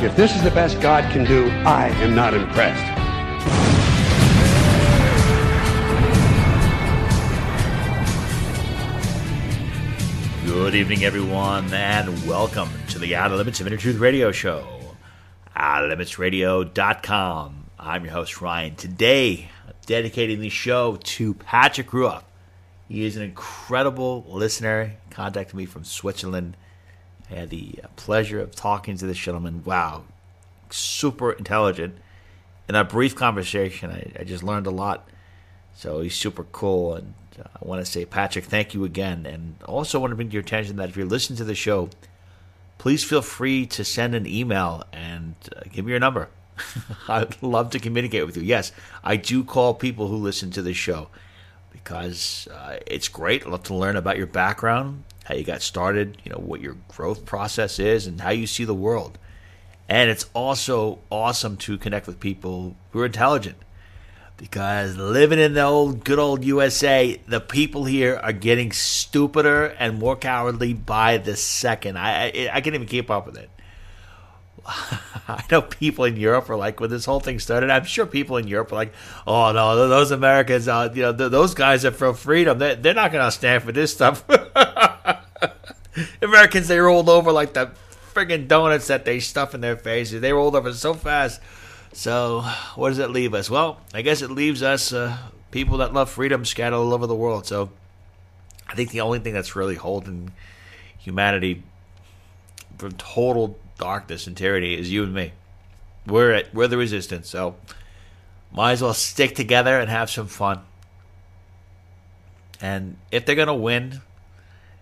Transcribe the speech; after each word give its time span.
If 0.00 0.14
this 0.14 0.36
is 0.36 0.44
the 0.44 0.52
best 0.52 0.80
God 0.80 1.02
can 1.12 1.24
do, 1.24 1.48
I 1.66 1.88
am 1.88 2.14
not 2.14 2.32
impressed. 2.32 2.86
Good 10.46 10.76
evening, 10.76 11.02
everyone, 11.02 11.74
and 11.74 12.24
welcome 12.28 12.70
to 12.90 13.00
the 13.00 13.16
Outer 13.16 13.34
Limits 13.34 13.60
of 13.60 13.66
Inner 13.66 13.76
Truth 13.76 13.96
Radio 13.96 14.30
Show. 14.30 14.64
OuterLimitsRadio.com. 15.56 17.70
I'm 17.80 18.04
your 18.04 18.12
host, 18.12 18.40
Ryan. 18.40 18.76
Today, 18.76 19.50
I'm 19.66 19.74
dedicating 19.84 20.38
the 20.38 20.48
show 20.48 20.94
to 20.94 21.34
Patrick 21.34 21.88
Ruoff. 21.88 22.22
He 22.86 23.04
is 23.04 23.16
an 23.16 23.24
incredible 23.24 24.24
listener. 24.28 24.94
Contacted 25.10 25.56
me 25.56 25.66
from 25.66 25.82
Switzerland. 25.82 26.56
I 27.30 27.34
had 27.34 27.50
the 27.50 27.80
pleasure 27.96 28.40
of 28.40 28.54
talking 28.54 28.96
to 28.96 29.06
this 29.06 29.18
gentleman. 29.18 29.62
Wow, 29.64 30.04
super 30.70 31.32
intelligent. 31.32 31.98
In 32.68 32.74
a 32.74 32.84
brief 32.84 33.14
conversation, 33.14 33.90
I, 33.90 34.20
I 34.20 34.24
just 34.24 34.42
learned 34.42 34.66
a 34.66 34.70
lot. 34.70 35.08
So 35.74 36.00
he's 36.00 36.16
super 36.16 36.44
cool, 36.44 36.94
and 36.94 37.14
uh, 37.38 37.44
I 37.62 37.66
want 37.66 37.84
to 37.84 37.90
say, 37.90 38.04
Patrick, 38.04 38.46
thank 38.46 38.74
you 38.74 38.84
again. 38.84 39.26
And 39.26 39.56
also 39.64 40.00
want 40.00 40.10
to 40.10 40.16
bring 40.16 40.28
to 40.28 40.32
your 40.32 40.42
attention 40.42 40.76
that 40.76 40.88
if 40.88 40.96
you're 40.96 41.06
listening 41.06 41.36
to 41.36 41.44
the 41.44 41.54
show, 41.54 41.90
please 42.78 43.04
feel 43.04 43.22
free 43.22 43.66
to 43.66 43.84
send 43.84 44.14
an 44.14 44.26
email 44.26 44.84
and 44.92 45.34
uh, 45.54 45.60
give 45.70 45.84
me 45.84 45.90
your 45.90 46.00
number. 46.00 46.28
I'd 47.08 47.40
love 47.42 47.70
to 47.70 47.78
communicate 47.78 48.26
with 48.26 48.36
you. 48.36 48.42
Yes, 48.42 48.72
I 49.04 49.16
do 49.16 49.44
call 49.44 49.74
people 49.74 50.08
who 50.08 50.16
listen 50.16 50.50
to 50.52 50.62
the 50.62 50.74
show 50.74 51.08
because 51.72 52.48
uh, 52.52 52.78
it's 52.86 53.08
great. 53.08 53.46
I 53.46 53.50
love 53.50 53.62
to 53.64 53.74
learn 53.74 53.96
about 53.96 54.16
your 54.16 54.26
background, 54.26 55.04
how 55.28 55.34
you 55.34 55.44
got 55.44 55.60
started, 55.60 56.16
you 56.24 56.32
know, 56.32 56.38
what 56.38 56.62
your 56.62 56.76
growth 56.88 57.26
process 57.26 57.78
is, 57.78 58.06
and 58.06 58.22
how 58.22 58.30
you 58.30 58.46
see 58.46 58.64
the 58.64 58.74
world. 58.74 59.18
And 59.86 60.10
it's 60.10 60.26
also 60.34 61.00
awesome 61.10 61.58
to 61.58 61.76
connect 61.76 62.06
with 62.06 62.18
people 62.18 62.76
who 62.90 63.00
are 63.00 63.06
intelligent 63.06 63.58
because 64.38 64.96
living 64.96 65.38
in 65.38 65.52
the 65.52 65.62
old 65.62 66.04
good 66.04 66.18
old 66.18 66.44
USA, 66.44 67.20
the 67.26 67.40
people 67.40 67.84
here 67.84 68.18
are 68.22 68.32
getting 68.32 68.72
stupider 68.72 69.66
and 69.78 69.98
more 69.98 70.16
cowardly 70.16 70.72
by 70.72 71.18
the 71.18 71.36
second. 71.36 71.98
I 71.98 72.26
I, 72.26 72.50
I 72.54 72.60
can't 72.62 72.74
even 72.74 72.86
keep 72.86 73.10
up 73.10 73.26
with 73.26 73.36
it. 73.36 73.50
I 74.66 75.42
know 75.50 75.62
people 75.62 76.04
in 76.04 76.16
Europe 76.16 76.48
are 76.48 76.56
like 76.56 76.80
when 76.80 76.90
this 76.90 77.04
whole 77.04 77.20
thing 77.20 77.38
started. 77.38 77.70
I'm 77.70 77.84
sure 77.84 78.06
people 78.06 78.36
in 78.36 78.46
Europe 78.46 78.72
are 78.72 78.76
like, 78.76 78.94
"Oh 79.26 79.52
no, 79.52 79.88
those 79.88 80.10
Americans, 80.10 80.68
uh, 80.68 80.90
you 80.94 81.02
know, 81.02 81.12
those 81.12 81.54
guys 81.54 81.84
are 81.84 81.90
for 81.90 82.14
freedom. 82.14 82.58
They're, 82.58 82.76
they're 82.76 82.94
not 82.94 83.12
going 83.12 83.24
to 83.24 83.30
stand 83.30 83.62
for 83.62 83.72
this 83.72 83.92
stuff." 83.92 84.24
Americans, 86.22 86.68
they 86.68 86.78
rolled 86.78 87.08
over 87.08 87.32
like 87.32 87.54
the 87.54 87.70
friggin' 88.14 88.48
donuts 88.48 88.88
that 88.88 89.04
they 89.04 89.20
stuff 89.20 89.54
in 89.54 89.60
their 89.60 89.76
faces. 89.76 90.20
They 90.20 90.32
rolled 90.32 90.56
over 90.56 90.72
so 90.72 90.94
fast. 90.94 91.40
So, 91.92 92.42
what 92.74 92.90
does 92.90 92.98
it 92.98 93.10
leave 93.10 93.34
us? 93.34 93.48
Well, 93.48 93.80
I 93.94 94.02
guess 94.02 94.22
it 94.22 94.30
leaves 94.30 94.62
us 94.62 94.92
uh, 94.92 95.16
people 95.50 95.78
that 95.78 95.94
love 95.94 96.10
freedom 96.10 96.44
scattered 96.44 96.76
all 96.76 96.92
over 96.92 97.06
the 97.06 97.14
world. 97.14 97.46
So, 97.46 97.70
I 98.68 98.74
think 98.74 98.90
the 98.90 99.00
only 99.00 99.20
thing 99.20 99.32
that's 99.32 99.56
really 99.56 99.76
holding 99.76 100.32
humanity 100.98 101.62
from 102.76 102.92
total 102.92 103.58
darkness 103.78 104.26
and 104.26 104.36
tyranny 104.36 104.74
is 104.74 104.92
you 104.92 105.02
and 105.02 105.14
me. 105.14 105.32
We're 106.06 106.42
we're 106.52 106.68
the 106.68 106.76
resistance. 106.76 107.28
So, 107.28 107.56
might 108.52 108.72
as 108.72 108.82
well 108.82 108.94
stick 108.94 109.34
together 109.34 109.78
and 109.80 109.90
have 109.90 110.10
some 110.10 110.26
fun. 110.26 110.60
And 112.60 112.96
if 113.10 113.24
they're 113.24 113.36
gonna 113.36 113.54
win, 113.54 114.02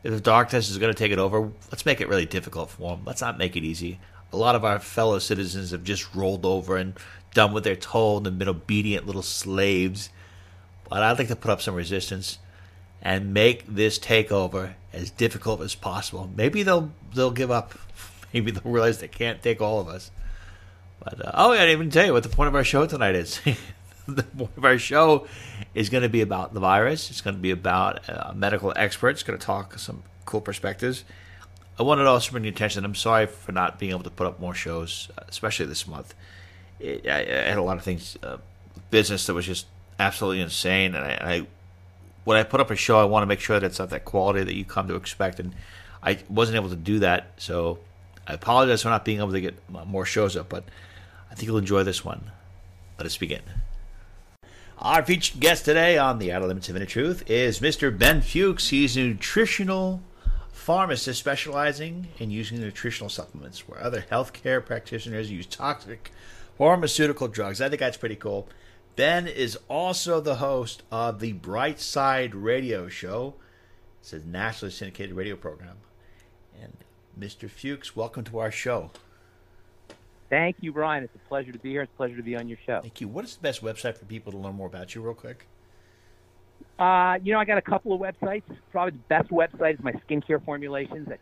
if 0.06 0.12
the 0.12 0.20
darkness 0.20 0.70
is 0.70 0.78
gonna 0.78 0.94
take 0.94 1.12
it 1.12 1.18
over, 1.18 1.50
let's 1.70 1.84
make 1.84 2.00
it 2.00 2.08
really 2.08 2.26
difficult 2.26 2.70
for 2.70 2.96
them. 2.96 3.04
Let's 3.04 3.20
not 3.20 3.38
make 3.38 3.56
it 3.56 3.64
easy 3.64 3.98
a 4.32 4.36
lot 4.36 4.54
of 4.54 4.64
our 4.64 4.78
fellow 4.78 5.18
citizens 5.18 5.70
have 5.70 5.84
just 5.84 6.14
rolled 6.14 6.44
over 6.44 6.76
and 6.76 6.94
done 7.34 7.52
what 7.52 7.64
they're 7.64 7.76
told 7.76 8.26
and 8.26 8.38
been 8.38 8.48
obedient 8.48 9.06
little 9.06 9.22
slaves. 9.22 10.10
But 10.88 11.02
I'd 11.02 11.18
like 11.18 11.28
to 11.28 11.36
put 11.36 11.50
up 11.50 11.60
some 11.60 11.74
resistance 11.74 12.38
and 13.02 13.32
make 13.32 13.66
this 13.66 13.98
takeover 13.98 14.74
as 14.92 15.10
difficult 15.10 15.60
as 15.60 15.74
possible. 15.74 16.30
Maybe 16.34 16.62
they'll 16.62 16.92
they'll 17.14 17.30
give 17.30 17.50
up. 17.50 17.74
Maybe 18.32 18.50
they'll 18.50 18.72
realize 18.72 18.98
they 18.98 19.08
can't 19.08 19.42
take 19.42 19.60
all 19.60 19.80
of 19.80 19.88
us. 19.88 20.10
But 21.02 21.24
uh, 21.24 21.30
oh, 21.34 21.52
I 21.52 21.58
didn't 21.58 21.70
even 21.70 21.90
tell 21.90 22.06
you 22.06 22.12
what 22.12 22.22
the 22.22 22.28
point 22.28 22.48
of 22.48 22.54
our 22.54 22.64
show 22.64 22.86
tonight 22.86 23.14
is. 23.14 23.40
the 24.14 24.22
point 24.22 24.56
of 24.56 24.64
our 24.64 24.78
show 24.78 25.26
is 25.74 25.88
going 25.88 26.02
to 26.02 26.08
be 26.08 26.20
about 26.20 26.54
the 26.54 26.60
virus. 26.60 27.10
It's 27.10 27.20
going 27.20 27.36
to 27.36 27.42
be 27.42 27.50
about 27.50 28.08
uh, 28.08 28.32
medical 28.34 28.72
experts. 28.76 29.22
Going 29.22 29.38
to 29.38 29.44
talk 29.44 29.78
some 29.78 30.02
cool 30.24 30.40
perspectives. 30.40 31.04
I 31.78 31.82
wanted 31.82 32.04
to 32.04 32.08
also 32.08 32.30
bring 32.30 32.44
your 32.44 32.52
attention. 32.52 32.84
I'm 32.84 32.94
sorry 32.94 33.26
for 33.26 33.52
not 33.52 33.78
being 33.78 33.90
able 33.90 34.04
to 34.04 34.10
put 34.10 34.26
up 34.26 34.40
more 34.40 34.54
shows, 34.54 35.08
especially 35.28 35.66
this 35.66 35.86
month. 35.86 36.14
It, 36.80 37.06
I, 37.06 37.20
I, 37.20 37.48
had 37.48 37.58
a 37.58 37.62
lot 37.62 37.76
of 37.76 37.82
things, 37.82 38.16
uh, 38.22 38.38
business 38.90 39.26
that 39.26 39.34
was 39.34 39.44
just 39.44 39.66
absolutely 39.98 40.40
insane, 40.40 40.94
and 40.94 41.04
I, 41.04 41.18
I, 41.20 41.46
when 42.24 42.38
I 42.38 42.44
put 42.44 42.60
up 42.60 42.70
a 42.70 42.76
show, 42.76 42.98
I 42.98 43.04
want 43.04 43.22
to 43.22 43.26
make 43.26 43.40
sure 43.40 43.58
that 43.58 43.66
it's 43.66 43.80
of 43.80 43.90
that 43.90 44.04
quality 44.04 44.44
that 44.44 44.54
you 44.54 44.64
come 44.64 44.88
to 44.88 44.94
expect, 44.94 45.40
and 45.40 45.54
I 46.02 46.18
wasn't 46.28 46.56
able 46.56 46.70
to 46.70 46.76
do 46.76 46.98
that. 47.00 47.32
So 47.36 47.78
I 48.26 48.34
apologize 48.34 48.82
for 48.82 48.88
not 48.88 49.04
being 49.04 49.18
able 49.18 49.32
to 49.32 49.40
get 49.40 49.56
more 49.68 50.06
shows 50.06 50.36
up, 50.36 50.48
but 50.48 50.64
I 51.30 51.34
think 51.34 51.46
you'll 51.46 51.58
enjoy 51.58 51.82
this 51.82 52.04
one. 52.04 52.30
Let 52.98 53.06
us 53.06 53.16
begin. 53.16 53.42
Our 54.78 55.02
featured 55.02 55.40
guest 55.40 55.64
today 55.64 55.96
on 55.96 56.18
the 56.18 56.30
Outer 56.30 56.48
Limits 56.48 56.68
of 56.68 56.76
Inner 56.76 56.84
Truth 56.84 57.30
is 57.30 57.60
Mr. 57.60 57.96
Ben 57.96 58.20
Fuchs. 58.20 58.68
He's 58.68 58.94
a 58.94 59.04
nutritional 59.04 60.02
pharmacist 60.52 61.18
specializing 61.18 62.08
in 62.18 62.30
using 62.30 62.60
nutritional 62.60 63.08
supplements, 63.08 63.66
where 63.66 63.82
other 63.82 64.04
healthcare 64.10 64.62
practitioners 64.62 65.30
use 65.30 65.46
toxic 65.46 66.12
pharmaceutical 66.58 67.26
drugs. 67.26 67.62
I 67.62 67.70
think 67.70 67.80
that's 67.80 67.96
pretty 67.96 68.16
cool. 68.16 68.48
Ben 68.96 69.26
is 69.26 69.58
also 69.68 70.20
the 70.20 70.36
host 70.36 70.82
of 70.92 71.20
the 71.20 71.32
Bright 71.32 71.80
Side 71.80 72.34
Radio 72.34 72.86
Show. 72.86 73.32
It's 74.02 74.12
a 74.12 74.18
nationally 74.18 74.72
syndicated 74.72 75.16
radio 75.16 75.36
program. 75.36 75.78
And 76.62 76.76
Mr. 77.18 77.48
Fuchs, 77.48 77.96
welcome 77.96 78.24
to 78.24 78.38
our 78.40 78.52
show. 78.52 78.90
Thank 80.28 80.56
you, 80.60 80.72
Brian. 80.72 81.04
It's 81.04 81.14
a 81.14 81.28
pleasure 81.28 81.52
to 81.52 81.58
be 81.58 81.70
here. 81.70 81.82
It's 81.82 81.92
a 81.92 81.96
pleasure 81.96 82.16
to 82.16 82.22
be 82.22 82.36
on 82.36 82.48
your 82.48 82.58
show. 82.66 82.80
Thank 82.80 83.00
you. 83.00 83.08
What 83.08 83.24
is 83.24 83.36
the 83.36 83.42
best 83.42 83.62
website 83.62 83.96
for 83.96 84.06
people 84.06 84.32
to 84.32 84.38
learn 84.38 84.54
more 84.54 84.66
about 84.66 84.94
you, 84.94 85.02
real 85.02 85.14
quick? 85.14 85.46
Uh, 86.78 87.18
you 87.22 87.32
know, 87.32 87.38
I 87.38 87.44
got 87.44 87.58
a 87.58 87.62
couple 87.62 87.92
of 87.92 88.00
websites. 88.00 88.42
Probably 88.70 88.92
the 88.92 88.98
best 89.08 89.30
website 89.30 89.74
is 89.74 89.82
my 89.82 89.92
skincare 89.92 90.42
formulations 90.44 91.08
at 91.08 91.20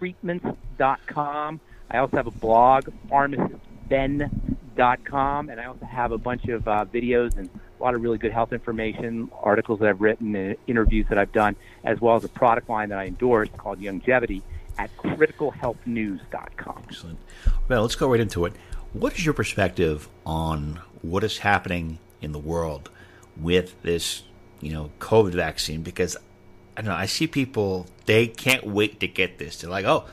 truthtreatments.com. 0.00 1.60
I 1.90 1.98
also 1.98 2.16
have 2.16 2.26
a 2.26 2.32
blog, 2.32 2.88
pharmacistben.com, 3.08 5.48
and 5.48 5.60
I 5.60 5.66
also 5.66 5.84
have 5.84 6.12
a 6.12 6.18
bunch 6.18 6.46
of 6.46 6.66
uh, 6.66 6.84
videos 6.92 7.36
and 7.36 7.48
a 7.78 7.82
lot 7.82 7.94
of 7.94 8.02
really 8.02 8.18
good 8.18 8.32
health 8.32 8.52
information, 8.52 9.30
articles 9.42 9.78
that 9.80 9.88
I've 9.88 10.00
written, 10.00 10.34
and 10.34 10.56
interviews 10.66 11.06
that 11.10 11.18
I've 11.18 11.30
done, 11.30 11.54
as 11.84 12.00
well 12.00 12.16
as 12.16 12.24
a 12.24 12.28
product 12.28 12.68
line 12.68 12.88
that 12.88 12.98
I 12.98 13.06
endorse 13.06 13.48
called 13.56 13.80
Youngevity 13.80 14.42
at 14.78 14.94
criticalhealthnews.com. 14.98 16.82
Excellent. 16.88 17.18
Well, 17.68 17.82
let's 17.82 17.94
go 17.94 18.10
right 18.10 18.20
into 18.20 18.44
it. 18.44 18.52
What 18.92 19.14
is 19.14 19.24
your 19.24 19.34
perspective 19.34 20.08
on 20.24 20.80
what 21.02 21.24
is 21.24 21.38
happening 21.38 21.98
in 22.20 22.32
the 22.32 22.38
world? 22.38 22.90
with 23.36 23.80
this, 23.82 24.22
you 24.60 24.72
know, 24.72 24.90
COVID 24.98 25.32
vaccine 25.32 25.82
because 25.82 26.16
I 26.76 26.82
don't 26.82 26.90
know, 26.90 26.96
I 26.96 27.06
see 27.06 27.26
people 27.26 27.86
they 28.06 28.26
can't 28.26 28.66
wait 28.66 29.00
to 29.00 29.08
get 29.08 29.38
this. 29.38 29.60
They're 29.60 29.70
like, 29.70 29.84
oh, 29.84 30.04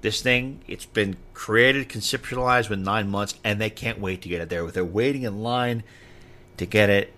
this 0.00 0.22
thing 0.22 0.60
it's 0.66 0.86
been 0.86 1.16
created, 1.34 1.88
conceptualized 1.88 2.68
with 2.68 2.80
nine 2.80 3.08
months, 3.08 3.34
and 3.44 3.60
they 3.60 3.70
can't 3.70 4.00
wait 4.00 4.22
to 4.22 4.28
get 4.28 4.40
it 4.40 4.48
there. 4.48 4.66
They're 4.70 4.84
waiting 4.84 5.22
in 5.22 5.42
line 5.42 5.82
to 6.56 6.66
get 6.66 6.90
it, 6.90 7.12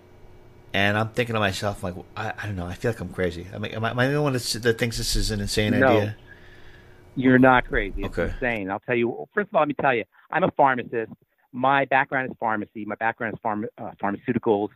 and 0.73 0.97
I'm 0.97 1.09
thinking 1.09 1.33
to 1.33 1.39
myself, 1.39 1.83
like, 1.83 1.95
I, 2.15 2.33
I 2.37 2.45
don't 2.45 2.55
know, 2.55 2.67
I 2.67 2.73
feel 2.73 2.91
like 2.91 2.99
I'm 2.99 3.09
crazy. 3.09 3.47
I 3.53 3.57
mean, 3.57 3.73
am 3.73 3.83
I, 3.83 3.91
am 3.91 3.99
I 3.99 4.07
the 4.07 4.15
only 4.15 4.23
one 4.23 4.33
that 4.33 4.75
thinks 4.77 4.97
this 4.97 5.15
is 5.15 5.31
an 5.31 5.41
insane 5.41 5.79
no, 5.79 5.87
idea? 5.87 6.15
You're 7.15 7.39
not 7.39 7.65
crazy. 7.65 8.03
It's 8.03 8.17
okay. 8.17 8.33
insane. 8.33 8.69
I'll 8.69 8.79
tell 8.79 8.95
you. 8.95 9.27
First 9.33 9.49
of 9.49 9.55
all, 9.55 9.61
let 9.61 9.67
me 9.69 9.75
tell 9.79 9.95
you, 9.95 10.03
I'm 10.31 10.43
a 10.43 10.51
pharmacist. 10.51 11.11
My 11.51 11.85
background 11.85 12.29
is 12.29 12.37
pharmacy. 12.39 12.83
My 12.85 12.95
background 12.95 13.35
is 13.35 13.39
pharma, 13.43 13.65
uh, 13.77 13.91
pharmaceuticals. 14.01 14.69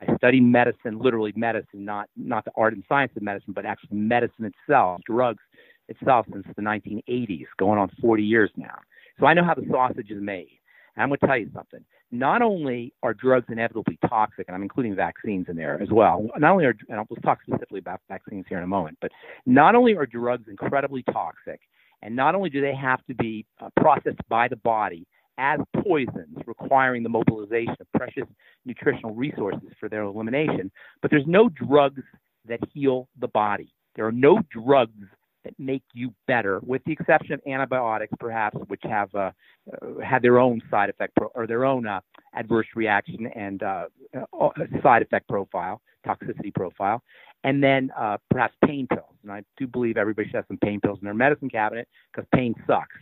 I 0.00 0.16
study 0.16 0.40
medicine, 0.40 0.98
literally 0.98 1.32
medicine, 1.36 1.84
not 1.84 2.08
not 2.16 2.44
the 2.44 2.50
art 2.56 2.74
and 2.74 2.82
science 2.88 3.12
of 3.16 3.22
medicine, 3.22 3.52
but 3.54 3.64
actually 3.64 3.96
medicine 3.96 4.44
itself, 4.44 5.00
drugs 5.06 5.42
itself, 5.88 6.26
since 6.32 6.44
the 6.56 6.62
1980s, 6.62 7.46
going 7.58 7.78
on 7.78 7.90
40 8.00 8.22
years 8.22 8.50
now. 8.56 8.78
So 9.20 9.26
I 9.26 9.34
know 9.34 9.44
how 9.44 9.54
the 9.54 9.66
sausage 9.70 10.10
is 10.10 10.20
made. 10.20 10.58
And 10.96 11.02
I'm 11.02 11.08
going 11.08 11.18
to 11.20 11.26
tell 11.26 11.38
you 11.38 11.50
something. 11.54 11.84
Not 12.10 12.42
only 12.42 12.92
are 13.02 13.14
drugs 13.14 13.46
inevitably 13.50 13.98
toxic, 14.08 14.46
and 14.46 14.54
I'm 14.54 14.62
including 14.62 14.94
vaccines 14.94 15.46
in 15.48 15.56
there 15.56 15.80
as 15.80 15.88
well. 15.90 16.26
Not 16.36 16.52
only 16.52 16.64
are, 16.64 16.74
and 16.88 16.98
I'll 16.98 17.06
talk 17.22 17.40
specifically 17.42 17.80
about 17.80 18.00
vaccines 18.08 18.46
here 18.48 18.58
in 18.58 18.64
a 18.64 18.68
moment, 18.68 18.98
but 19.00 19.10
not 19.46 19.74
only 19.74 19.96
are 19.96 20.06
drugs 20.06 20.44
incredibly 20.48 21.02
toxic, 21.04 21.60
and 22.04 22.14
not 22.14 22.34
only 22.34 22.50
do 22.50 22.60
they 22.60 22.74
have 22.74 23.04
to 23.06 23.14
be 23.14 23.44
uh, 23.60 23.70
processed 23.80 24.20
by 24.28 24.46
the 24.46 24.56
body 24.56 25.06
as 25.38 25.58
poisons, 25.82 26.36
requiring 26.46 27.02
the 27.02 27.08
mobilization 27.08 27.74
of 27.80 27.90
precious 27.92 28.28
nutritional 28.64 29.12
resources 29.14 29.68
for 29.80 29.88
their 29.88 30.02
elimination, 30.02 30.70
but 31.02 31.10
there's 31.10 31.26
no 31.26 31.48
drugs 31.48 32.02
that 32.46 32.60
heal 32.72 33.08
the 33.18 33.28
body. 33.28 33.72
There 33.96 34.06
are 34.06 34.12
no 34.12 34.38
drugs 34.50 35.02
that 35.44 35.54
make 35.58 35.82
you 35.92 36.14
better, 36.26 36.60
with 36.62 36.82
the 36.84 36.92
exception 36.92 37.34
of 37.34 37.40
antibiotics, 37.46 38.12
perhaps, 38.20 38.56
which 38.68 38.80
have 38.84 39.14
uh, 39.14 39.30
uh, 39.70 40.00
had 40.02 40.22
their 40.22 40.38
own 40.38 40.62
side 40.70 40.90
effect 40.90 41.14
pro- 41.16 41.32
or 41.34 41.46
their 41.46 41.64
own 41.64 41.86
uh, 41.86 42.00
adverse 42.34 42.66
reaction 42.74 43.26
and 43.34 43.62
uh, 43.62 43.86
uh, 44.14 44.48
side 44.82 45.02
effect 45.02 45.28
profile, 45.28 45.80
toxicity 46.06 46.52
profile, 46.54 47.02
and 47.44 47.62
then 47.62 47.90
uh, 47.98 48.18
perhaps 48.30 48.54
pain 48.64 48.86
pills. 48.86 49.14
And 49.22 49.32
I 49.32 49.42
do 49.56 49.66
believe 49.66 49.96
everybody 49.96 50.28
should 50.28 50.36
have 50.36 50.46
some 50.48 50.58
pain 50.58 50.80
pills 50.80 50.98
in 51.00 51.04
their 51.04 51.14
medicine 51.14 51.50
cabinet 51.50 51.88
because 52.12 52.26
pain 52.34 52.54
sucks. 52.66 52.96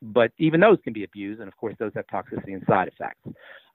But 0.00 0.30
even 0.38 0.60
those 0.60 0.78
can 0.84 0.92
be 0.92 1.04
abused, 1.04 1.40
and 1.40 1.48
of 1.48 1.56
course, 1.56 1.74
those 1.78 1.92
have 1.96 2.06
toxicity 2.06 2.54
and 2.54 2.62
side 2.68 2.88
effects. 2.88 3.20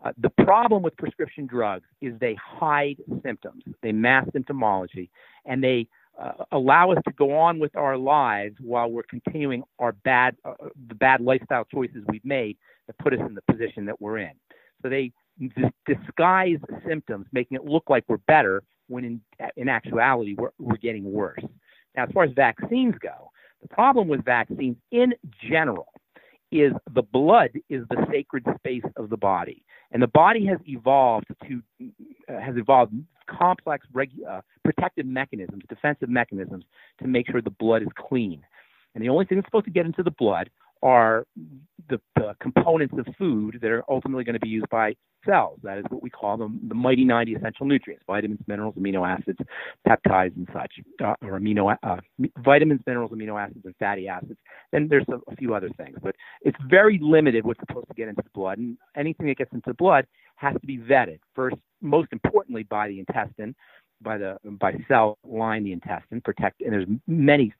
Uh, 0.04 0.12
the 0.18 0.30
problem 0.30 0.82
with 0.82 0.96
prescription 0.98 1.46
drugs 1.46 1.86
is 2.02 2.14
they 2.20 2.36
hide 2.36 2.98
symptoms, 3.24 3.64
they 3.82 3.92
mask 3.92 4.30
symptomology, 4.32 5.10
and 5.46 5.64
they 5.64 5.88
uh, 6.22 6.32
allow 6.52 6.92
us 6.92 7.00
to 7.06 7.14
go 7.14 7.36
on 7.38 7.60
with 7.60 7.76
our 7.76 7.98
lives 7.98 8.56
while 8.62 8.90
we're 8.90 9.04
continuing 9.04 9.64
our 9.80 9.94
bad, 10.04 10.36
uh, 10.46 10.54
the 10.88 10.96
bad 10.96 11.22
lifestyle 11.22 11.66
choices 11.66 12.04
we've 12.10 12.24
made 12.26 12.58
that 12.88 12.98
put 13.00 13.14
us 13.14 13.20
in 13.26 13.34
the 13.34 13.42
position 13.52 13.86
that 13.86 14.00
we're 14.00 14.20
in. 14.20 14.32
So 14.82 14.90
they 14.90 15.12
disguise 15.86 16.60
symptoms, 16.88 17.26
making 17.32 17.56
it 17.56 17.66
look 17.66 17.90
like 17.90 18.04
we're 18.08 18.18
better 18.18 18.62
when 18.94 19.04
in, 19.06 19.22
in 19.58 19.68
actuality 19.70 20.36
we're, 20.38 20.52
we're 20.60 20.78
getting 20.78 21.12
worse. 21.12 21.44
Now, 21.96 22.04
as 22.04 22.12
far 22.14 22.24
as 22.24 22.32
vaccines 22.36 22.96
go, 23.02 23.32
the 23.62 23.68
problem 23.68 24.08
with 24.08 24.24
vaccines 24.24 24.78
in 24.92 25.14
general 25.50 25.88
is 26.52 26.72
the 26.94 27.02
blood 27.02 27.50
is 27.70 27.84
the 27.90 28.06
sacred 28.12 28.46
space 28.58 28.84
of 28.96 29.10
the 29.10 29.18
body, 29.18 29.64
and 29.92 30.02
the 30.02 30.08
body 30.08 30.46
has 30.46 30.60
evolved 30.66 31.26
to 31.48 31.62
uh, 32.30 32.40
has 32.40 32.56
evolved 32.58 32.94
complex 33.28 33.88
regu- 33.94 34.26
uh, 34.30 34.42
protective 34.64 35.06
mechanisms, 35.06 35.64
defensive 35.68 36.10
mechanisms 36.10 36.64
to 37.02 37.08
make 37.08 37.26
sure 37.30 37.42
the 37.42 37.50
blood 37.50 37.82
is 37.82 37.88
clean. 37.98 38.46
And 38.94 39.04
the 39.04 39.10
only 39.10 39.26
thing 39.26 39.38
that's 39.38 39.48
supposed 39.48 39.66
to 39.66 39.72
get 39.72 39.86
into 39.86 40.04
the 40.04 40.12
blood 40.12 40.50
are 40.84 41.26
the, 41.90 42.00
the 42.16 42.36
components 42.40 42.94
of 42.98 43.08
food 43.18 43.58
that 43.62 43.72
are 43.72 43.84
ultimately 43.90 44.24
going 44.24 44.34
to 44.34 44.40
be 44.40 44.50
used 44.50 44.70
by 44.70 44.96
cells. 45.26 45.60
That 45.64 45.78
is 45.78 45.86
what 45.90 46.02
we 46.04 46.10
call 46.10 46.38
them 46.38 46.60
the 46.68 46.76
mighty 46.76 47.06
90 47.06 47.36
essential 47.36 47.66
nutrients 47.66 48.04
vitamins, 48.08 48.40
minerals, 48.48 48.76
amino 48.76 49.08
acids, 49.08 49.40
peptides, 49.88 50.36
and 50.36 50.48
such, 50.54 50.72
uh, 51.04 51.16
or 51.22 51.40
amino 51.40 51.76
uh, 51.84 51.98
vitamins, 52.40 52.82
minerals, 52.86 53.12
amino 53.12 53.42
acids, 53.42 53.66
and 53.66 53.76
fatty 53.78 54.08
acids. 54.08 54.40
Then 54.72 54.88
there's 54.90 55.06
a, 55.10 55.20
a 55.32 55.36
few 55.36 55.54
other 55.54 55.70
things, 55.78 55.98
but 56.02 56.16
it's 56.42 56.58
very 56.70 57.00
limited 57.02 57.46
what's 57.46 57.60
supposed 57.60 57.88
to 57.88 57.94
get 57.94 58.08
into 58.08 58.22
the 58.24 58.30
blood. 58.34 58.58
And 58.58 58.78
anything 58.96 59.28
that 59.28 59.38
gets 59.38 59.54
into 59.54 59.70
the 59.70 59.76
blood 59.76 60.06
has 60.36 60.54
to 60.54 60.68
be 60.68 60.78
vetted 60.78 61.20
first, 61.36 61.56
most 61.82 62.10
importantly, 62.12 62.64
by 62.64 62.88
the 62.88 63.00
intestine, 63.00 63.56
by 64.02 64.18
the 64.18 64.38
by 64.46 64.74
cell 64.88 65.18
line 65.24 65.64
the 65.64 65.72
intestine, 65.72 66.22
protect. 66.22 66.62
And 66.62 66.74
there's 66.74 66.88
many 67.08 67.54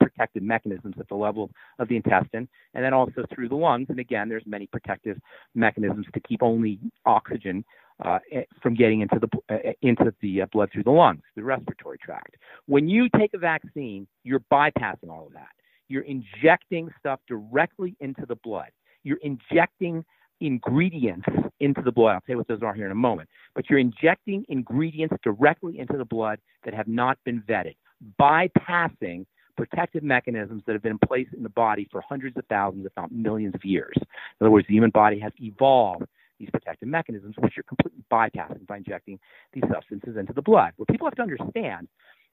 protective 0.00 0.42
mechanisms 0.42 0.94
at 0.98 1.08
the 1.08 1.14
level 1.14 1.50
of 1.78 1.88
the 1.88 1.96
intestine. 1.96 2.48
And 2.74 2.84
then 2.84 2.94
also 2.94 3.24
through 3.34 3.48
the 3.48 3.56
lungs. 3.56 3.86
And 3.88 3.98
again 3.98 4.28
there's 4.28 4.44
many 4.46 4.66
protective 4.66 5.18
mechanisms 5.54 6.06
to 6.14 6.20
keep 6.20 6.42
only 6.42 6.78
oxygen 7.04 7.64
uh, 8.04 8.18
eh, 8.30 8.42
from 8.62 8.74
getting 8.74 9.00
into 9.00 9.18
the 9.18 9.28
uh, 9.54 9.72
into 9.80 10.12
the 10.20 10.42
uh, 10.42 10.46
blood 10.52 10.68
through 10.70 10.82
the 10.82 10.90
lungs 10.90 11.22
the 11.34 11.42
respiratory 11.42 11.96
tract. 11.98 12.36
When 12.66 12.88
you 12.88 13.08
take 13.16 13.32
a 13.32 13.38
vaccine 13.38 14.06
you're 14.22 14.42
bypassing 14.52 15.08
all 15.08 15.26
of 15.26 15.32
that. 15.34 15.48
You're 15.88 16.02
injecting 16.02 16.90
stuff 16.98 17.20
directly 17.28 17.96
into 18.00 18.26
the 18.26 18.34
blood. 18.36 18.70
You're 19.04 19.20
injecting 19.22 20.04
ingredients 20.40 21.26
into 21.60 21.80
the 21.80 21.92
blood. 21.92 22.14
I'll 22.14 22.20
tell 22.22 22.34
you 22.34 22.38
what 22.38 22.48
those 22.48 22.62
are 22.62 22.74
here 22.74 22.86
in 22.86 22.92
a 22.92 22.96
moment. 22.96 23.28
But 23.54 23.70
you're 23.70 23.78
injecting 23.78 24.44
ingredients 24.48 25.14
directly 25.22 25.78
into 25.78 25.96
the 25.96 26.04
blood 26.04 26.40
that 26.64 26.74
have 26.74 26.88
not 26.88 27.18
been 27.24 27.42
vetted, 27.42 27.76
bypassing 28.20 29.26
protective 29.56 30.02
mechanisms 30.02 30.62
that 30.66 30.72
have 30.72 30.82
been 30.82 30.92
in 30.92 31.08
place 31.08 31.28
in 31.36 31.42
the 31.42 31.48
body 31.48 31.88
for 31.90 32.00
hundreds 32.00 32.36
of 32.36 32.44
thousands, 32.46 32.86
if 32.86 32.92
not 32.96 33.10
millions 33.12 33.54
of 33.54 33.64
years. 33.64 33.94
In 33.96 34.04
other 34.44 34.50
words, 34.50 34.66
the 34.68 34.74
human 34.74 34.90
body 34.90 35.18
has 35.20 35.32
evolved 35.40 36.04
these 36.38 36.50
protective 36.50 36.88
mechanisms, 36.88 37.34
which 37.38 37.54
you're 37.56 37.64
completely 37.64 38.04
bypassing 38.10 38.66
by 38.66 38.76
injecting 38.76 39.18
these 39.52 39.64
substances 39.72 40.16
into 40.16 40.32
the 40.32 40.42
blood. 40.42 40.72
What 40.76 40.88
people 40.88 41.06
have 41.06 41.14
to 41.14 41.22
understand 41.22 41.88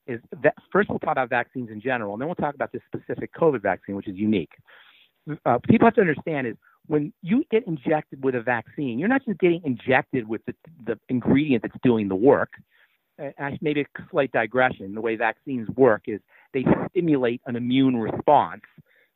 is 0.07 0.19
that 0.43 0.55
first 0.71 0.89
we'll 0.89 0.99
talk 0.99 1.13
about 1.13 1.29
vaccines 1.29 1.69
in 1.69 1.79
general, 1.79 2.13
and 2.13 2.21
then 2.21 2.27
we'll 2.27 2.35
talk 2.35 2.55
about 2.55 2.71
this 2.71 2.81
specific 2.93 3.33
COVID 3.33 3.61
vaccine, 3.61 3.95
which 3.95 4.07
is 4.07 4.17
unique. 4.17 4.51
Uh, 5.45 5.57
people 5.69 5.87
have 5.87 5.95
to 5.95 6.01
understand 6.01 6.47
is 6.47 6.55
when 6.87 7.13
you 7.21 7.45
get 7.49 7.65
injected 7.65 8.21
with 8.23 8.35
a 8.35 8.41
vaccine, 8.41 8.99
you're 8.99 9.07
not 9.07 9.25
just 9.25 9.39
getting 9.39 9.61
injected 9.63 10.27
with 10.27 10.41
the, 10.45 10.53
the 10.85 10.99
ingredient 11.07 11.63
that's 11.63 11.77
doing 11.81 12.09
the 12.09 12.15
work. 12.15 12.51
Uh, 13.21 13.51
maybe 13.61 13.81
a 13.81 13.85
slight 14.09 14.31
digression. 14.31 14.95
The 14.95 15.01
way 15.01 15.15
vaccines 15.15 15.69
work 15.75 16.03
is 16.07 16.19
they 16.53 16.65
stimulate 16.89 17.41
an 17.45 17.55
immune 17.55 17.95
response 17.97 18.63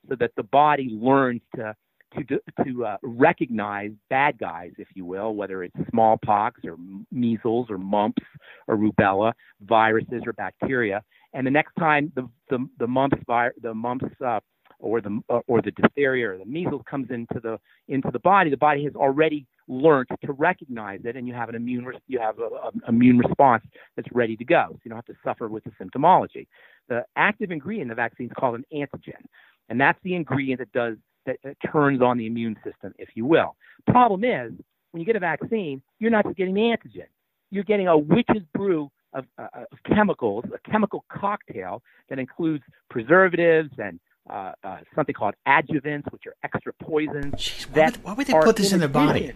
so 0.08 0.16
that 0.20 0.32
the 0.36 0.44
body 0.44 0.90
learns 0.92 1.42
to 1.56 1.76
to 2.16 2.40
to 2.64 2.86
uh, 2.86 2.98
recognize 3.02 3.92
bad 4.10 4.38
guys, 4.38 4.72
if 4.78 4.88
you 4.94 5.06
will, 5.06 5.36
whether 5.36 5.64
it's 5.64 5.76
smallpox 5.90 6.62
or 6.64 6.78
measles 7.12 7.68
or 7.70 7.78
mumps 7.78 8.24
or 8.68 8.78
rubella, 8.78 9.34
viruses 9.62 10.22
or 10.26 10.34
bacteria. 10.34 11.04
And 11.34 11.46
the 11.46 11.52
next 11.52 11.74
time 11.78 12.12
the 12.16 12.30
the, 12.50 12.68
the 12.80 12.88
mumps 12.88 13.18
vi- 13.26 13.52
the 13.62 13.74
mumps 13.74 14.06
uh, 14.26 14.40
or 14.80 15.02
the 15.02 15.20
uh, 15.30 15.40
or 15.48 15.62
the 15.62 15.72
diphtheria 15.72 16.32
or 16.32 16.38
the 16.38 16.46
measles 16.46 16.82
comes 16.90 17.10
into 17.10 17.40
the 17.42 17.60
into 17.88 18.10
the 18.12 18.20
body, 18.20 18.50
the 18.50 18.58
body 18.58 18.84
has 18.84 18.96
already 18.96 19.46
learned 19.68 20.08
to 20.24 20.31
recognize 20.31 21.02
it, 21.04 21.16
and 21.16 21.28
you 21.28 21.34
have 21.34 21.50
an 21.50 21.56
immune 21.56 21.86
you 22.08 22.19
have 22.19 22.40
an 22.40 22.81
immune 22.88 23.18
response 23.18 23.64
that's 23.96 24.08
ready 24.12 24.36
to 24.38 24.46
go. 24.46 24.68
So 24.72 24.80
you 24.84 24.90
don't 24.90 24.98
have 24.98 25.06
to 25.06 25.16
suffer 25.24 25.48
with 25.48 25.64
the 25.64 25.72
symptomology. 25.72 26.48
The 26.88 27.04
active 27.16 27.52
ingredient 27.52 27.84
in 27.84 27.90
the 27.90 27.96
vaccine 27.96 28.28
is 28.28 28.31
called 28.38 28.56
an 28.56 28.66
antigen, 28.74 29.25
and 29.69 29.80
that's 29.80 30.00
the 30.04 30.16
ingredient 30.16 30.60
that 30.60 30.72
does 30.72 30.98
that, 31.25 31.38
that 31.44 31.58
turns 31.72 32.02
on 32.02 32.18
the 32.18 32.25
immune 32.25 32.56
system, 32.64 32.94
if 32.98 33.10
you 33.16 33.25
will. 33.25 33.56
Problem 33.88 34.24
is, 34.24 34.54
when 34.92 35.02
you 35.02 35.06
get 35.06 35.16
a 35.16 35.19
vaccine, 35.19 35.81
you're 36.00 36.12
not 36.12 36.24
just 36.26 36.38
getting 36.38 36.54
the 36.54 36.62
antigen; 36.62 37.07
you're 37.52 37.66
getting 37.66 37.88
a 37.88 37.97
witch's 37.97 38.44
brew 38.54 38.90
of, 39.14 39.26
uh, 39.38 39.47
of 39.54 39.78
chemicals, 39.94 40.45
a 40.54 40.69
chemical 40.69 41.04
cocktail 41.12 41.81
that 42.09 42.19
includes 42.19 42.64
preservatives 42.90 43.71
and 43.78 44.00
uh, 44.30 44.52
uh, 44.64 44.78
something 44.95 45.16
called 45.16 45.33
adjuvants, 45.47 46.12
which 46.12 46.24
are 46.28 46.36
extra 46.44 46.74
poisons. 46.81 47.33
Jeez, 47.36 47.66
why, 47.69 47.86
would, 47.86 48.04
why 48.04 48.14
would 48.14 48.28
they 48.28 48.33
put 48.33 48.56
this 48.56 48.74
in 48.74 48.80
their 48.80 48.90
body? 48.90 49.33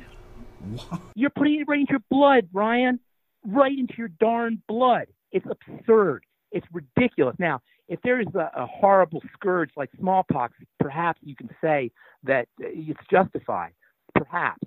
You're 1.15 1.29
putting 1.31 1.59
it 1.59 1.67
right 1.67 1.79
into 1.79 1.91
your 1.91 2.03
blood, 2.09 2.47
Ryan. 2.53 2.99
Right 3.45 3.77
into 3.77 3.95
your 3.97 4.09
darn 4.19 4.61
blood. 4.67 5.07
It's 5.31 5.45
absurd. 5.49 6.23
It's 6.51 6.67
ridiculous. 6.71 7.35
Now, 7.39 7.61
if 7.87 7.99
there 8.03 8.19
is 8.19 8.27
a, 8.35 8.51
a 8.55 8.65
horrible 8.65 9.21
scourge 9.33 9.71
like 9.75 9.89
smallpox, 9.99 10.53
perhaps 10.79 11.19
you 11.23 11.35
can 11.35 11.49
say 11.61 11.91
that 12.23 12.47
it's 12.59 12.99
justified. 13.09 13.71
Perhaps. 14.15 14.63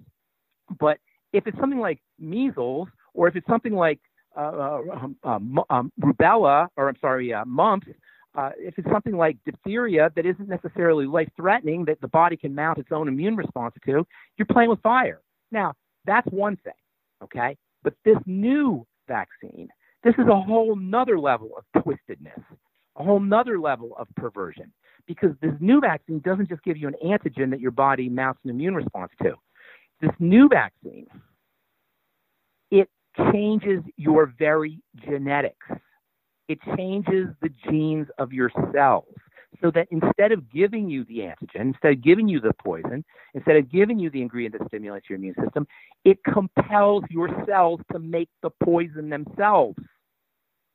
But 0.79 0.99
if 1.33 1.47
it's 1.47 1.59
something 1.59 1.79
like 1.79 2.01
measles, 2.19 2.89
or 3.13 3.29
if 3.29 3.37
it's 3.37 3.47
something 3.47 3.75
like 3.75 4.01
uh, 4.37 4.41
uh, 4.41 4.81
um, 4.93 5.17
um, 5.23 5.61
um 5.71 5.93
rubella, 6.01 6.69
or 6.77 6.89
I'm 6.89 6.97
sorry, 7.01 7.33
uh, 7.33 7.45
mumps, 7.45 7.87
uh, 8.37 8.51
if 8.59 8.77
it's 8.79 8.91
something 8.91 9.17
like 9.17 9.37
diphtheria 9.45 10.11
that 10.17 10.27
isn't 10.27 10.49
necessarily 10.49 11.07
life 11.07 11.29
threatening, 11.37 11.85
that 11.85 12.01
the 12.01 12.09
body 12.09 12.37
can 12.37 12.55
mount 12.55 12.79
its 12.79 12.91
own 12.91 13.07
immune 13.07 13.37
response 13.37 13.75
to, 13.87 14.05
you're 14.37 14.47
playing 14.47 14.71
with 14.71 14.81
fire. 14.83 15.21
Now, 15.53 15.75
that's 16.07 16.27
one 16.29 16.57
thing, 16.59 16.73
okay? 17.23 17.57
But 17.83 17.95
this 18.05 18.19
new 18.27 18.87
vaccine, 19.09 19.69
this 20.03 20.15
is 20.19 20.27
a 20.29 20.41
whole 20.41 20.77
nother 20.77 21.19
level 21.19 21.51
of 21.57 21.83
twistedness, 21.83 22.43
a 22.97 23.05
whole 23.05 23.21
nother 23.21 23.59
level 23.59 23.95
of 23.99 24.09
perversion, 24.17 24.73
because 25.07 25.31
this 25.41 25.55
new 25.61 25.81
vaccine 25.81 26.21
doesn't 26.21 26.49
just 26.49 26.63
give 26.63 26.77
you 26.77 26.89
an 26.89 26.95
antigen 27.05 27.51
that 27.51 27.61
your 27.61 27.71
body 27.71 28.09
mounts 28.09 28.41
an 28.45 28.51
immune 28.51 28.75
response 28.75 29.13
to. 29.23 29.35
This 30.01 30.13
new 30.19 30.49
vaccine, 30.49 31.07
it 32.71 32.89
changes 33.33 33.83
your 33.97 34.35
very 34.39 34.81
genetics 35.07 35.67
it 36.49 36.59
changes 36.77 37.29
the 37.41 37.51
genes 37.69 38.07
of 38.19 38.33
your 38.33 38.51
cells 38.73 39.15
so 39.63 39.71
that 39.71 39.89
instead 39.91 40.33
of 40.33 40.51
giving 40.53 40.89
you 40.89 41.05
the 41.05 41.19
antigen, 41.19 41.73
instead 41.73 41.93
of 41.93 42.03
giving 42.03 42.29
you 42.29 42.41
the 42.41 42.53
poison, 42.63 43.05
instead 43.35 43.57
of 43.57 43.71
giving 43.71 43.99
you 43.99 44.11
the 44.11 44.21
ingredient 44.21 44.59
that 44.59 44.67
stimulates 44.69 45.09
your 45.09 45.17
immune 45.17 45.35
system, 45.43 45.67
it 46.05 46.19
compels 46.25 47.05
your 47.11 47.29
cells 47.47 47.81
to 47.93 47.99
make 47.99 48.29
the 48.43 48.51
poison 48.63 49.09
themselves. 49.09 49.79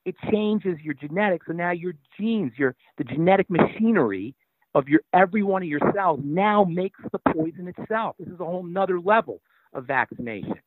It 0.04 0.14
changes 0.30 0.78
your 0.82 0.94
genetics, 0.94 1.46
so 1.46 1.52
now 1.52 1.72
your 1.72 1.92
genes, 2.18 2.52
your 2.56 2.74
the 2.98 3.04
genetic 3.04 3.50
machinery 3.50 4.34
of 4.74 4.88
your 4.88 5.00
every 5.12 5.42
one 5.42 5.62
of 5.62 5.68
your 5.68 5.80
cells 5.94 6.20
now 6.22 6.64
makes 6.64 7.00
the 7.12 7.18
poison 7.32 7.72
itself. 7.76 8.16
This 8.18 8.28
is 8.28 8.40
a 8.40 8.44
whole 8.44 8.62
nother 8.62 9.00
level 9.00 9.40
of 9.74 9.86
vaccination. 9.86 10.60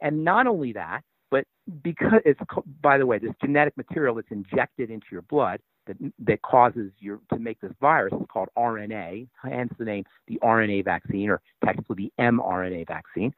And 0.00 0.22
not 0.22 0.46
only 0.46 0.72
that, 0.74 1.02
but 1.30 1.46
because 1.82 2.20
it's 2.26 2.40
by 2.82 2.98
the 2.98 3.06
way, 3.06 3.18
this 3.18 3.32
genetic 3.40 3.76
material 3.76 4.16
that's 4.16 4.30
injected 4.30 4.90
into 4.90 5.06
your 5.10 5.22
blood 5.22 5.60
that 5.86 5.96
that 6.20 6.42
causes 6.42 6.90
your 6.98 7.20
to 7.32 7.38
make 7.38 7.60
this 7.60 7.72
virus 7.80 8.12
is 8.14 8.26
called 8.28 8.48
RNA, 8.56 9.28
hence 9.42 9.72
the 9.78 9.84
name 9.84 10.04
the 10.28 10.38
RNA 10.42 10.84
vaccine 10.84 11.30
or 11.30 11.40
technically 11.64 12.10
the 12.18 12.22
mRNA 12.22 12.86
vaccine. 12.86 13.32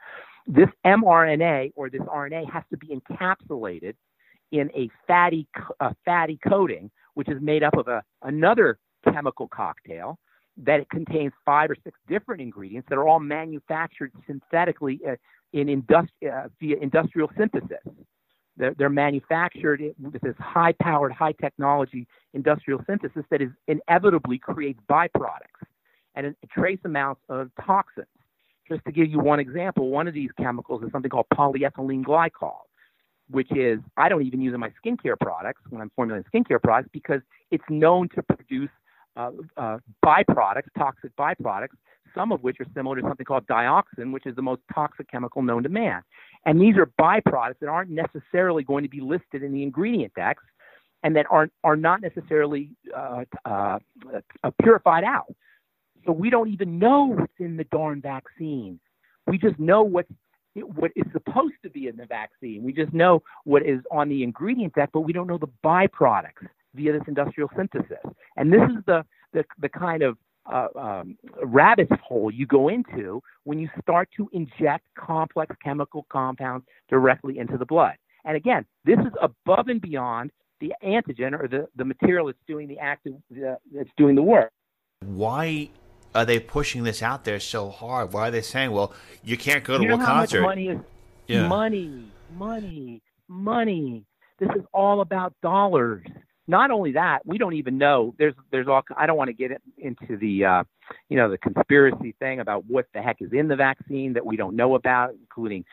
This 0.46 0.68
mRNA 0.84 1.72
or 1.74 1.90
this 1.90 2.02
RNA 2.02 2.50
has 2.50 2.62
to 2.70 2.76
be 2.76 2.88
encapsulated 2.88 3.94
in 4.52 4.70
a 4.74 4.88
fatty 5.06 5.46
a 5.80 5.94
fatty 6.04 6.38
coating, 6.46 6.90
which 7.14 7.28
is 7.28 7.40
made 7.40 7.62
up 7.62 7.76
of 7.76 7.88
a 7.88 8.02
another 8.22 8.78
chemical 9.04 9.48
cocktail 9.48 10.18
that 10.56 10.80
it 10.80 10.88
contains 10.88 11.32
five 11.44 11.70
or 11.70 11.76
six 11.84 11.98
different 12.08 12.40
ingredients 12.40 12.88
that 12.88 12.96
are 12.96 13.06
all 13.06 13.20
manufactured 13.20 14.10
synthetically 14.26 15.00
uh, 15.06 15.16
in 15.52 15.68
industri- 15.68 16.32
uh, 16.32 16.48
via 16.60 16.76
industrial 16.78 17.30
synthesis. 17.36 17.78
They're, 18.56 18.74
they're 18.74 18.90
manufactured 18.90 19.82
with 20.00 20.22
this 20.22 20.34
high 20.38 20.72
powered, 20.80 21.12
high 21.12 21.32
technology 21.32 22.06
industrial 22.34 22.82
synthesis 22.86 23.24
that 23.30 23.42
is 23.42 23.50
inevitably 23.68 24.38
creates 24.38 24.80
byproducts 24.88 25.66
and 26.14 26.34
trace 26.50 26.78
amounts 26.84 27.20
of 27.28 27.50
toxins. 27.64 28.06
Just 28.68 28.84
to 28.86 28.92
give 28.92 29.10
you 29.10 29.20
one 29.20 29.38
example, 29.38 29.90
one 29.90 30.08
of 30.08 30.14
these 30.14 30.30
chemicals 30.38 30.82
is 30.82 30.90
something 30.90 31.10
called 31.10 31.26
polyethylene 31.32 32.02
glycol, 32.04 32.60
which 33.30 33.50
is, 33.52 33.78
I 33.96 34.08
don't 34.08 34.22
even 34.22 34.40
use 34.40 34.54
in 34.54 34.60
my 34.60 34.72
skincare 34.84 35.18
products 35.20 35.62
when 35.68 35.80
I'm 35.80 35.90
formulating 35.94 36.28
skincare 36.32 36.60
products 36.60 36.88
because 36.92 37.20
it's 37.50 37.64
known 37.68 38.08
to 38.10 38.22
produce 38.22 38.70
uh, 39.16 39.30
uh, 39.56 39.78
byproducts, 40.04 40.68
toxic 40.76 41.14
byproducts, 41.16 41.76
some 42.16 42.32
of 42.32 42.42
which 42.42 42.58
are 42.60 42.66
similar 42.74 42.96
to 42.96 43.02
something 43.02 43.26
called 43.26 43.46
dioxin, 43.46 44.12
which 44.12 44.26
is 44.26 44.34
the 44.34 44.42
most 44.42 44.62
toxic 44.74 45.08
chemical 45.10 45.42
known 45.42 45.62
to 45.62 45.68
man. 45.68 46.02
And 46.44 46.60
these 46.60 46.76
are 46.76 46.90
byproducts 47.00 47.58
that 47.60 47.68
aren't 47.68 47.90
necessarily 47.90 48.64
going 48.64 48.84
to 48.84 48.88
be 48.88 49.00
listed 49.00 49.42
in 49.42 49.52
the 49.52 49.62
ingredient 49.62 50.12
text 50.18 50.44
and 51.02 51.14
that 51.16 51.26
are, 51.30 51.48
are 51.62 51.76
not 51.76 52.00
necessarily 52.00 52.70
uh, 52.96 53.24
uh, 53.44 53.78
purified 54.62 55.04
out. 55.04 55.34
So 56.04 56.12
we 56.12 56.30
don't 56.30 56.48
even 56.48 56.78
know 56.78 57.04
what's 57.06 57.32
in 57.38 57.56
the 57.56 57.64
darn 57.64 58.00
vaccine. 58.00 58.80
We 59.26 59.38
just 59.38 59.58
know 59.58 59.82
what's 59.82 60.10
what 60.54 60.90
is 60.96 61.04
supposed 61.12 61.56
to 61.62 61.68
be 61.68 61.86
in 61.86 61.96
the 61.96 62.06
vaccine. 62.06 62.62
We 62.62 62.72
just 62.72 62.94
know 62.94 63.22
what 63.44 63.62
is 63.66 63.80
on 63.90 64.08
the 64.08 64.22
ingredient 64.22 64.74
deck, 64.74 64.88
but 64.90 65.00
we 65.00 65.12
don't 65.12 65.26
know 65.26 65.36
the 65.36 65.50
byproducts 65.62 66.48
via 66.74 66.92
this 66.92 67.02
industrial 67.06 67.50
synthesis. 67.54 67.98
And 68.36 68.50
this 68.50 68.62
is 68.70 68.82
the 68.86 69.04
the, 69.32 69.44
the 69.60 69.68
kind 69.68 70.02
of 70.02 70.16
uh, 70.52 70.68
um, 70.78 71.18
rabbit 71.42 71.88
hole 72.02 72.30
you 72.30 72.46
go 72.46 72.68
into 72.68 73.22
when 73.44 73.58
you 73.58 73.68
start 73.80 74.08
to 74.16 74.28
inject 74.32 74.86
complex 74.98 75.54
chemical 75.62 76.06
compounds 76.10 76.66
directly 76.88 77.38
into 77.38 77.56
the 77.58 77.66
blood. 77.66 77.94
And 78.24 78.36
again, 78.36 78.64
this 78.84 78.98
is 78.98 79.12
above 79.20 79.68
and 79.68 79.80
beyond 79.80 80.32
the 80.60 80.72
antigen 80.84 81.38
or 81.38 81.48
the, 81.48 81.68
the 81.76 81.84
material 81.84 82.26
that's 82.26 82.38
doing 82.46 82.68
the 82.68 82.78
active 82.78 83.14
uh, 83.32 83.54
that's 83.74 83.90
doing 83.96 84.14
the 84.14 84.22
work. 84.22 84.52
Why 85.04 85.70
are 86.14 86.24
they 86.24 86.40
pushing 86.40 86.82
this 86.84 87.02
out 87.02 87.24
there 87.24 87.38
so 87.38 87.70
hard? 87.70 88.12
Why 88.12 88.28
are 88.28 88.30
they 88.30 88.40
saying, 88.40 88.70
"Well, 88.70 88.92
you 89.22 89.36
can't 89.36 89.62
go 89.62 89.76
to 89.76 89.82
you 89.82 89.90
know 89.90 90.00
a 90.00 90.04
concert"? 90.04 90.42
Money 90.42 90.68
is 90.68 90.78
yeah. 91.26 91.46
money, 91.46 92.10
money, 92.36 93.02
money. 93.28 94.04
This 94.38 94.48
is 94.56 94.62
all 94.72 95.00
about 95.00 95.34
dollars. 95.42 96.06
Not 96.48 96.70
only 96.70 96.92
that, 96.92 97.26
we 97.26 97.38
don't 97.38 97.54
even 97.54 97.76
know. 97.76 98.14
There's 98.18 98.34
there's 98.52 98.68
all. 98.68 98.82
I 98.96 99.06
don't 99.06 99.16
want 99.16 99.28
to 99.28 99.34
get 99.34 99.60
into 99.78 100.16
the 100.16 100.44
uh, 100.44 100.64
you 101.08 101.16
know 101.16 101.28
the 101.30 101.38
conspiracy 101.38 102.14
thing 102.20 102.40
about 102.40 102.64
what 102.66 102.86
the 102.94 103.02
heck 103.02 103.20
is 103.20 103.32
in 103.32 103.48
the 103.48 103.56
vaccine 103.56 104.12
that 104.12 104.24
we 104.24 104.36
don't 104.36 104.54
know 104.54 104.76
about, 104.76 105.14
including 105.20 105.64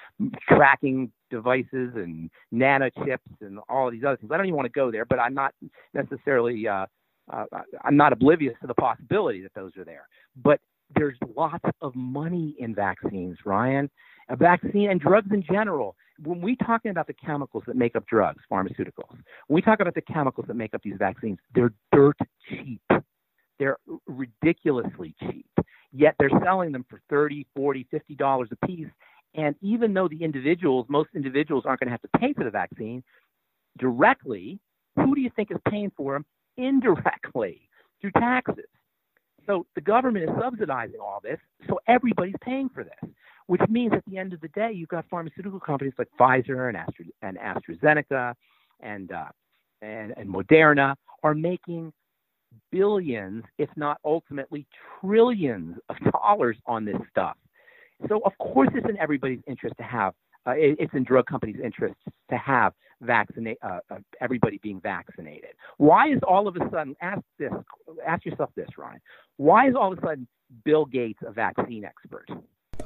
tracking 0.48 1.12
devices 1.30 1.92
and 1.96 2.30
nanochips 2.53 3.20
and 3.42 3.60
all 3.70 3.92
these 3.92 4.03
other 4.03 4.18
things. 4.18 4.32
I 4.32 4.38
don't 4.38 4.48
even 4.48 4.56
want 4.56 4.65
to 4.65 4.72
go 4.72 4.92
there, 4.92 5.06
but 5.06 5.20
I'm 5.20 5.34
not 5.34 5.53
necessarily. 5.94 6.68
Uh, 6.68 6.88
uh, 7.32 7.46
I'm 7.84 7.96
not 7.96 8.12
oblivious 8.12 8.53
to 8.62 8.68
the 8.68 8.74
possibility 8.74 9.42
that 9.44 9.53
those 9.53 9.72
are 9.77 9.86
there. 9.86 10.10
But 10.44 10.60
there's 10.96 11.18
lots 11.36 11.63
of 11.82 11.96
money 11.96 12.56
in 12.60 12.75
vaccines, 12.75 13.38
Ryan. 13.46 13.89
A 14.30 14.36
vaccine 14.36 14.89
and 14.89 15.00
drugs 15.00 15.30
in 15.32 15.44
general 15.44 15.96
when 16.20 16.41
we 16.41 16.55
talking 16.55 16.91
about 16.91 17.08
the 17.08 17.13
chemicals 17.13 17.63
that 17.67 17.75
make 17.75 17.96
up 17.96 18.05
drugs, 18.05 18.43
pharmaceuticals, 18.51 19.10
when 19.48 19.55
we 19.55 19.62
talk 19.62 19.79
about 19.79 19.96
the 19.96 20.01
chemicals 20.01 20.46
that 20.48 20.55
make 20.55 20.74
up 20.74 20.82
these 20.84 20.96
vaccines, 20.98 21.39
they're 21.55 21.74
dirt 21.91 22.17
cheap. 22.50 22.82
They're 23.60 23.77
ridiculously 24.08 25.15
cheap. 25.22 25.48
Yet 25.91 26.15
they're 26.20 26.29
selling 26.43 26.72
them 26.72 26.86
for 26.89 27.00
30, 27.10 27.46
40, 27.55 27.88
50 27.89 28.15
dollars 28.15 28.50
a 28.51 28.67
piece. 28.67 28.88
And 29.36 29.55
even 29.62 29.93
though 29.93 30.08
the 30.08 30.24
individuals, 30.24 30.86
most 30.89 31.10
individuals 31.15 31.63
aren't 31.65 31.79
going 31.79 31.88
to 31.88 31.91
have 31.91 32.01
to 32.01 32.20
pay 32.20 32.34
for 32.34 32.43
the 32.43 32.51
vaccine 32.51 33.03
directly, 33.79 34.60
who 34.96 35.15
do 35.15 35.22
you 35.22 35.32
think 35.36 35.51
is 35.51 35.58
paying 35.70 35.91
for 35.98 36.13
them 36.13 36.25
indirectly 36.58 37.70
through 38.01 38.12
taxes? 38.12 38.65
So 39.48 39.65
the 39.75 39.82
government 39.82 40.29
is 40.29 40.36
subsidizing 40.39 41.00
all 41.01 41.20
this, 41.24 41.39
so 41.67 41.79
everybody's 41.88 42.36
paying 42.41 42.70
for 42.70 42.84
this 42.84 43.10
which 43.47 43.62
means 43.69 43.93
at 43.93 44.03
the 44.05 44.17
end 44.17 44.33
of 44.33 44.41
the 44.41 44.47
day, 44.50 44.71
you've 44.73 44.89
got 44.89 45.05
pharmaceutical 45.09 45.59
companies 45.59 45.93
like 45.97 46.07
Pfizer 46.19 46.67
and, 46.69 46.77
Astra, 46.77 47.05
and 47.21 47.38
AstraZeneca 47.38 48.33
and, 48.81 49.12
uh, 49.12 49.25
and, 49.81 50.13
and 50.17 50.29
Moderna 50.29 50.95
are 51.23 51.33
making 51.33 51.93
billions, 52.71 53.43
if 53.57 53.69
not 53.75 53.97
ultimately 54.05 54.65
trillions 55.01 55.77
of 55.89 55.95
dollars 56.12 56.57
on 56.65 56.85
this 56.85 56.97
stuff. 57.09 57.38
So, 58.07 58.21
of 58.25 58.38
course, 58.38 58.69
it's 58.73 58.88
in 58.89 58.97
everybody's 58.97 59.39
interest 59.47 59.75
to 59.77 59.83
have, 59.83 60.13
uh, 60.45 60.53
it's 60.55 60.93
in 60.93 61.03
drug 61.03 61.25
companies' 61.25 61.57
interest 61.63 61.95
to 62.29 62.38
have 62.38 62.73
vaccinate 63.01 63.57
uh, 63.62 63.79
uh, 63.89 63.97
everybody 64.21 64.59
being 64.62 64.79
vaccinated. 64.81 65.51
Why 65.77 66.09
is 66.09 66.19
all 66.27 66.47
of 66.47 66.55
a 66.55 66.69
sudden 66.71 66.95
ask 67.01 67.21
this 67.38 67.51
ask 68.05 68.25
yourself 68.25 68.50
this, 68.55 68.67
Ryan? 68.77 69.00
Why 69.38 69.67
is 69.67 69.75
all 69.75 69.93
of 69.93 70.00
a 70.00 70.01
sudden 70.01 70.27
Bill 70.65 70.85
Gates 70.85 71.19
a 71.25 71.31
vaccine 71.31 71.85
expert? 71.85 72.27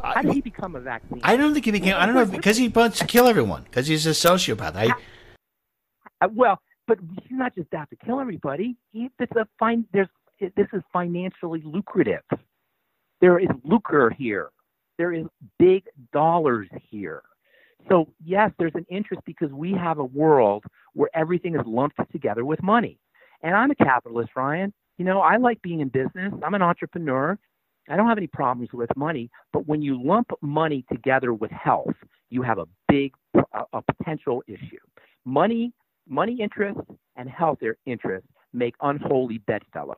How 0.04 0.22
did 0.22 0.34
he 0.34 0.42
become 0.42 0.76
a 0.76 0.80
vaccine? 0.80 1.20
I 1.24 1.38
don't 1.38 1.54
think 1.54 1.66
he 1.66 1.72
became. 1.72 1.96
I 1.96 2.06
don't 2.06 2.16
know 2.16 2.26
because 2.26 2.58
he 2.58 2.68
wants 2.68 3.00
to 3.00 3.06
kill 3.06 3.28
everyone 3.28 3.64
because 3.64 3.88
he's 3.88 4.06
a 4.06 4.12
sociopath. 4.12 4.76
I, 4.76 4.94
uh, 6.22 6.28
well, 6.34 6.60
but 6.88 7.00
he's 7.24 7.38
not 7.38 7.56
just 7.56 7.74
out 7.74 7.90
to 7.90 7.96
kill 7.98 8.20
everybody. 8.20 8.76
He, 8.92 9.10
it's 9.20 9.32
a 9.36 9.48
fine. 9.60 9.86
There's 9.94 10.08
this 10.40 10.68
is 10.74 10.82
financially 10.94 11.62
lucrative. 11.64 12.24
There 13.22 13.40
is 13.40 13.50
lucre 13.64 14.14
here. 14.18 14.50
There 14.98 15.14
is 15.14 15.26
big 15.60 15.84
dollars 16.14 16.68
here. 16.90 17.24
So 17.90 18.08
yes, 18.24 18.52
there's 18.60 18.76
an 18.76 18.86
interest 18.90 19.22
because 19.26 19.52
we 19.52 19.74
have 19.74 20.00
a 20.00 20.04
world 20.04 20.66
where 20.94 21.10
everything 21.14 21.56
is 21.56 21.62
lumped 21.66 22.00
together 22.12 22.46
with 22.46 22.62
money. 22.62 23.00
And 23.42 23.56
I'm 23.56 23.72
a 23.72 23.76
capitalist, 23.76 24.32
Ryan. 24.36 24.74
You 24.98 25.06
know, 25.06 25.20
I 25.20 25.38
like 25.38 25.62
being 25.62 25.80
in 25.80 25.90
business. 25.90 26.34
I'm 26.44 26.56
an 26.56 26.62
entrepreneur. 26.62 27.38
I 27.90 27.96
don't 27.96 28.08
have 28.08 28.18
any 28.18 28.28
problems 28.28 28.70
with 28.74 28.90
money, 28.96 29.30
but 29.54 29.68
when 29.68 29.82
you 29.82 30.02
lump 30.02 30.32
money 30.42 30.86
together 30.92 31.34
with 31.34 31.52
health, 31.52 31.96
you 32.30 32.42
have 32.42 32.60
a 32.60 32.66
big 32.88 33.14
a, 33.36 33.64
a 33.74 33.82
potential 33.82 34.44
issue. 34.48 34.80
Money, 35.26 35.72
money 36.08 36.38
interests 36.42 36.82
and 37.16 37.30
health 37.30 37.60
interests 37.86 38.28
make 38.54 38.76
unholy 38.82 39.40
bedfellows. 39.40 39.98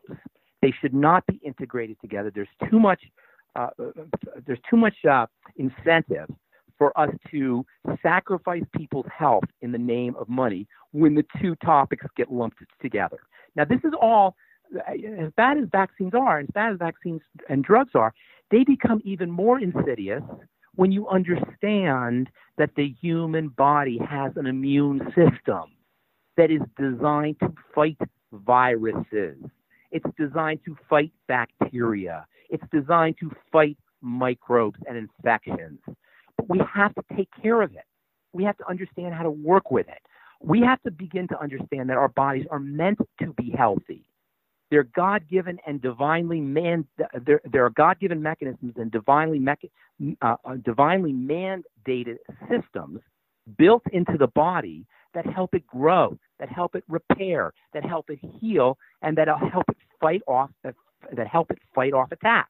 They 0.62 0.74
should 0.82 0.94
not 0.94 1.26
be 1.28 1.40
integrated 1.44 1.98
together. 2.02 2.32
There's 2.34 2.48
too 2.70 2.80
much 2.80 3.02
uh, 3.56 3.70
there's 4.46 4.60
too 4.70 4.78
much 4.78 4.94
uh, 5.10 5.26
incentive 5.56 6.30
for 6.78 6.98
us 6.98 7.10
to 7.32 7.66
sacrifice 8.02 8.64
people's 8.76 9.06
health 9.16 9.44
in 9.62 9.72
the 9.72 9.78
name 9.78 10.16
of 10.18 10.30
money 10.30 10.68
when 10.92 11.16
the 11.16 11.26
two 11.42 11.56
topics 11.58 12.06
get 12.16 12.32
lumped 12.32 12.60
together. 12.82 13.18
Now, 13.56 13.66
this 13.66 13.80
is 13.84 13.92
all 14.00 14.36
as 14.88 15.32
bad 15.36 15.58
as 15.58 15.66
vaccines 15.72 16.14
are, 16.14 16.40
as 16.40 16.48
bad 16.54 16.74
as 16.74 16.78
vaccines 16.80 17.22
and 17.50 17.64
drugs 17.64 17.92
are, 17.96 18.14
they 18.52 18.64
become 18.64 19.02
even 19.04 19.30
more 19.30 19.60
insidious 19.60 20.24
when 20.76 20.92
you 20.92 21.08
understand 21.08 22.30
that 22.58 22.72
the 22.76 22.96
human 23.02 23.50
body 23.50 24.00
has 24.10 24.32
an 24.36 24.46
immune 24.46 25.00
system 25.16 25.66
that 26.38 26.52
is 26.52 26.62
designed 26.80 27.38
to 27.40 27.54
fight 27.76 27.98
viruses. 28.32 29.38
It's 29.92 30.06
designed 30.18 30.60
to 30.66 30.78
fight 30.90 31.12
bacteria. 31.28 32.26
It's 32.50 32.64
designed 32.72 33.16
to 33.20 33.32
fight 33.52 33.78
microbes 34.02 34.80
and 34.88 34.98
infections. 34.98 35.80
But 36.38 36.50
we 36.50 36.62
have 36.74 36.94
to 36.96 37.04
take 37.16 37.30
care 37.42 37.62
of 37.62 37.74
it. 37.74 37.84
We 38.34 38.44
have 38.44 38.58
to 38.58 38.70
understand 38.70 39.14
how 39.14 39.24
to 39.24 39.32
work 39.32 39.72
with 39.72 39.88
it. 39.88 40.00
We 40.42 40.62
have 40.62 40.82
to 40.84 40.92
begin 40.92 41.28
to 41.30 41.40
understand 41.42 41.90
that 41.90 41.98
our 41.98 42.08
bodies 42.08 42.46
are 42.50 42.60
meant 42.60 43.00
to 43.20 43.34
be 43.34 43.52
healthy. 43.52 44.06
They're 44.72 44.84
God 44.84 45.28
given 45.28 45.58
and 45.66 45.82
divinely 45.82 46.40
man. 46.40 46.86
There, 47.26 47.66
are 47.66 47.70
God 47.72 48.00
given 48.00 48.22
mechanisms 48.22 48.74
and 48.78 48.92
divinely 48.92 49.40
mecha- 49.40 49.72
uh, 50.22 50.36
uh, 50.46 50.56
divinely 50.64 51.12
mandated 51.12 52.18
systems 52.50 53.02
built 53.58 53.84
into 53.92 54.18
the 54.18 54.28
body 54.28 54.86
that 55.14 55.26
help 55.26 55.56
it 55.56 55.66
grow, 55.66 56.18
that 56.40 56.50
help 56.50 56.76
it 56.76 56.84
repair, 56.88 57.52
that 57.74 57.84
help 57.84 58.10
it 58.12 58.20
heal, 58.40 58.78
and 59.02 59.18
that 59.18 59.28
help 59.28 59.66
it 59.70 59.78
fight 60.00 60.22
off, 60.28 60.52
that 60.64 61.28
help 61.28 61.50
it 61.50 61.58
fight 61.74 61.94
off 61.94 62.12
attack. 62.12 62.50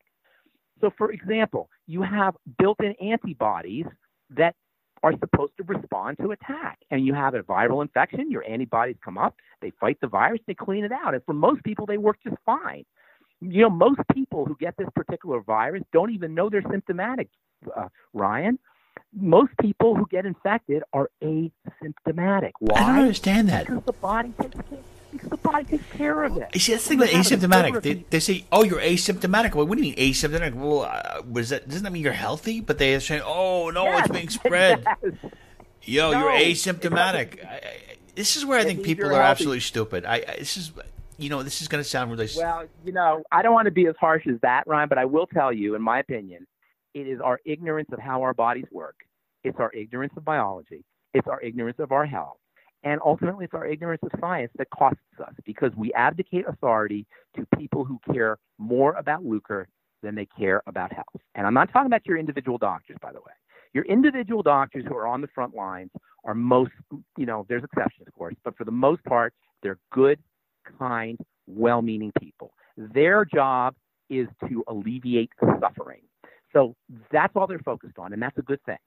So, 0.82 0.92
for 0.98 1.12
example, 1.12 1.70
you 1.88 2.02
have 2.02 2.36
built-in 2.58 2.96
antibodies 3.02 3.86
that 4.32 4.56
are 5.04 5.14
supposed 5.20 5.54
to 5.58 5.64
respond 5.64 6.18
to 6.20 6.32
attack. 6.32 6.80
And 6.92 7.06
you 7.06 7.14
have 7.14 7.34
a 7.34 7.42
viral 7.42 7.82
infection, 7.82 8.32
your 8.32 8.48
antibodies 8.50 8.98
come 9.04 9.18
up, 9.18 9.36
they 9.62 9.72
fight 9.80 9.98
the 10.02 10.08
virus, 10.08 10.42
they 10.48 10.54
clean 10.54 10.84
it 10.84 10.92
out. 10.92 11.14
And 11.14 11.24
for 11.26 11.34
most 11.34 11.64
people, 11.64 11.86
they 11.86 11.98
work 11.98 12.18
just 12.24 12.38
fine. 12.46 12.86
You 13.42 13.64
know, 13.64 13.70
most 13.70 14.02
people 14.14 14.46
who 14.46 14.56
get 14.60 14.76
this 14.78 14.88
particular 14.96 15.40
virus 15.42 15.84
don't 15.94 16.12
even 16.12 16.34
know 16.34 16.50
they're 16.50 16.64
symptomatic, 16.70 17.30
uh, 17.76 17.88
Ryan. 18.14 18.60
Most 19.14 19.54
people 19.62 19.96
who 19.96 20.06
get 20.12 20.26
infected 20.26 20.84
are 20.94 21.10
asymptomatic. 21.24 22.52
Why? 22.60 22.76
I 22.76 22.88
don't 22.88 23.00
understand 23.00 23.50
that. 23.50 23.66
Because 23.66 23.84
the 23.86 23.94
body 23.94 24.34
takes 24.40 24.56
care 24.70 24.80
because 25.12 25.30
the 25.30 25.38
body 25.38 25.64
takes 25.66 25.84
care 25.92 26.24
of 26.24 26.38
it. 26.38 26.50
See, 26.60 26.72
that's 26.72 26.84
the 26.84 26.90
thing 26.90 27.02
about 27.02 27.10
asymptomatic. 27.10 27.82
They, 27.82 27.94
they, 28.10 28.20
say, 28.20 28.46
"Oh, 28.52 28.64
you're 28.64 28.80
asymptomatic." 28.80 29.56
Well, 29.56 29.68
what 29.68 29.78
do 29.78 29.84
you 29.84 29.96
mean 29.96 30.14
asymptomatic? 30.14 30.54
Well, 30.54 30.82
uh, 30.84 31.22
was 31.30 31.50
that 31.50 31.68
doesn't 31.68 31.84
that 31.84 31.92
mean 31.92 32.04
you're 32.04 32.14
healthy? 32.14 32.62
But 32.62 32.78
they 32.78 32.96
are 32.96 33.00
saying, 33.00 33.24
"Oh 33.26 33.70
no, 33.70 33.84
yes, 33.86 34.06
it's 34.06 34.14
being 34.14 34.30
spread." 34.30 34.86
Yes. 35.02 35.32
Yo, 35.84 36.12
No, 36.12 36.20
you're 36.20 36.52
asymptomatic. 36.52 37.44
I, 37.44 37.56
I, 37.56 37.62
this 38.16 38.36
is 38.36 38.46
where 38.46 38.60
I 38.60 38.64
think 38.64 38.84
people 38.84 39.06
are 39.06 39.14
healthy. 39.14 39.26
absolutely 39.26 39.60
stupid. 39.62 40.06
I, 40.06 40.16
I 40.16 40.36
this 40.40 40.58
is, 40.58 40.72
you 41.18 41.30
know, 41.30 41.42
this 41.42 41.62
is 41.62 41.68
going 41.68 41.82
to 41.84 41.90
sound 41.90 42.12
really. 42.12 42.28
Well, 42.36 42.66
you 42.84 42.92
know, 42.92 43.24
I 43.32 43.42
don't 43.42 43.54
want 43.54 43.66
to 43.66 43.72
be 43.72 43.88
as 43.88 43.96
harsh 44.00 44.28
as 44.28 44.40
that, 44.42 44.68
Ryan, 44.68 44.90
but 44.90 44.98
I 44.98 45.06
will 45.06 45.26
tell 45.26 45.54
you, 45.54 45.76
in 45.76 45.82
my 45.82 46.00
opinion, 46.00 46.46
it 46.94 47.08
is 47.08 47.22
our 47.22 47.40
ignorance 47.46 47.90
of 47.92 48.00
how 48.00 48.22
our 48.24 48.34
bodies 48.34 48.66
work. 48.72 48.98
It's 49.44 49.58
our 49.60 49.72
ignorance 49.72 50.14
of 50.18 50.26
biology. 50.26 50.84
It's 51.14 51.28
our 51.28 51.42
ignorance 51.42 51.80
of 51.80 51.92
our 51.92 52.06
health. 52.06 52.38
And 52.84 53.02
ultimately, 53.04 53.46
it's 53.46 53.54
our 53.54 53.66
ignorance 53.66 54.02
of 54.04 54.12
science 54.20 54.52
that 54.58 54.70
costs 54.70 55.00
us 55.22 55.34
because 55.46 55.72
we 55.76 55.94
abdicate 55.94 56.46
authority 56.48 57.06
to 57.36 57.46
people 57.58 57.84
who 57.84 58.00
care 58.14 58.38
more 58.58 58.94
about 58.94 59.26
lucre 59.26 59.68
than 60.02 60.16
they 60.16 60.26
care 60.38 60.62
about 60.66 60.94
health. 60.94 61.08
And 61.36 61.46
I'm 61.46 61.54
not 61.54 61.72
talking 61.74 61.88
about 61.88 62.06
your 62.06 62.18
individual 62.18 62.58
doctors, 62.58 62.98
by 63.02 63.12
the 63.12 63.20
way. 63.20 63.34
Your 63.74 63.84
individual 63.86 64.42
doctors 64.42 64.86
who 64.88 64.96
are 64.96 65.08
on 65.08 65.22
the 65.22 65.28
front 65.28 65.54
lines 65.54 65.92
are 66.24 66.34
most, 66.34 66.72
you 67.18 67.26
know, 67.26 67.46
there's 67.50 67.64
exceptions, 67.64 68.08
of 68.08 68.14
course, 68.14 68.36
but 68.44 68.56
for 68.58 68.64
the 68.64 68.72
most 68.72 69.04
part, 69.04 69.34
they're 69.62 69.78
good, 69.92 70.20
kind, 70.80 71.20
well 71.48 71.82
meaning 71.82 72.12
people. 72.20 72.54
Their 72.78 73.26
job 73.26 73.76
is 74.10 74.28
to 74.48 74.64
alleviate 74.68 75.32
suffering. 75.62 76.02
So 76.54 76.76
that's 77.12 77.36
all 77.36 77.46
they're 77.46 77.60
focused 77.60 78.00
on, 78.00 78.14
and 78.14 78.22
that's 78.22 78.38
a 78.38 78.42
good 78.42 78.64
thing. 78.64 78.78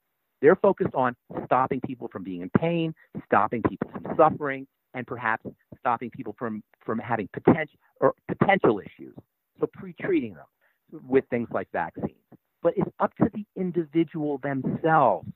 They're 0.43 0.57
focused 0.57 0.95
on 0.95 1.15
stopping 1.47 1.81
people 1.81 2.09
from 2.09 2.25
being 2.25 2.43
in 2.43 2.51
pain, 2.59 2.93
stopping 3.25 3.63
people 3.63 3.89
from 3.93 4.17
suffering, 4.17 4.67
and 4.93 5.07
perhaps 5.07 5.47
stopping 5.79 6.11
people 6.11 6.35
from, 6.39 6.63
from 6.85 6.99
having 6.99 7.29
potential 7.33 7.79
or 8.01 8.15
potential 8.29 8.81
issues. 8.81 9.15
So 9.61 9.69
pre-treating 9.73 10.35
them 10.35 11.01
with 11.09 11.25
things 11.31 11.49
like 11.53 11.69
vaccines. 11.73 12.11
But 12.61 12.75
it's 12.77 12.91
up 12.99 13.17
to 13.19 13.31
the 13.33 13.45
individual 13.57 14.39
themselves 14.39 15.29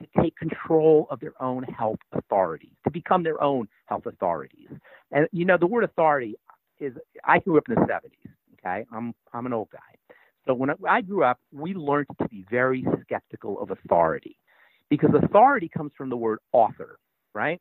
to 0.00 0.22
take 0.22 0.36
control 0.36 1.06
of 1.10 1.20
their 1.20 1.40
own 1.40 1.62
health 1.62 1.98
authorities, 2.12 2.72
to 2.84 2.90
become 2.90 3.22
their 3.22 3.40
own 3.42 3.68
health 3.86 4.06
authorities. 4.06 4.68
And 5.12 5.28
you 5.32 5.44
know, 5.44 5.56
the 5.56 5.66
word 5.66 5.84
authority 5.84 6.34
is 6.80 6.92
I 7.24 7.38
grew 7.38 7.58
up 7.58 7.64
in 7.68 7.76
the 7.76 7.80
70s, 7.82 8.30
okay? 8.58 8.84
I'm 8.92 9.14
I'm 9.32 9.46
an 9.46 9.52
old 9.52 9.70
guy. 9.72 10.14
So 10.46 10.54
when 10.54 10.70
I 10.88 11.00
grew 11.02 11.24
up, 11.24 11.38
we 11.52 11.74
learned 11.74 12.06
to 12.22 12.28
be 12.28 12.44
very 12.50 12.84
skeptical 13.02 13.60
of 13.60 13.70
authority 13.70 14.36
because 14.90 15.10
authority 15.22 15.68
comes 15.68 15.92
from 15.96 16.10
the 16.10 16.16
word 16.16 16.38
author, 16.52 16.98
right? 17.34 17.60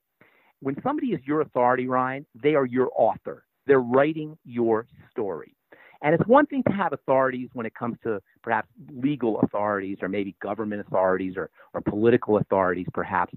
When 0.60 0.76
somebody 0.82 1.08
is 1.08 1.20
your 1.26 1.42
authority, 1.42 1.88
Ryan, 1.88 2.26
they 2.36 2.56
are 2.56 2.66
your 2.66 2.90
author. 2.96 3.44
They're 3.68 3.80
writing 3.80 4.38
your 4.46 4.88
story. 5.12 5.54
And 6.02 6.14
it's 6.14 6.28
one 6.28 6.46
thing 6.46 6.64
to 6.68 6.74
have 6.74 6.94
authorities 6.94 7.50
when 7.54 7.66
it 7.66 7.74
comes 7.74 7.98
to 8.04 8.22
perhaps 8.44 8.68
legal 8.92 9.40
authorities 9.42 9.98
or 10.02 10.10
maybe 10.10 10.36
government 10.42 10.82
authorities 10.82 11.34
or, 11.36 11.50
or 11.74 11.82
political 11.82 12.38
authorities, 12.38 12.86
perhaps. 12.94 13.34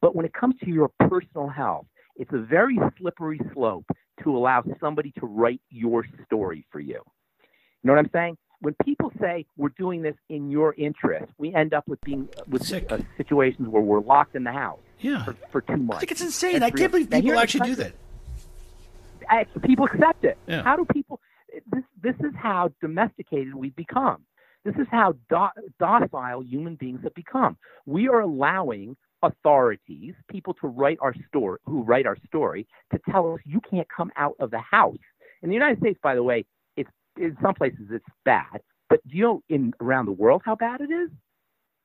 But 0.00 0.14
when 0.14 0.24
it 0.24 0.32
comes 0.32 0.54
to 0.64 0.70
your 0.70 0.90
personal 1.08 1.48
health, 1.48 1.86
it's 2.16 2.32
a 2.32 2.38
very 2.38 2.78
slippery 2.98 3.40
slope 3.52 3.86
to 4.22 4.36
allow 4.36 4.62
somebody 4.80 5.12
to 5.18 5.26
write 5.26 5.60
your 5.70 6.06
story 6.24 6.64
for 6.70 6.78
you. 6.78 7.02
You 7.82 7.88
know 7.88 7.94
what 7.94 7.98
I'm 7.98 8.10
saying? 8.12 8.36
When 8.64 8.74
people 8.82 9.12
say 9.20 9.44
we're 9.58 9.68
doing 9.76 10.00
this 10.00 10.14
in 10.30 10.50
your 10.50 10.74
interest, 10.78 11.30
we 11.36 11.54
end 11.54 11.74
up 11.74 11.86
with 11.86 12.00
being 12.00 12.30
with 12.48 12.64
Sick. 12.64 12.90
uh, 12.90 12.96
situations 13.18 13.68
where 13.68 13.82
we're 13.82 14.00
locked 14.00 14.34
in 14.36 14.42
the 14.44 14.52
house 14.52 14.80
Yeah. 15.00 15.22
for, 15.22 15.36
for 15.52 15.60
two 15.60 15.76
months. 15.76 15.96
I 15.96 16.00
think 16.00 16.12
it's 16.12 16.22
insane. 16.22 16.54
And 16.54 16.64
I 16.64 16.70
can't 16.70 16.90
believe 16.90 17.10
people 17.10 17.38
actually 17.38 17.68
do 17.68 17.74
that. 17.76 17.92
I- 19.28 19.44
people 19.62 19.84
accept 19.84 20.24
it. 20.24 20.38
Yeah. 20.46 20.62
How 20.62 20.76
do 20.76 20.86
people? 20.86 21.20
This 21.70 21.84
this 22.02 22.16
is 22.20 22.34
how 22.36 22.72
domesticated 22.80 23.54
we've 23.54 23.76
become. 23.76 24.22
This 24.64 24.74
is 24.76 24.86
how 24.90 25.12
do, 25.28 25.46
docile 25.78 26.42
human 26.42 26.76
beings 26.76 27.00
have 27.04 27.14
become. 27.14 27.58
We 27.84 28.08
are 28.08 28.20
allowing 28.20 28.96
authorities, 29.22 30.14
people 30.30 30.54
to 30.54 30.68
write 30.68 30.96
our 31.02 31.14
story, 31.28 31.58
who 31.66 31.82
write 31.82 32.06
our 32.06 32.16
story, 32.26 32.66
to 32.92 32.98
tell 33.10 33.34
us 33.34 33.40
you 33.44 33.60
can't 33.60 33.86
come 33.94 34.10
out 34.16 34.36
of 34.40 34.50
the 34.50 34.58
house. 34.58 34.96
In 35.42 35.50
the 35.50 35.54
United 35.54 35.78
States, 35.80 35.98
by 36.02 36.14
the 36.14 36.22
way, 36.22 36.46
in 37.18 37.36
some 37.42 37.54
places 37.54 37.86
it's 37.90 38.04
bad, 38.24 38.60
but 38.88 39.06
do 39.08 39.16
you 39.16 39.22
know 39.24 39.42
in 39.48 39.72
around 39.80 40.06
the 40.06 40.12
world 40.12 40.42
how 40.44 40.54
bad 40.54 40.80
it 40.80 40.90
is? 40.90 41.10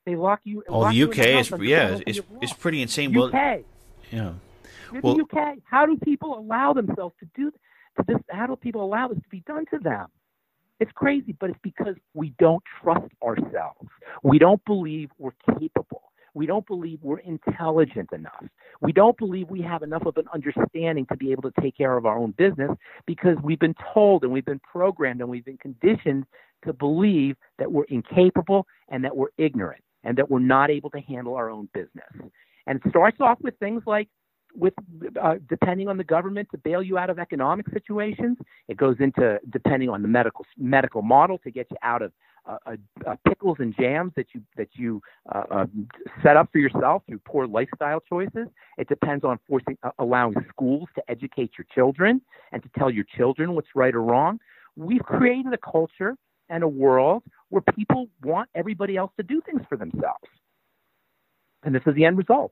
They 0.06 0.15
lock 0.15 0.42
you. 0.44 0.63
Oh, 0.68 0.80
lock 0.80 0.94
the 0.94 1.04
UK 1.04 1.18
is 1.20 1.52
yeah, 1.60 2.00
it's 2.06 2.20
it's 2.42 2.54
pretty 2.54 2.82
insane. 2.82 3.13
Well, 3.13 3.28
UK. 3.28 3.63
yeah. 4.12 4.34
In 4.94 5.02
Well- 5.02 5.15
the 5.15 5.24
UK, 5.24 5.60
how 5.63 5.86
do 5.86 5.98
people 5.98 6.38
allow 6.38 6.74
themselves 6.74 7.15
to 7.20 7.28
do 7.36 7.52
to 7.52 8.04
this? 8.08 8.18
How 8.30 8.48
do 8.48 8.56
people 8.56 8.84
allow 8.84 9.08
this 9.08 9.22
to 9.22 9.30
be 9.30 9.42
done 9.42 9.65
to 9.72 9.80
them? 9.80 10.08
It's 10.80 10.92
crazy, 10.94 11.34
but 11.38 11.50
it's 11.50 11.60
because 11.62 11.96
we 12.13 12.34
don't 12.39 12.63
trust 12.82 13.12
ourselves. 13.22 13.89
We 14.24 14.39
don't 14.39 14.63
believe 14.65 15.10
we're 15.18 15.32
capable. 15.60 16.09
We 16.34 16.46
don't 16.46 16.65
believe 16.68 17.00
we're 17.02 17.20
intelligent 17.20 18.10
enough. 18.13 18.44
We 18.82 18.92
don't 18.92 19.18
believe 19.18 19.50
we 19.50 19.62
have 19.62 19.84
enough 19.84 20.06
of 20.06 20.18
an 20.18 20.26
understanding 20.34 21.06
to 21.08 21.18
be 21.18 21.32
able 21.32 21.44
to 21.44 21.62
take 21.62 21.78
care 21.78 21.98
of 21.98 22.06
our 22.06 22.18
own 22.18 22.32
business 22.38 22.72
because 23.06 23.38
we've 23.44 23.60
been 23.60 23.76
told 23.94 24.24
and 24.24 24.32
we've 24.32 24.46
been 24.46 24.60
programmed 24.60 25.22
and 25.22 25.30
we've 25.30 25.46
been 25.46 25.58
conditioned 25.58 26.26
to 26.65 26.74
believe 26.74 27.36
that 27.58 27.72
we're 27.72 27.86
incapable 27.86 28.65
and 28.89 29.04
that 29.04 29.15
we're 29.15 29.30
ignorant 29.38 29.84
and 30.04 30.18
that 30.18 30.30
we're 30.30 30.39
not 30.39 30.70
able 30.70 30.89
to 30.89 31.00
handle 31.02 31.36
our 31.36 31.50
own 31.50 31.70
business. 31.74 32.32
And 32.68 32.80
it 32.84 32.89
starts 32.89 33.18
off 33.20 33.39
with 33.42 33.58
things 33.60 33.84
like 33.86 34.08
with 34.56 34.74
uh, 35.22 35.36
depending 35.48 35.88
on 35.88 35.98
the 35.98 36.04
government 36.04 36.48
to 36.52 36.58
bail 36.58 36.82
you 36.82 36.98
out 36.98 37.10
of 37.10 37.20
economic 37.20 37.68
situations. 37.72 38.38
It 38.68 38.78
goes 38.78 38.96
into 39.00 39.39
depending 39.52 39.89
on 39.89 40.02
the 40.02 40.08
medical 40.08 40.46
medical 40.58 41.02
model 41.02 41.38
to 41.39 41.52
get 41.52 41.68
you 41.70 41.78
out 41.84 42.02
of 42.02 42.12
uh, 42.50 42.58
uh, 42.66 42.76
uh, 43.06 43.16
pickles 43.28 43.58
and 43.60 43.76
jams 43.80 44.12
that 44.16 44.26
you 44.34 44.42
that 44.58 44.70
you 44.74 45.02
uh, 45.34 45.66
set 46.24 46.36
up 46.36 46.52
for 46.52 46.58
yourself 46.58 47.04
through 47.08 47.20
poor 47.20 47.46
lifestyle 47.46 48.00
choices. 48.00 48.48
It 48.78 48.90
depends 48.90 49.24
on 49.24 49.40
forcing 49.48 49.78
allowing 50.00 50.36
schools 50.50 50.90
to 50.96 51.04
educate 51.08 51.52
your 51.58 51.66
children 51.76 52.22
and 52.52 52.64
to 52.64 52.70
tell 52.78 52.90
your 52.90 53.06
children 53.16 53.54
what's 53.54 53.68
right 53.76 53.94
or 53.94 54.02
wrong. 54.02 54.40
We've 54.76 55.04
created 55.04 55.54
a 55.54 55.58
culture 55.58 56.16
and 56.50 56.64
a 56.64 56.68
world 56.68 57.22
where 57.50 57.62
people 57.62 58.08
want 58.24 58.50
everybody 58.56 58.98
else 58.98 59.12
to 59.18 59.24
do 59.24 59.42
things 59.46 59.62
for 59.70 59.78
themselves. 59.78 60.26
And 61.64 61.76
this 61.76 61.84
is 61.86 61.94
the 61.94 62.06
end 62.06 62.18
result. 62.18 62.52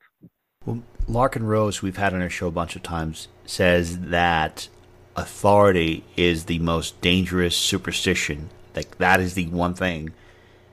Well, 0.66 0.84
Larken 1.10 1.48
Rose, 1.48 1.82
we've 1.82 1.98
had 1.98 2.14
on 2.14 2.22
our 2.22 2.30
show 2.30 2.48
a 2.48 2.52
bunch 2.52 2.76
of 2.76 2.84
times, 2.84 3.30
says 3.46 4.00
that 4.00 4.68
authority 5.16 6.04
is 6.16 6.46
the 6.46 6.60
most 6.60 7.02
dangerous 7.02 7.56
superstition. 7.56 8.50
Like 8.78 8.98
that 9.00 9.20
is 9.20 9.34
the 9.34 9.48
one 9.48 9.74
thing 9.74 10.12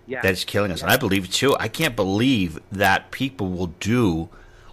Yeah. 0.07 0.21
that's 0.23 0.45
killing 0.45 0.71
us, 0.71 0.83
and 0.83 0.91
I 0.91 0.97
believe 0.99 1.31
too. 1.31 1.57
I 1.59 1.69
can't 1.69 1.97
believe 1.97 2.59
that 2.71 3.11
people 3.11 3.49
will 3.49 3.69
do 3.81 4.29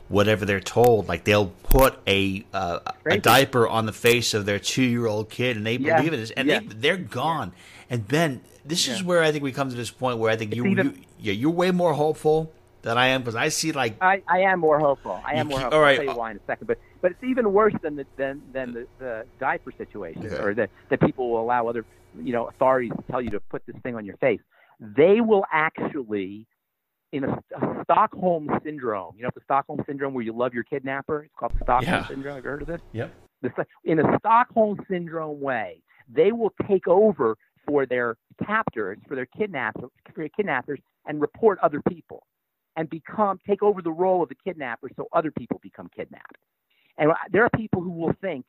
whatever 0.09 0.43
they're 0.45 0.59
told. 0.59 1.07
Like 1.07 1.23
they'll 1.23 1.47
put 1.63 1.97
a 2.05 2.43
uh, 2.53 2.79
a 3.05 3.17
diaper 3.17 3.65
on 3.67 3.85
the 3.85 3.93
face 3.93 4.33
of 4.33 4.45
their 4.45 4.59
two 4.59 4.83
year 4.83 5.07
old 5.07 5.29
kid, 5.29 5.55
and 5.55 5.65
they 5.65 5.77
Yeah. 5.77 5.97
believe 6.01 6.13
it, 6.13 6.31
and 6.35 6.47
Yeah. 6.49 6.59
they 6.59 6.65
they're 6.67 6.97
gone. 6.97 7.53
And 7.89 8.05
Ben, 8.07 8.41
this 8.65 8.87
is 8.89 9.01
where 9.03 9.23
I 9.23 9.31
think 9.31 9.43
we 9.43 9.53
come 9.53 9.69
to 9.69 9.75
this 9.75 9.91
point 9.91 10.17
where 10.17 10.29
I 10.29 10.35
think 10.35 10.53
you, 10.53 10.65
even- 10.65 10.87
you 10.87 10.93
yeah 11.19 11.33
you're 11.33 11.51
way 11.51 11.71
more 11.71 11.93
hopeful 11.93 12.51
than 12.81 12.97
I 12.97 13.07
am 13.07 13.21
because 13.21 13.35
I 13.35 13.47
see 13.49 13.71
like 13.71 13.95
I, 14.01 14.21
I 14.27 14.39
am 14.41 14.59
more 14.59 14.79
hopeful. 14.79 15.21
I 15.23 15.35
am 15.35 15.47
more 15.47 15.59
hopeful. 15.59 15.77
all 15.77 15.83
right. 15.83 15.99
I'll 15.99 16.05
tell 16.05 16.13
you 16.15 16.19
why 16.19 16.31
in 16.31 16.37
a 16.37 16.45
second. 16.45 16.67
But 16.67 16.77
but 17.01 17.11
it's 17.11 17.23
even 17.23 17.53
worse 17.53 17.73
than 17.81 17.95
the 17.95 18.05
than 18.17 18.41
than 18.51 18.73
the, 18.73 18.87
the 18.99 19.25
diaper 19.39 19.71
situation, 19.77 20.25
Okay. 20.25 20.35
or 20.43 20.53
that 20.55 20.69
that 20.89 20.99
people 20.99 21.31
will 21.31 21.41
allow 21.41 21.67
other 21.69 21.85
you 22.19 22.33
know 22.33 22.47
authorities 22.47 22.91
tell 23.09 23.21
you 23.21 23.29
to 23.31 23.39
put 23.39 23.65
this 23.65 23.75
thing 23.83 23.95
on 23.95 24.05
your 24.05 24.17
face. 24.17 24.39
They 24.79 25.21
will 25.21 25.45
actually, 25.51 26.47
in 27.11 27.23
a, 27.23 27.33
a 27.61 27.83
Stockholm 27.83 28.49
syndrome. 28.63 29.15
You 29.17 29.23
know 29.23 29.29
the 29.35 29.41
Stockholm 29.43 29.81
syndrome 29.85 30.13
where 30.13 30.23
you 30.23 30.33
love 30.33 30.53
your 30.53 30.63
kidnapper. 30.63 31.23
It's 31.23 31.33
called 31.37 31.53
the 31.53 31.63
Stockholm 31.63 31.93
Yeah. 31.93 32.07
syndrome. 32.07 32.35
Have 32.35 32.43
you 32.43 32.49
heard 32.49 32.61
of 32.61 32.67
this? 32.67 32.81
Yep. 32.93 33.13
The- 33.41 33.65
in 33.85 33.99
a 33.99 34.17
Stockholm 34.19 34.79
syndrome 34.89 35.39
way, 35.41 35.81
they 36.11 36.31
will 36.31 36.53
take 36.67 36.87
over 36.87 37.37
for 37.67 37.85
their 37.85 38.17
captors, 38.43 38.97
for 39.07 39.15
their 39.15 39.27
kidnappers, 39.27 39.89
for 40.05 40.13
their 40.21 40.29
kidnappers, 40.29 40.79
and 41.05 41.21
report 41.21 41.59
other 41.61 41.81
people, 41.89 42.23
and 42.75 42.89
become 42.89 43.39
take 43.47 43.61
over 43.61 43.81
the 43.81 43.91
role 43.91 44.23
of 44.23 44.29
the 44.29 44.35
kidnapper, 44.43 44.89
so 44.95 45.07
other 45.13 45.31
people 45.31 45.59
become 45.61 45.89
kidnapped. 45.95 46.37
And 46.97 47.11
uh, 47.11 47.15
there 47.31 47.43
are 47.43 47.49
people 47.55 47.81
who 47.81 47.91
will 47.91 48.13
think, 48.21 48.45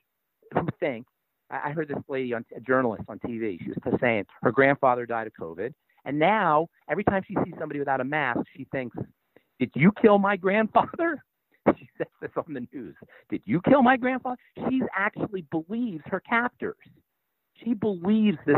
who 0.55 0.67
think, 0.81 1.07
I 1.53 1.71
heard 1.73 1.89
this 1.89 2.03
lady 2.09 2.33
on 2.33 2.45
a 2.57 2.61
journalist 2.61 3.05
on 3.09 3.19
TV. 3.19 3.59
She 3.63 3.69
was 3.69 4.01
saying 4.01 4.25
her 4.43 4.51
grandfather 4.51 5.07
died 5.07 5.27
of 5.27 5.35
COVID, 5.35 5.73
and 6.05 6.19
now 6.19 6.69
every 6.91 7.05
time 7.05 7.23
she 7.27 7.35
sees 7.45 7.55
somebody 7.59 7.79
without 7.79 8.01
a 8.01 8.05
mask, 8.05 8.41
she 8.57 8.65
thinks, 8.73 8.97
"Did 9.59 9.71
you 9.75 9.93
kill 10.01 10.19
my 10.19 10.37
grandfather?" 10.37 11.23
She 11.79 11.89
says 11.97 12.09
this 12.21 12.33
on 12.37 12.55
the 12.55 12.67
news. 12.73 12.97
Did 13.31 13.43
you 13.45 13.61
kill 13.61 13.83
my 13.83 13.97
grandfather? 13.97 14.37
She 14.69 14.83
actually 14.97 15.43
believes 15.43 16.03
her 16.07 16.19
captors. 16.19 16.75
She 17.63 17.73
believes 17.73 18.39
this. 18.47 18.57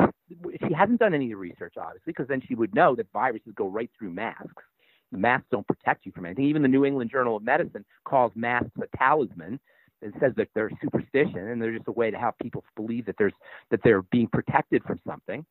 She 0.66 0.72
hasn't 0.72 1.00
done 1.00 1.12
any 1.12 1.34
research, 1.34 1.74
obviously, 1.76 2.12
because 2.14 2.28
then 2.28 2.40
she 2.48 2.54
would 2.54 2.74
know 2.74 2.94
that 2.96 3.06
viruses 3.12 3.52
go 3.54 3.68
right 3.68 3.90
through 3.98 4.10
masks. 4.12 4.64
Masks 5.12 5.46
don't 5.50 5.66
protect 5.66 6.06
you 6.06 6.12
from 6.12 6.24
anything. 6.24 6.46
Even 6.46 6.62
the 6.62 6.68
New 6.68 6.86
England 6.86 7.10
Journal 7.10 7.36
of 7.36 7.42
Medicine 7.42 7.84
calls 8.04 8.32
masks 8.34 8.70
a 8.82 8.96
talisman 8.96 9.60
and 10.04 10.12
says 10.20 10.32
that 10.36 10.48
they're 10.54 10.70
superstition 10.82 11.38
and 11.38 11.60
they're 11.60 11.74
just 11.74 11.88
a 11.88 11.92
way 11.92 12.10
to 12.10 12.18
have 12.18 12.38
people 12.38 12.62
believe 12.76 13.06
that 13.06 13.16
there's 13.18 13.32
that 13.70 13.80
they're 13.82 14.02
being 14.02 14.28
protected 14.28 14.84
from 14.84 15.00
something. 15.06 15.44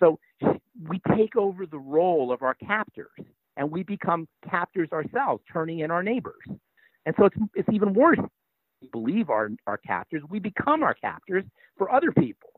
So 0.00 0.18
we 0.88 1.00
take 1.16 1.36
over 1.36 1.66
the 1.66 1.78
role 1.78 2.32
of 2.32 2.42
our 2.42 2.54
captors 2.54 3.20
and 3.56 3.70
we 3.70 3.82
become 3.82 4.26
captors 4.48 4.88
ourselves, 4.92 5.42
turning 5.52 5.80
in 5.80 5.90
our 5.90 6.02
neighbors. 6.02 6.42
And 7.06 7.14
so 7.18 7.26
it's 7.26 7.36
it's 7.54 7.68
even 7.72 7.92
worse. 7.92 8.18
We 8.80 8.88
believe 8.88 9.28
our 9.28 9.50
our 9.66 9.76
captors, 9.76 10.22
we 10.28 10.38
become 10.38 10.82
our 10.82 10.94
captors 10.94 11.44
for 11.76 11.92
other 11.92 12.10
people. 12.10 12.50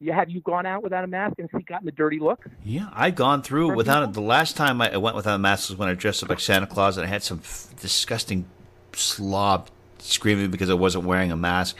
You 0.00 0.12
have 0.12 0.30
you 0.30 0.40
gone 0.40 0.66
out 0.66 0.82
without 0.82 1.04
a 1.04 1.06
mask 1.06 1.34
and 1.38 1.48
see 1.54 1.62
gotten 1.62 1.86
the 1.86 1.92
dirty 1.92 2.18
look? 2.18 2.44
Yeah, 2.64 2.88
I've 2.92 3.14
gone 3.14 3.42
through 3.42 3.74
without 3.76 4.00
people? 4.00 4.10
it. 4.10 4.14
The 4.14 4.22
last 4.22 4.56
time 4.56 4.80
I 4.80 4.96
went 4.96 5.14
without 5.14 5.36
a 5.36 5.38
mask 5.38 5.68
was 5.68 5.78
when 5.78 5.88
I 5.88 5.94
dressed 5.94 6.22
up 6.22 6.30
like 6.30 6.40
Santa 6.40 6.66
Claus 6.66 6.96
and 6.96 7.06
I 7.06 7.08
had 7.08 7.22
some 7.22 7.40
f- 7.44 7.68
disgusting 7.78 8.46
slob 8.94 9.68
screaming 10.00 10.50
because 10.50 10.70
I 10.70 10.74
wasn't 10.74 11.04
wearing 11.04 11.32
a 11.32 11.36
mask. 11.36 11.76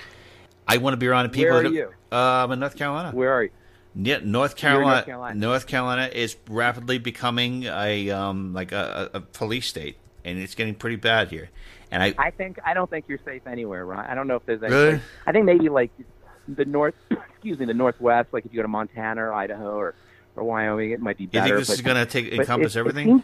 I 0.66 0.76
want 0.76 0.94
to 0.94 0.98
be 0.98 1.06
around 1.08 1.28
people. 1.30 1.56
Where 1.56 1.66
are 1.66 1.68
you? 1.68 1.88
Uh, 2.12 2.16
I'm 2.44 2.52
in 2.52 2.60
North 2.60 2.76
Carolina. 2.76 3.10
Where 3.10 3.32
are 3.32 3.44
you? 3.44 3.50
Yeah, 3.96 4.14
North 4.14 4.22
in 4.22 4.32
North 4.32 4.56
Carolina. 4.56 5.02
Carolina. 5.04 5.38
North 5.40 5.66
Carolina 5.66 6.10
is 6.12 6.36
rapidly 6.48 6.98
becoming 6.98 7.64
a 7.64 8.10
um 8.10 8.52
like 8.52 8.70
a, 8.72 9.10
a 9.14 9.20
police 9.20 9.66
state, 9.66 9.96
and 10.24 10.38
it's 10.38 10.54
getting 10.54 10.74
pretty 10.76 10.96
bad 10.96 11.28
here. 11.28 11.50
And 11.90 12.00
I, 12.02 12.14
I 12.16 12.30
think 12.30 12.60
I 12.64 12.72
don't 12.72 12.88
think 12.88 13.06
you're 13.08 13.18
safe 13.24 13.46
anywhere, 13.48 13.84
Ron. 13.84 14.04
I 14.06 14.14
don't 14.14 14.28
know 14.28 14.36
if 14.36 14.46
there's 14.46 14.62
any. 14.62 14.72
Really? 14.72 15.00
I 15.26 15.32
think 15.32 15.44
maybe 15.44 15.68
like 15.68 15.90
the 16.46 16.64
north, 16.64 16.94
excuse 17.10 17.58
me, 17.58 17.66
the 17.66 17.74
northwest. 17.74 18.28
Like 18.32 18.44
if 18.46 18.52
you 18.52 18.56
go 18.58 18.62
to 18.62 18.68
Montana 18.68 19.22
or 19.24 19.32
Idaho 19.32 19.72
or, 19.74 19.94
or 20.36 20.44
Wyoming, 20.44 20.92
it 20.92 21.00
might 21.00 21.18
be 21.18 21.24
you 21.24 21.30
better. 21.30 21.46
think 21.56 21.58
this 21.58 21.68
but- 21.68 21.74
is 21.74 21.80
going 21.82 21.96
to 21.96 22.06
take 22.06 22.32
encompass 22.32 22.76
it- 22.76 22.78
it 22.78 22.80
everything? 22.80 23.06
seems- 23.06 23.22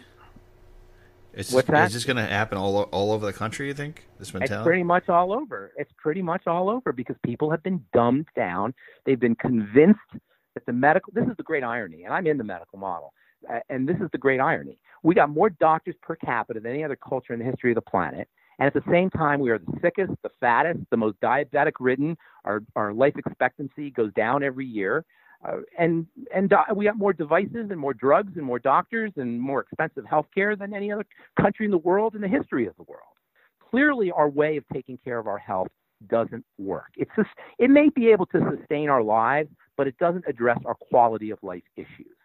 Is 1.37 1.53
What's 1.53 1.67
that? 1.67 1.89
Is 1.89 1.93
this 1.93 2.03
going 2.03 2.17
to 2.17 2.25
happen 2.25 2.57
all 2.57 2.81
all 2.83 3.11
over 3.11 3.23
the 3.25 3.33
country? 3.33 3.67
You 3.67 3.75
think 3.75 4.07
this 4.17 4.33
mentality? 4.33 4.55
It's 4.55 4.65
pretty 4.65 4.83
much 4.83 5.07
all 5.07 5.31
over. 5.31 5.71
It's 5.77 5.91
pretty 5.95 6.23
much 6.23 6.47
all 6.47 6.67
over 6.67 6.91
because 6.91 7.15
people 7.23 7.51
have 7.51 7.61
been 7.61 7.85
dumbed 7.93 8.27
down. 8.35 8.73
They've 9.05 9.19
been 9.19 9.35
convinced 9.35 9.99
that 10.55 10.65
the 10.65 10.73
medical. 10.73 11.13
This 11.13 11.27
is 11.27 11.37
the 11.37 11.43
great 11.43 11.63
irony, 11.63 12.05
and 12.05 12.13
I'm 12.13 12.25
in 12.25 12.39
the 12.39 12.43
medical 12.43 12.79
model. 12.79 13.13
Uh, 13.47 13.59
and 13.69 13.87
this 13.87 13.97
is 13.97 14.09
the 14.11 14.17
great 14.17 14.39
irony. 14.39 14.79
We 15.03 15.13
got 15.13 15.29
more 15.29 15.51
doctors 15.51 15.93
per 16.01 16.15
capita 16.15 16.59
than 16.59 16.71
any 16.71 16.83
other 16.83 16.95
culture 16.95 17.33
in 17.33 17.39
the 17.39 17.45
history 17.45 17.69
of 17.69 17.75
the 17.75 17.81
planet. 17.81 18.27
And 18.57 18.65
at 18.65 18.73
the 18.73 18.91
same 18.91 19.11
time, 19.11 19.39
we 19.39 19.51
are 19.51 19.59
the 19.59 19.77
sickest, 19.79 20.13
the 20.23 20.31
fattest, 20.39 20.79
the 20.89 20.97
most 20.97 21.19
diabetic 21.21 21.73
ridden. 21.79 22.17
Our, 22.45 22.63
our 22.75 22.93
life 22.93 23.13
expectancy 23.15 23.91
goes 23.91 24.11
down 24.13 24.41
every 24.41 24.65
year. 24.65 25.05
Uh, 25.45 25.57
and 25.77 26.07
and 26.33 26.49
do- 26.49 26.73
we 26.75 26.85
got 26.85 26.97
more 26.97 27.13
devices 27.13 27.67
and 27.69 27.79
more 27.79 27.93
drugs 27.93 28.33
and 28.35 28.45
more 28.45 28.59
doctors 28.59 29.11
and 29.17 29.39
more 29.39 29.61
expensive 29.61 30.05
health 30.05 30.25
care 30.33 30.55
than 30.55 30.73
any 30.73 30.91
other 30.91 31.05
country 31.39 31.65
in 31.65 31.71
the 31.71 31.77
world 31.77 32.15
in 32.15 32.21
the 32.21 32.27
history 32.27 32.65
of 32.65 32.75
the 32.77 32.83
world 32.83 33.17
clearly 33.69 34.11
our 34.11 34.29
way 34.29 34.57
of 34.57 34.63
taking 34.73 34.97
care 35.03 35.19
of 35.19 35.27
our 35.27 35.37
health 35.37 35.69
doesn't 36.09 36.45
work. 36.57 36.91
It's 36.95 37.11
just, 37.15 37.29
it 37.57 37.69
may 37.69 37.89
be 37.89 38.09
able 38.09 38.25
to 38.27 38.57
sustain 38.57 38.89
our 38.89 39.01
lives, 39.01 39.49
but 39.75 39.87
it 39.87 39.97
doesn't 39.97 40.25
address 40.27 40.59
our 40.65 40.75
quality 40.75 41.31
of 41.31 41.39
life 41.41 41.63
issues. 41.75 42.15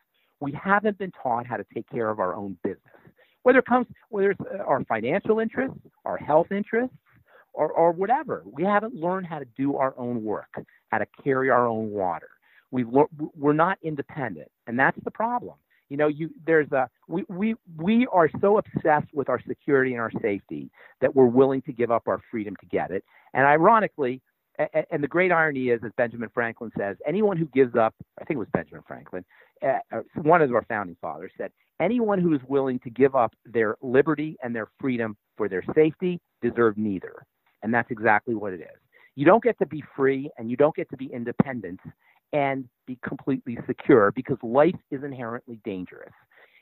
We 0.41 0.53
haven't 0.53 0.99
been 0.99 1.13
taught 1.23 1.47
how 1.47 1.57
to 1.57 1.65
take 1.73 1.89
care 1.89 2.11
of 2.11 2.21
our 2.21 2.35
own 2.35 2.59
business, 2.63 2.81
whether 3.45 3.61
it 3.61 3.67
comes 3.67 3.87
whether 4.11 4.33
it's 4.33 4.41
uh, 4.41 4.63
our 4.65 4.85
financial 4.85 5.39
interests, 5.39 5.79
our 6.05 6.17
health 6.17 6.51
interests, 6.51 6.97
or, 7.55 7.71
or 7.71 7.93
whatever. 7.93 8.43
We 8.45 8.65
haven't 8.65 8.95
learned 8.95 9.27
how 9.27 9.39
to 9.39 9.47
do 9.57 9.77
our 9.77 9.95
own 9.97 10.25
work, 10.25 10.49
how 10.91 10.99
to 10.99 11.07
carry 11.23 11.49
our 11.49 11.67
own 11.67 11.91
water. 11.91 12.29
We 12.73 12.85
we're 12.85 13.53
not 13.53 13.79
independent, 13.83 14.51
and 14.67 14.79
that's 14.79 14.99
the 15.05 15.11
problem. 15.11 15.55
You 15.89 15.99
know, 15.99 16.09
you 16.09 16.31
there's 16.47 16.73
a 16.73 16.89
we 17.07 17.25
we 17.29 17.55
we 17.77 18.07
are 18.11 18.29
so 18.41 18.59
obsessed 18.59 19.13
with 19.13 19.29
our 19.29 19.41
security 19.47 19.93
and 19.93 20.01
our 20.01 20.11
safety 20.23 20.71
that 21.01 21.15
we're 21.15 21.27
willing 21.27 21.63
to 21.63 21.73
give 21.73 21.91
up 21.91 22.09
our 22.09 22.21
freedom 22.31 22.57
to 22.57 22.67
get 22.67 22.91
it. 22.91 23.05
And 23.35 23.47
ironically, 23.47 24.23
and 24.91 25.03
the 25.03 25.09
great 25.09 25.33
irony 25.33 25.69
is, 25.69 25.81
as 25.85 25.93
Benjamin 25.97 26.31
Franklin 26.33 26.71
says, 26.79 26.97
anyone 27.07 27.37
who 27.37 27.47
gives 27.47 27.77
up, 27.77 27.95
I 28.21 28.25
think 28.25 28.37
it 28.37 28.41
was 28.41 28.49
Benjamin 28.53 28.83
Franklin, 28.87 29.25
uh, 29.63 29.79
uh, 29.93 30.01
one 30.23 30.43
of 30.43 30.53
our 30.53 30.65
founding 30.65 30.97
fathers 31.01 31.33
said, 31.39 31.51
anyone 31.81 32.21
who 32.21 32.35
is 32.35 32.41
willing 32.49 32.79
to 32.81 32.91
give 32.91 33.15
up 33.15 33.35
their 33.45 33.77
liberty 33.83 34.37
and 34.43 34.55
their 34.55 34.69
freedom 34.81 35.17
for 35.37 35.49
their 35.49 35.65
safety 35.75 36.21
deserve 36.43 36.77
neither. 36.77 37.27
And 37.63 37.73
that's 37.73 37.91
exactly 37.91 38.35
what 38.35 38.53
it 38.53 38.61
is. 38.61 38.79
You 39.15 39.27
don't 39.27 39.43
get 39.43 39.59
to 39.59 39.67
be 39.67 39.83
free 39.95 40.31
and 40.39 40.51
you 40.51 40.57
don't 40.57 40.75
get 40.75 40.89
to 40.91 40.97
be 40.97 41.07
independent 41.13 41.81
and 42.33 42.69
be 42.87 42.99
completely 43.07 43.59
secure 43.67 44.13
because 44.13 44.39
life 44.43 44.75
is 44.91 45.03
inherently 45.05 45.61
dangerous. 45.65 46.13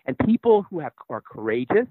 And 0.06 0.18
people 0.18 0.66
who 0.70 0.80
have, 0.80 0.92
are 1.08 1.20
courageous 1.20 1.86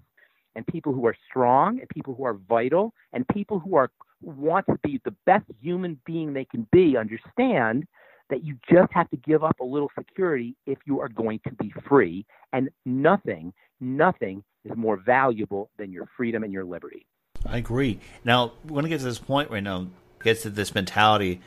and 0.56 0.66
people 0.68 0.94
who 0.94 1.06
are 1.06 1.16
strong 1.30 1.80
and 1.80 1.88
people 1.90 2.14
who 2.16 2.26
are 2.26 2.34
vital 2.34 2.94
and 3.14 3.28
people 3.28 3.60
who 3.60 3.76
are 3.76 3.92
want 4.22 4.66
to 4.66 4.78
be 4.84 5.00
the 5.06 5.16
best 5.26 5.46
human 5.62 5.98
being 6.06 6.34
they 6.34 6.44
can 6.44 6.68
be 6.74 6.98
understand 6.98 7.88
that 8.30 8.44
you 8.44 8.58
just 8.70 8.92
have 8.92 9.10
to 9.10 9.16
give 9.16 9.46
up 9.46 9.58
a 9.62 9.64
little 9.64 9.90
security 9.98 10.56
if 10.66 10.78
you 10.86 11.00
are 11.00 11.08
going 11.08 11.40
to 11.48 11.54
be 11.54 11.74
free 11.88 12.26
and 12.52 12.70
nothing 12.86 13.54
nothing 13.80 14.44
is 14.66 14.76
more 14.76 14.98
valuable 14.98 15.70
than 15.78 15.90
your 15.90 16.06
freedom 16.18 16.44
and 16.44 16.52
your 16.52 16.66
liberty 16.66 17.06
I 17.46 17.58
agree. 17.58 18.00
Now, 18.24 18.54
when 18.64 18.86
it 18.86 18.90
gets 18.90 19.04
to 19.04 19.10
this 19.10 19.20
point 19.20 19.50
right 19.50 19.64
now, 19.64 19.88
gets 20.22 20.44
to 20.44 20.50
this 20.50 20.76
mentality 20.76 21.42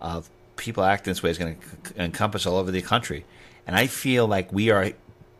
of 0.00 0.28
people 0.68 0.84
acting 0.84 1.10
this 1.10 1.22
way 1.22 1.30
is 1.30 1.38
going 1.38 1.56
to 1.56 2.02
encompass 2.02 2.44
all 2.44 2.58
over 2.58 2.70
the 2.70 2.82
country, 2.82 3.24
and 3.66 3.74
I 3.74 3.86
feel 3.86 4.26
like 4.26 4.52
we 4.52 4.70
are 4.70 4.92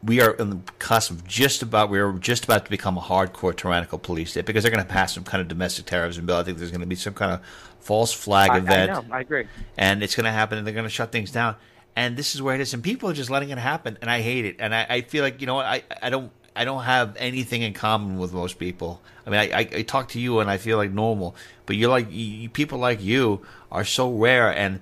we 0.03 0.23
are 0.23 0.41
on 0.41 0.49
the 0.51 0.59
cusp 0.79 1.11
of 1.11 1.27
just 1.27 1.61
about 1.63 1.91
we're 1.91 2.13
just 2.15 2.45
about 2.45 2.65
to 2.65 2.71
become 2.71 2.97
a 2.97 3.01
hardcore 3.01 3.55
tyrannical 3.55 3.99
police 3.99 4.31
state 4.31 4.47
because 4.47 4.63
they're 4.63 4.73
going 4.73 4.85
to 4.85 4.91
pass 4.91 5.13
some 5.13 5.25
kind 5.25 5.43
of 5.43 5.49
domestic 5.49 5.85
terrorism 5.85 6.25
bill. 6.25 6.37
I 6.39 6.45
think 6.45 6.57
there's 6.57 6.71
going 6.71 6.81
to 6.81 6.87
be 6.87 6.95
some 6.95 7.13
kind 7.13 7.33
of 7.33 7.41
false 7.81 8.11
flag 8.11 8.51
I, 8.51 8.55
I 8.55 8.59
event 8.59 8.93
know 8.93 9.15
i 9.15 9.21
agree 9.21 9.47
and 9.77 10.03
it's 10.03 10.15
going 10.15 10.25
to 10.25 10.31
happen, 10.31 10.57
and 10.57 10.67
they're 10.67 10.75
going 10.75 10.87
to 10.87 10.91
shut 10.91 11.13
things 11.13 11.31
down. 11.31 11.57
And 11.95 12.17
this 12.17 12.35
is 12.35 12.41
where 12.41 12.55
it 12.55 12.63
is, 12.63 12.73
and 12.73 12.83
people 12.83 13.11
are 13.11 13.13
just 13.13 13.29
letting 13.29 13.51
it 13.51 13.59
happen, 13.59 13.99
and 14.01 14.11
I 14.11 14.23
hate 14.23 14.47
it. 14.47 14.57
And 14.61 14.75
I, 14.75 14.87
I 14.89 15.01
feel 15.03 15.23
like 15.23 15.43
you 15.43 15.47
know 15.47 15.57
what, 15.57 15.67
I 15.67 15.83
I 16.01 16.09
don't 16.09 16.33
I 16.57 16.65
don't 16.65 16.85
have 16.85 17.17
anything 17.19 17.63
in 17.63 17.75
common 17.75 18.19
with 18.19 18.33
most 18.33 18.59
people. 18.59 19.03
I 19.27 19.31
mean, 19.31 19.41
I, 19.41 19.59
I, 19.59 19.69
I 19.77 19.83
talk 19.83 20.09
to 20.11 20.21
you, 20.21 20.41
and 20.41 20.51
I 20.51 20.57
feel 20.57 20.79
like 20.79 20.91
normal, 20.91 21.37
but 21.67 21.77
you're 21.77 21.91
like 21.91 22.09
you, 22.11 22.49
people 22.49 22.79
like 22.79 23.03
you 23.03 23.43
are 23.71 23.85
so 23.85 24.11
rare. 24.11 24.53
And 24.55 24.81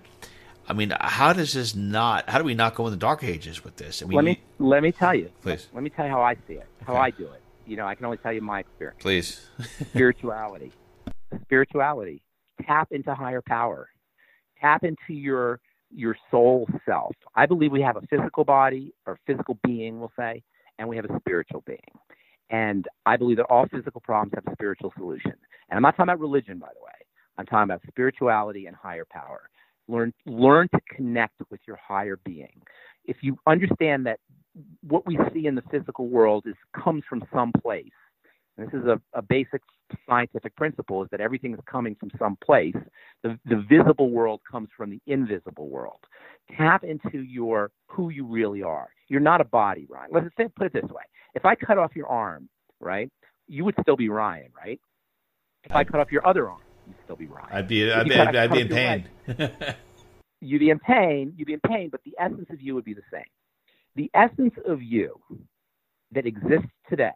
I 0.69 0.73
mean, 0.73 0.93
how 1.01 1.33
does 1.33 1.53
this 1.53 1.75
not? 1.75 2.29
How 2.29 2.39
do 2.39 2.45
we 2.45 2.55
not 2.55 2.75
go 2.75 2.87
in 2.87 2.91
the 2.93 2.97
dark 2.99 3.23
ages 3.23 3.63
with 3.65 3.77
this? 3.77 4.03
I 4.03 4.07
mean, 4.07 4.17
let 4.17 4.25
me 4.25 4.41
let 4.59 4.83
me 4.83 4.93
tell 4.93 5.15
you 5.15 5.31
Please. 5.43 5.69
let 5.73 5.83
me 5.83 5.91
tell 5.91 6.07
you 6.07 6.11
how 6.13 6.23
i 6.23 6.35
see 6.49 6.55
it 6.55 6.67
how 6.87 6.95
Okay. 6.95 7.03
i 7.03 7.11
do 7.11 7.25
it 7.27 7.43
you 7.67 7.77
know 7.77 7.87
i 7.87 7.95
can 7.95 8.05
only 8.07 8.17
tell 8.19 8.33
you 8.33 8.41
my 8.41 8.61
experience 8.61 8.99
please. 9.01 9.47
spirituality. 9.91 10.73
Spirituality. 11.43 12.23
Tap 12.67 12.89
into 12.91 13.15
higher 13.15 13.43
power. 13.43 13.89
Tap 14.61 14.83
into 14.85 15.13
your 15.13 15.61
your 15.95 16.17
soul 16.31 16.69
self. 16.85 17.15
I 17.35 17.47
believe 17.47 17.71
we 17.71 17.83
have 17.83 17.97
a 17.97 18.03
physical 18.03 18.45
body 18.45 18.93
or 19.07 19.19
physical 19.27 19.59
being, 19.65 20.01
we'll 20.01 20.13
say, 20.19 20.43
and 20.79 20.89
we 20.89 20.97
have 20.97 21.05
a 21.05 21.17
spiritual 21.21 21.63
being. 21.67 21.79
And 22.51 22.87
I 23.05 23.17
believe 23.17 23.37
that 23.39 23.45
all 23.45 23.67
physical 23.67 24.01
problems 24.01 24.33
have 24.35 24.47
a 24.53 24.57
spiritual 24.57 24.93
solution. 24.97 25.33
And 25.69 25.77
I'm 25.77 25.83
not 25.83 25.93
talking 25.93 26.05
about 26.11 26.21
religion, 26.21 26.59
by 26.59 26.69
the 26.69 26.85
way. 26.85 26.93
I'm 27.39 27.47
talking 27.47 27.65
about 27.65 27.83
spirituality 27.89 28.67
and 28.67 28.75
higher 28.75 29.05
power. 29.05 29.49
Learn 29.89 30.13
learn 30.27 30.69
to 30.75 30.81
connect 30.95 31.41
with 31.51 31.61
your 31.67 31.77
higher 31.77 32.19
being. 32.25 32.61
If 33.05 33.19
you 33.23 33.39
understand 33.47 34.07
that 34.07 34.19
what 34.83 35.07
we 35.07 35.19
see 35.33 35.47
in 35.47 35.55
the 35.55 35.63
physical 35.71 36.09
world 36.09 36.45
is 36.47 36.55
comes 36.75 37.05
from 37.09 37.23
some 37.33 37.53
place, 37.63 37.87
and 38.57 38.67
this 38.67 38.75
is 38.75 38.87
a, 38.87 39.01
a 39.13 39.23
basic 39.23 39.63
scientific 40.09 40.57
principle 40.57 41.03
is 41.03 41.09
that 41.11 41.21
everything 41.21 41.53
is 41.55 41.61
coming 41.71 41.95
from 41.95 42.11
some 42.19 42.37
place. 42.45 42.75
The, 43.23 43.39
the 43.45 43.65
visible 43.69 44.11
world 44.11 44.41
comes 44.51 44.69
from 44.77 44.91
the 44.91 45.01
invisible 45.07 45.69
world. 45.69 46.01
Tap 46.57 46.83
into 46.83 47.23
your 47.23 47.71
who 47.87 48.11
you 48.11 48.27
really 48.27 48.63
are. 48.63 48.89
You're 49.09 49.21
not 49.21 49.41
a 49.41 49.45
body, 49.45 49.87
Ryan. 49.89 50.11
Let's 50.13 50.27
say, 50.37 50.49
put 50.57 50.67
it 50.67 50.73
this 50.73 50.91
way: 50.91 51.05
if 51.35 51.45
I 51.45 51.55
cut 51.55 51.79
off 51.79 51.95
your 51.95 52.09
arm, 52.09 52.49
right, 52.81 53.11
you 53.47 53.65
would 53.65 53.75
still 53.83 53.97
be 53.97 54.09
Ryan, 54.09 54.51
right? 54.57 54.81
If 55.65 55.73
I, 55.73 55.81
I- 55.81 55.85
cut 55.85 56.01
off 56.01 56.11
your 56.11 56.27
other 56.27 56.49
arm, 56.49 56.61
you'd 56.87 56.97
still 57.05 57.17
be 57.17 57.27
Ryan. 57.27 57.49
I'd 57.53 57.69
be 57.69 57.91
I'd 57.91 58.09
be, 58.09 58.15
I'd, 58.15 58.37
I'd 58.37 58.53
be 58.53 58.61
in 58.61 58.69
pain. 58.69 59.09
you'd 60.41 60.59
be 60.59 60.71
in 60.71 60.79
pain, 60.79 61.33
you'd 61.37 61.47
be 61.47 61.55
in 61.55 61.61
pain, 61.61 61.89
but 61.91 62.01
the 62.05 62.15
essence 62.19 62.47
of 62.51 62.61
you 62.61 62.75
would 62.75 62.85
be 62.85 62.95
the 62.95 63.03
same. 63.13 63.25
The 63.95 64.11
essence 64.15 64.55
of 64.67 64.83
you 64.83 65.21
that 66.13 66.27
exists 66.27 66.71
today 66.89 67.11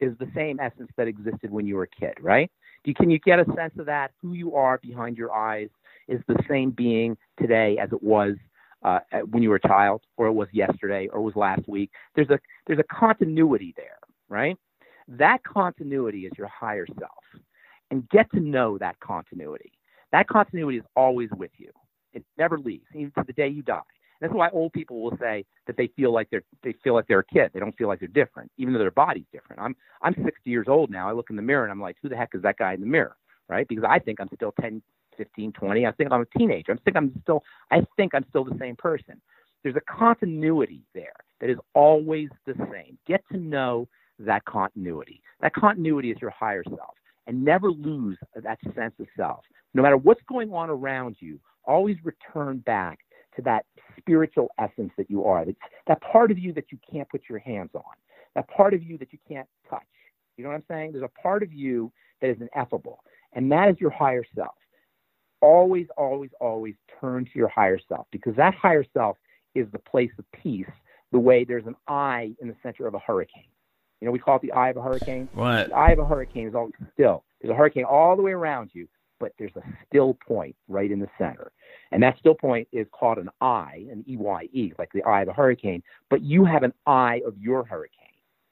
is 0.00 0.12
the 0.18 0.30
same 0.34 0.60
essence 0.60 0.90
that 0.96 1.08
existed 1.08 1.50
when 1.50 1.66
you 1.66 1.76
were 1.76 1.84
a 1.84 2.00
kid, 2.00 2.14
right? 2.20 2.50
Do 2.84 2.90
you, 2.90 2.94
can 2.94 3.10
you 3.10 3.18
get 3.18 3.40
a 3.40 3.44
sense 3.56 3.72
of 3.78 3.86
that? 3.86 4.12
Who 4.20 4.34
you 4.34 4.54
are 4.54 4.78
behind 4.78 5.16
your 5.16 5.34
eyes 5.34 5.68
is 6.08 6.20
the 6.28 6.36
same 6.48 6.70
being 6.70 7.16
today 7.40 7.78
as 7.78 7.90
it 7.92 8.02
was 8.02 8.36
uh, 8.82 9.00
when 9.30 9.42
you 9.42 9.50
were 9.50 9.56
a 9.56 9.68
child, 9.68 10.02
or 10.16 10.26
it 10.26 10.32
was 10.32 10.48
yesterday, 10.52 11.08
or 11.12 11.18
it 11.18 11.22
was 11.22 11.34
last 11.34 11.66
week. 11.66 11.90
There's 12.14 12.30
a 12.30 12.38
there's 12.66 12.78
a 12.78 12.94
continuity 12.94 13.74
there, 13.76 13.98
right? 14.28 14.56
That 15.08 15.42
continuity 15.42 16.26
is 16.26 16.32
your 16.36 16.48
higher 16.48 16.86
self, 16.98 17.42
and 17.90 18.08
get 18.10 18.30
to 18.32 18.40
know 18.40 18.78
that 18.78 18.98
continuity. 19.00 19.72
That 20.12 20.28
continuity 20.28 20.78
is 20.78 20.84
always 20.96 21.30
with 21.36 21.50
you. 21.56 21.70
It 22.12 22.24
never 22.38 22.58
leaves, 22.58 22.86
even 22.94 23.12
to 23.12 23.24
the 23.26 23.32
day 23.32 23.48
you 23.48 23.62
die. 23.62 23.80
That's 24.20 24.32
why 24.32 24.48
old 24.50 24.72
people 24.72 25.02
will 25.02 25.16
say 25.20 25.44
that 25.66 25.76
they 25.76 25.88
feel 25.88 26.12
like 26.12 26.28
they're 26.30 26.44
they 26.62 26.74
feel 26.82 26.94
like 26.94 27.06
they're 27.06 27.20
a 27.20 27.24
kid. 27.24 27.50
They 27.52 27.60
don't 27.60 27.76
feel 27.76 27.88
like 27.88 27.98
they're 27.98 28.08
different, 28.08 28.50
even 28.56 28.72
though 28.72 28.78
their 28.78 28.90
body's 28.90 29.26
different. 29.32 29.60
I'm 29.60 29.76
I'm 30.02 30.14
60 30.14 30.30
years 30.44 30.66
old 30.68 30.90
now. 30.90 31.08
I 31.08 31.12
look 31.12 31.30
in 31.30 31.36
the 31.36 31.42
mirror 31.42 31.64
and 31.64 31.72
I'm 31.72 31.80
like, 31.80 31.96
who 32.02 32.08
the 32.08 32.16
heck 32.16 32.30
is 32.34 32.42
that 32.42 32.56
guy 32.56 32.72
in 32.74 32.80
the 32.80 32.86
mirror, 32.86 33.16
right? 33.48 33.68
Because 33.68 33.84
I 33.86 33.98
think 33.98 34.20
I'm 34.20 34.30
still 34.34 34.52
10, 34.60 34.82
15, 35.18 35.52
20. 35.52 35.86
I 35.86 35.92
think 35.92 36.12
I'm 36.12 36.22
a 36.22 36.38
teenager. 36.38 36.72
I 36.72 36.76
think 36.84 36.96
I'm 36.96 37.12
still 37.22 37.42
I 37.70 37.82
think 37.96 38.14
I'm 38.14 38.24
still 38.30 38.44
the 38.44 38.56
same 38.58 38.76
person. 38.76 39.20
There's 39.62 39.76
a 39.76 39.92
continuity 39.92 40.82
there 40.94 41.12
that 41.40 41.50
is 41.50 41.58
always 41.74 42.28
the 42.46 42.54
same. 42.72 42.98
Get 43.06 43.22
to 43.32 43.38
know 43.38 43.88
that 44.20 44.44
continuity. 44.46 45.22
That 45.40 45.52
continuity 45.54 46.10
is 46.10 46.18
your 46.20 46.30
higher 46.30 46.64
self, 46.68 46.95
and 47.26 47.44
never 47.44 47.70
lose 47.70 48.16
that 48.34 48.58
sense 48.74 48.94
of 48.98 49.06
self. 49.16 49.44
No 49.74 49.82
matter 49.82 49.96
what's 49.96 50.22
going 50.28 50.52
on 50.52 50.70
around 50.70 51.16
you, 51.20 51.38
always 51.64 51.96
return 52.04 52.58
back 52.58 53.00
to 53.36 53.42
that 53.42 53.66
spiritual 53.98 54.50
essence 54.58 54.92
that 54.96 55.10
you 55.10 55.24
are, 55.24 55.44
that, 55.44 55.56
that 55.86 56.00
part 56.00 56.30
of 56.30 56.38
you 56.38 56.52
that 56.54 56.72
you 56.72 56.78
can't 56.90 57.08
put 57.08 57.22
your 57.28 57.38
hands 57.38 57.70
on, 57.74 57.82
that 58.34 58.48
part 58.48 58.74
of 58.74 58.82
you 58.82 58.96
that 58.98 59.12
you 59.12 59.18
can't 59.28 59.48
touch. 59.68 59.82
You 60.36 60.44
know 60.44 60.50
what 60.50 60.56
I'm 60.56 60.64
saying? 60.68 60.92
There's 60.92 61.04
a 61.04 61.20
part 61.20 61.42
of 61.42 61.52
you 61.52 61.92
that 62.20 62.30
is 62.30 62.36
ineffable, 62.40 63.00
and 63.32 63.50
that 63.52 63.68
is 63.68 63.76
your 63.78 63.90
higher 63.90 64.24
self. 64.34 64.54
Always, 65.40 65.86
always, 65.96 66.30
always 66.40 66.74
turn 67.00 67.24
to 67.24 67.30
your 67.34 67.48
higher 67.48 67.78
self 67.88 68.06
because 68.10 68.34
that 68.36 68.54
higher 68.54 68.84
self 68.94 69.16
is 69.54 69.66
the 69.72 69.78
place 69.78 70.10
of 70.18 70.24
peace, 70.32 70.66
the 71.12 71.18
way 71.18 71.44
there's 71.44 71.66
an 71.66 71.76
eye 71.88 72.32
in 72.40 72.48
the 72.48 72.56
center 72.62 72.86
of 72.86 72.94
a 72.94 72.98
hurricane. 72.98 73.44
You 74.00 74.06
know, 74.06 74.12
we 74.12 74.18
call 74.18 74.36
it 74.36 74.42
the 74.42 74.52
eye 74.52 74.70
of 74.70 74.76
a 74.76 74.82
hurricane. 74.82 75.28
Right. 75.34 75.68
The 75.68 75.74
eye 75.74 75.90
of 75.90 75.98
a 75.98 76.04
hurricane 76.04 76.48
is 76.48 76.54
always 76.54 76.74
still. 76.92 77.24
There's 77.40 77.52
a 77.52 77.56
hurricane 77.56 77.84
all 77.84 78.16
the 78.16 78.22
way 78.22 78.32
around 78.32 78.70
you, 78.72 78.88
but 79.18 79.32
there's 79.38 79.54
a 79.56 79.62
still 79.86 80.18
point 80.26 80.54
right 80.68 80.90
in 80.90 81.00
the 81.00 81.08
center. 81.18 81.52
And 81.92 82.02
that 82.02 82.18
still 82.18 82.34
point 82.34 82.68
is 82.72 82.86
called 82.92 83.18
an 83.18 83.30
eye, 83.40 83.86
an 83.90 84.04
E 84.08 84.16
Y 84.16 84.48
E, 84.52 84.72
like 84.78 84.90
the 84.92 85.02
eye 85.04 85.22
of 85.22 85.28
a 85.28 85.32
hurricane. 85.32 85.82
But 86.10 86.22
you 86.22 86.44
have 86.44 86.62
an 86.62 86.72
eye 86.86 87.22
of 87.26 87.38
your 87.38 87.64
hurricane, 87.64 87.92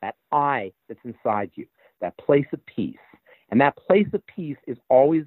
that 0.02 0.16
eye 0.32 0.72
that's 0.88 1.00
inside 1.04 1.50
you, 1.54 1.66
that 2.00 2.16
place 2.18 2.46
of 2.52 2.64
peace. 2.66 2.96
And 3.50 3.60
that 3.60 3.76
place 3.76 4.08
of 4.12 4.26
peace 4.26 4.56
is 4.66 4.78
always 4.88 5.24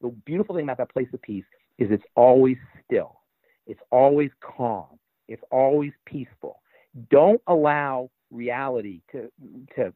the 0.00 0.08
beautiful 0.24 0.54
thing 0.54 0.64
about 0.64 0.78
that 0.78 0.92
place 0.92 1.08
of 1.12 1.20
peace 1.20 1.44
is 1.78 1.90
it's 1.90 2.04
always 2.14 2.56
still, 2.84 3.20
it's 3.66 3.80
always 3.90 4.30
calm, 4.40 4.98
it's 5.28 5.42
always 5.50 5.92
peaceful. 6.06 6.62
Don't 7.10 7.42
allow 7.46 8.10
reality 8.30 9.00
to 9.12 9.30
to 9.76 9.92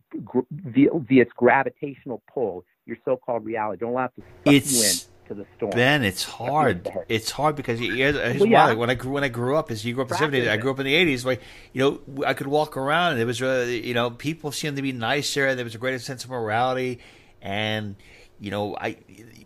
via, 0.50 0.88
via 0.94 1.22
its 1.22 1.32
gravitational 1.36 2.22
pull, 2.32 2.64
your 2.86 2.96
so-called 3.04 3.44
reality. 3.44 3.80
Don't 3.80 3.92
allow 3.92 4.06
it 4.06 4.12
to 4.16 4.22
suck 4.22 4.54
It's- 4.54 5.04
you 5.04 5.06
the 5.30 5.46
storm. 5.56 5.70
Ben, 5.70 6.02
it's 6.02 6.24
hard. 6.24 6.90
It's 7.08 7.30
hard 7.30 7.54
because 7.54 7.80
you- 7.80 7.94
here's, 7.94 8.16
here's 8.16 8.40
Well, 8.40 8.46
why. 8.46 8.50
yeah. 8.50 8.64
Like 8.66 8.78
when 8.78 8.90
I 8.90 8.94
grew 8.94 9.12
when 9.12 9.22
I 9.22 9.28
grew 9.28 9.54
up, 9.54 9.70
as 9.70 9.84
you 9.84 9.94
grew 9.94 10.02
up 10.02 10.08
in 10.08 10.14
the 10.14 10.18
seventies, 10.18 10.48
I 10.48 10.56
grew 10.56 10.72
up 10.72 10.80
in 10.80 10.84
the 10.86 10.94
eighties. 10.96 11.24
Like 11.24 11.40
you 11.72 11.80
know, 11.80 12.24
I 12.26 12.34
could 12.34 12.48
walk 12.48 12.76
around 12.76 13.12
and 13.12 13.20
it 13.20 13.26
was 13.26 13.40
uh, 13.40 13.64
you 13.70 13.94
know 13.94 14.10
people 14.10 14.50
seemed 14.50 14.74
to 14.74 14.82
be 14.82 14.90
nicer. 14.90 15.46
and 15.46 15.56
There 15.56 15.64
was 15.64 15.76
a 15.76 15.78
greater 15.78 16.00
sense 16.00 16.24
of 16.24 16.30
morality, 16.30 16.98
and 17.40 17.94
you 18.40 18.50
know, 18.50 18.74
I 18.76 18.96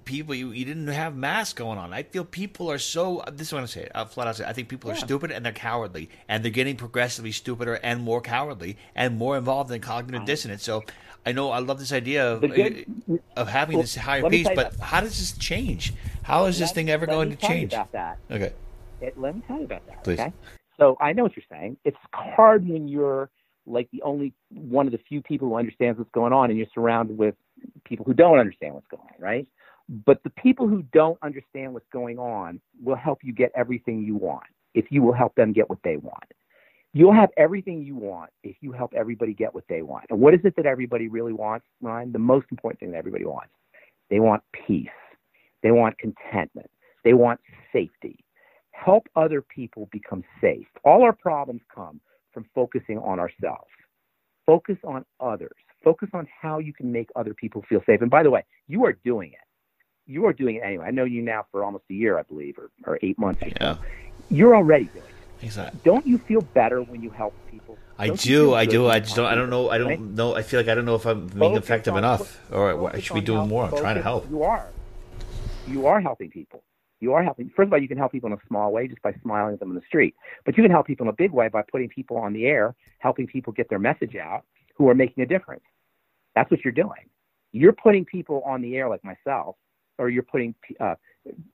people 0.05 0.35
you, 0.35 0.53
you 0.53 0.65
didn't 0.65 0.87
have 0.87 1.17
masks 1.17 1.53
going 1.53 1.79
on. 1.79 1.93
I 1.93 2.05
feel 2.05 2.25
people 2.25 2.71
are 2.71 2.79
so. 2.79 3.25
This 3.33 3.49
is 3.49 3.53
what 3.53 3.61
I'm 3.61 3.67
saying. 3.67 3.89
I'll 3.95 4.03
uh, 4.03 4.07
flat 4.07 4.29
out 4.29 4.37
say. 4.37 4.45
I 4.45 4.53
think 4.53 4.69
people 4.69 4.91
are 4.91 4.95
stupid 4.95 5.33
and 5.33 5.45
they're 5.45 5.53
cowardly, 5.53 6.09
and 6.29 6.45
they're 6.45 6.53
getting 6.53 6.77
progressively 6.77 7.33
stupider 7.33 7.75
and 7.83 8.03
more 8.03 8.21
cowardly 8.21 8.77
and 8.95 9.19
more 9.19 9.37
involved 9.37 9.71
in 9.71 9.81
cognitive 9.81 10.25
dissonance. 10.25 10.63
So. 10.63 10.85
I 11.27 11.33
know 11.33 11.51
I 11.51 11.61
love 11.61 11.79
this 11.79 11.91
idea 11.91 12.35
of 12.35 12.43
good- 12.43 12.85
uh, 13.11 13.41
of 13.41 13.49
having 13.49 13.79
Well, 13.79 13.85
this 13.85 13.97
higher 13.97 14.21
let 14.21 14.31
peace, 14.31 14.47
but 14.55 14.73
that. 14.73 14.81
how 14.81 15.01
does 15.01 15.19
this 15.19 15.33
change? 15.39 15.95
How 16.23 16.45
is 16.45 16.59
this 16.59 16.71
thing 16.71 16.91
ever 16.91 17.07
let 17.07 17.15
going 17.15 17.29
me 17.31 17.37
to 17.37 17.41
tell 17.41 17.51
you 17.53 17.61
change? 17.61 17.73
about 17.73 17.93
that. 17.93 18.19
Okay. 18.31 18.53
It, 19.01 19.19
let 19.19 19.35
me 19.35 19.43
tell 19.49 19.57
you 19.57 19.65
about 19.65 19.87
that. 19.87 20.05
Please. 20.05 20.21
Okay. 20.21 20.35
So 20.79 20.99
I 21.01 21.15
know 21.15 21.23
what 21.23 21.35
you're 21.35 21.47
saying. 21.51 21.79
It's 21.83 21.97
hard 22.13 22.69
when 22.69 22.89
you're 22.89 23.31
like 23.67 23.91
the 23.91 24.03
only 24.03 24.35
one 24.51 24.85
of 24.87 24.93
the 24.93 24.99
few 25.09 25.23
people 25.23 25.49
who 25.49 25.57
understands 25.57 25.99
what's 25.99 26.11
going 26.11 26.35
on, 26.35 26.51
and 26.51 26.59
you're 26.59 26.69
surrounded 26.75 27.17
with 27.17 27.37
people 27.85 28.05
who 28.05 28.15
don't 28.15 28.39
understand 28.39 28.75
what's 28.75 28.87
going 28.89 29.03
on, 29.03 29.23
right? 29.23 29.47
But 30.07 30.23
the 30.25 30.31
people 30.31 30.67
who 30.67 30.83
don't 30.93 31.19
understand 31.23 31.75
what's 31.75 31.89
going 31.93 32.19
on 32.19 32.61
will 32.83 32.97
help 32.97 33.19
you 33.23 33.33
get 33.33 33.53
everything 33.55 34.03
you 34.03 34.17
want 34.17 34.45
if 34.75 34.87
you 34.91 35.03
will 35.03 35.13
help 35.13 35.35
them 35.35 35.53
get 35.53 35.69
what 35.69 35.79
they 35.85 35.97
want. 35.97 36.25
You'll 36.93 37.13
have 37.13 37.31
everything 37.37 37.83
you 37.83 37.97
want 37.97 38.31
if 38.45 38.57
you 38.61 38.73
help 38.73 38.95
everybody 38.95 39.35
get 39.35 39.53
what 39.53 39.65
they 39.69 39.83
want. 39.83 40.05
And 40.11 40.21
what 40.21 40.33
is 40.33 40.41
it 40.45 40.55
that 40.57 40.65
everybody 40.65 41.09
really 41.09 41.33
wants, 41.33 41.67
Ryan? 41.81 42.13
The 42.13 42.21
most 42.21 42.47
important 42.51 42.81
thing 42.81 42.93
that 42.93 42.99
everybody 42.99 43.25
wants. 43.25 43.51
They 44.11 44.21
want 44.21 44.43
peace. 44.67 44.87
They 45.63 45.73
want 45.73 45.99
contentment. 45.99 46.71
They 47.03 47.15
want 47.15 47.41
safety. 47.73 48.25
Help 48.71 49.09
other 49.17 49.43
people 49.43 49.89
become 49.93 50.23
safe. 50.41 50.67
All 50.85 51.03
our 51.03 51.13
problems 51.13 51.63
come 51.75 52.01
from 52.33 52.47
focusing 52.55 52.99
on 52.99 53.19
ourselves. 53.19 53.71
Focus 54.47 54.77
on 54.85 55.05
others. 55.21 55.51
Focus 55.85 56.09
on 56.15 56.27
how 56.41 56.59
you 56.59 56.73
can 56.73 56.91
make 56.91 57.11
other 57.15 57.35
people 57.35 57.63
feel 57.69 57.83
safe. 57.87 58.01
And 58.01 58.11
by 58.11 58.23
the 58.23 58.31
way, 58.31 58.45
you 58.67 58.85
are 58.87 58.93
doing 58.93 59.33
it. 59.33 59.39
You 60.07 60.27
are 60.27 60.33
doing 60.33 60.57
it 60.57 60.63
anyway. 60.65 60.87
I 60.87 60.91
know 60.91 61.05
you 61.05 61.23
now 61.23 61.47
for 61.51 61.63
almost 61.63 61.85
a 61.91 61.95
year, 61.95 62.19
I 62.19 62.23
believe, 62.23 62.59
or, 62.59 62.71
or 62.87 62.99
eight 63.03 63.19
months 63.19 63.43
or 63.43 63.51
so. 63.51 63.57
Yeah. 63.61 63.77
You're 64.31 64.57
already 64.57 64.87
doing 64.87 65.05
it. 65.05 65.45
Exactly. 65.45 65.81
Don't 65.85 66.07
you 66.07 66.19
feel 66.19 66.41
better 66.41 66.83
when 66.83 67.03
you 67.03 67.11
help 67.11 67.35
people? 67.51 67.77
I 67.99 68.09
Don't 68.09 68.21
do. 68.21 68.55
I 68.55 68.65
do. 68.65 68.89
I 68.89 69.01
just 69.01 69.15
don't. 69.15 69.27
I 69.27 69.35
don't 69.35 69.51
know. 69.51 69.69
I 69.71 69.79
don't 69.79 69.89
right? 69.89 70.01
know. 70.01 70.35
I 70.35 70.43
feel 70.43 70.59
like 70.59 70.69
I 70.69 70.75
don't 70.75 70.85
know 70.85 70.95
if 70.95 71.07
I'm 71.07 71.27
being 71.27 71.39
Focus 71.39 71.65
effective 71.65 71.93
on- 71.95 71.99
enough, 71.99 72.41
or 72.51 72.95
I 72.95 73.01
should 73.01 73.15
be 73.15 73.21
doing 73.21 73.39
help- 73.39 73.49
more. 73.51 73.65
I'm 73.65 73.77
trying 73.77 73.97
to 73.97 74.03
help. 74.03 74.29
You 74.31 74.43
are. 74.43 74.67
You 75.69 75.87
are 75.87 76.01
helping 76.01 76.31
people. 76.31 76.63
You 77.01 77.13
are 77.13 77.23
helping. 77.23 77.51
First 77.51 77.67
of 77.69 77.73
all, 77.75 77.79
you 77.79 77.89
can 77.89 77.99
help 77.99 78.13
people 78.13 78.29
in 78.29 78.33
a 78.33 78.47
small 78.49 78.73
way 78.73 78.89
just 78.89 79.03
by 79.03 79.15
smiling 79.23 79.55
at 79.55 79.61
them 79.61 79.71
in 79.71 79.75
the 79.75 79.83
street. 79.87 80.15
But 80.45 80.57
you 80.57 80.63
can 80.63 80.71
help 80.71 80.87
people 80.87 81.05
in 81.05 81.11
a 81.11 81.15
big 81.15 81.33
way 81.33 81.49
by 81.49 81.63
putting 81.63 81.89
people 81.89 82.17
on 82.17 82.33
the 82.33 82.47
air, 82.47 82.75
helping 82.99 83.27
people 83.27 83.53
get 83.53 83.69
their 83.69 83.79
message 83.79 84.17
out 84.17 84.45
who 84.77 84.89
are 84.89 84.95
making 84.95 85.23
a 85.23 85.27
difference. 85.27 85.63
That's 86.35 86.51
what 86.51 86.65
you're 86.65 86.73
doing. 86.73 87.09
You're 87.53 87.73
putting 87.73 88.05
people 88.05 88.43
on 88.45 88.63
the 88.63 88.77
air 88.77 88.89
like 88.89 89.05
myself, 89.05 89.57
or 89.99 90.09
you're 90.09 90.25
putting 90.25 90.55
uh, 90.81 90.97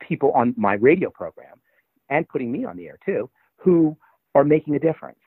people 0.01 0.33
on 0.33 0.55
my 0.57 0.75
radio 0.75 1.11
program 1.11 1.61
and 2.09 2.29
putting 2.29 2.51
me 2.51 2.65
on 2.65 2.77
the 2.77 2.87
air 2.87 2.99
too, 3.05 3.29
who 3.57 3.97
are 4.35 4.45
making 4.45 4.75
a 4.75 4.79
difference. 4.79 5.19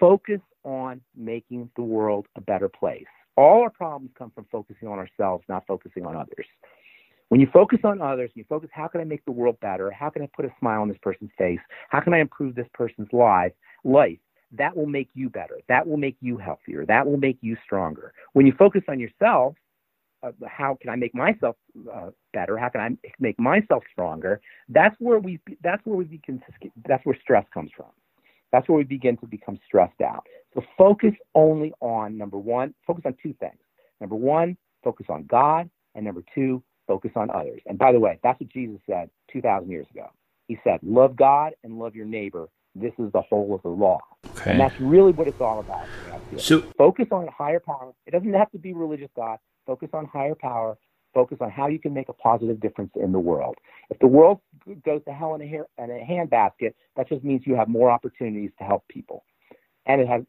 Focus 0.00 0.40
on 0.64 1.00
making 1.16 1.70
the 1.76 1.82
world 1.82 2.26
a 2.36 2.40
better 2.40 2.68
place. 2.68 3.04
All 3.36 3.62
our 3.62 3.70
problems 3.70 4.10
come 4.18 4.32
from 4.34 4.46
focusing 4.50 4.88
on 4.88 4.98
ourselves, 4.98 5.44
not 5.48 5.66
focusing 5.66 6.04
on 6.06 6.16
others. 6.16 6.46
When 7.28 7.40
you 7.40 7.48
focus 7.52 7.80
on 7.84 8.00
others, 8.00 8.30
you 8.34 8.44
focus, 8.48 8.70
how 8.72 8.88
can 8.88 9.00
I 9.00 9.04
make 9.04 9.24
the 9.26 9.32
world 9.32 9.58
better? 9.60 9.90
How 9.90 10.08
can 10.08 10.22
I 10.22 10.28
put 10.34 10.46
a 10.46 10.50
smile 10.58 10.80
on 10.80 10.88
this 10.88 10.96
person's 11.02 11.30
face? 11.36 11.60
How 11.90 12.00
can 12.00 12.14
I 12.14 12.20
improve 12.20 12.54
this 12.54 12.66
person's 12.72 13.08
life? 13.12 13.52
Life. 13.84 14.18
That 14.52 14.76
will 14.76 14.86
make 14.86 15.10
you 15.14 15.28
better. 15.28 15.60
That 15.68 15.86
will 15.86 15.96
make 15.98 16.16
you 16.20 16.38
healthier. 16.38 16.86
That 16.86 17.06
will 17.06 17.18
make 17.18 17.38
you 17.40 17.56
stronger. 17.64 18.12
When 18.32 18.46
you 18.46 18.54
focus 18.58 18.82
on 18.88 18.98
yourself, 18.98 19.54
uh, 20.22 20.32
how 20.46 20.76
can 20.80 20.90
I 20.90 20.96
make 20.96 21.14
myself 21.14 21.56
uh, 21.92 22.10
better? 22.32 22.58
How 22.58 22.68
can 22.68 22.80
I 22.80 23.10
make 23.20 23.38
myself 23.38 23.84
stronger? 23.92 24.40
That's 24.68 24.96
where 24.98 25.18
we. 25.18 25.38
That's 25.62 25.84
where 25.84 25.96
we 25.96 26.04
begin 26.04 26.40
to. 26.40 26.70
That's 26.88 27.04
where 27.04 27.16
stress 27.20 27.44
comes 27.52 27.70
from. 27.76 27.90
That's 28.50 28.68
where 28.68 28.78
we 28.78 28.84
begin 28.84 29.16
to 29.18 29.26
become 29.26 29.58
stressed 29.66 30.00
out. 30.00 30.26
So 30.54 30.62
focus 30.76 31.12
only 31.34 31.72
on 31.80 32.16
number 32.16 32.38
one. 32.38 32.74
Focus 32.86 33.04
on 33.06 33.14
two 33.22 33.34
things. 33.38 33.58
Number 34.00 34.16
one, 34.16 34.56
focus 34.82 35.06
on 35.08 35.24
God, 35.24 35.68
and 35.94 36.04
number 36.04 36.22
two, 36.34 36.62
focus 36.86 37.10
on 37.14 37.30
others. 37.30 37.60
And 37.66 37.78
by 37.78 37.92
the 37.92 38.00
way, 38.00 38.18
that's 38.22 38.40
what 38.40 38.48
Jesus 38.50 38.78
said 38.88 39.10
2,000 39.32 39.70
years 39.70 39.86
ago. 39.90 40.08
He 40.46 40.58
said, 40.64 40.80
"Love 40.82 41.14
God 41.14 41.52
and 41.62 41.78
love 41.78 41.94
your 41.94 42.06
neighbor. 42.06 42.48
This 42.74 42.92
is 42.98 43.10
the 43.12 43.22
whole 43.22 43.54
of 43.54 43.62
the 43.62 43.68
law." 43.68 44.00
Okay. 44.36 44.52
And 44.52 44.60
that's 44.60 44.78
really 44.80 45.12
what 45.12 45.28
it's 45.28 45.40
all 45.40 45.60
about. 45.60 45.86
So 46.36 46.60
focus 46.76 47.08
on 47.10 47.28
higher 47.28 47.60
power. 47.60 47.92
It 48.06 48.12
doesn't 48.12 48.32
have 48.34 48.50
to 48.52 48.58
be 48.58 48.72
religious 48.72 49.10
God. 49.16 49.38
Focus 49.66 49.90
on 49.92 50.06
higher 50.06 50.34
power. 50.34 50.78
Focus 51.14 51.38
on 51.40 51.50
how 51.50 51.68
you 51.68 51.78
can 51.78 51.94
make 51.94 52.08
a 52.08 52.12
positive 52.12 52.60
difference 52.60 52.92
in 52.94 53.12
the 53.12 53.18
world. 53.18 53.56
If 53.90 53.98
the 53.98 54.06
world 54.06 54.40
goes 54.84 55.02
to 55.06 55.12
hell 55.12 55.34
in 55.34 55.40
a, 55.40 55.46
hair, 55.46 55.66
in 55.78 55.90
a 55.90 56.04
handbasket, 56.04 56.74
that 56.96 57.08
just 57.08 57.24
means 57.24 57.42
you 57.46 57.54
have 57.56 57.68
more 57.68 57.90
opportunities 57.90 58.50
to 58.58 58.64
help 58.64 58.86
people, 58.88 59.24
and 59.86 60.02
it 60.02 60.06
has, 60.06 60.22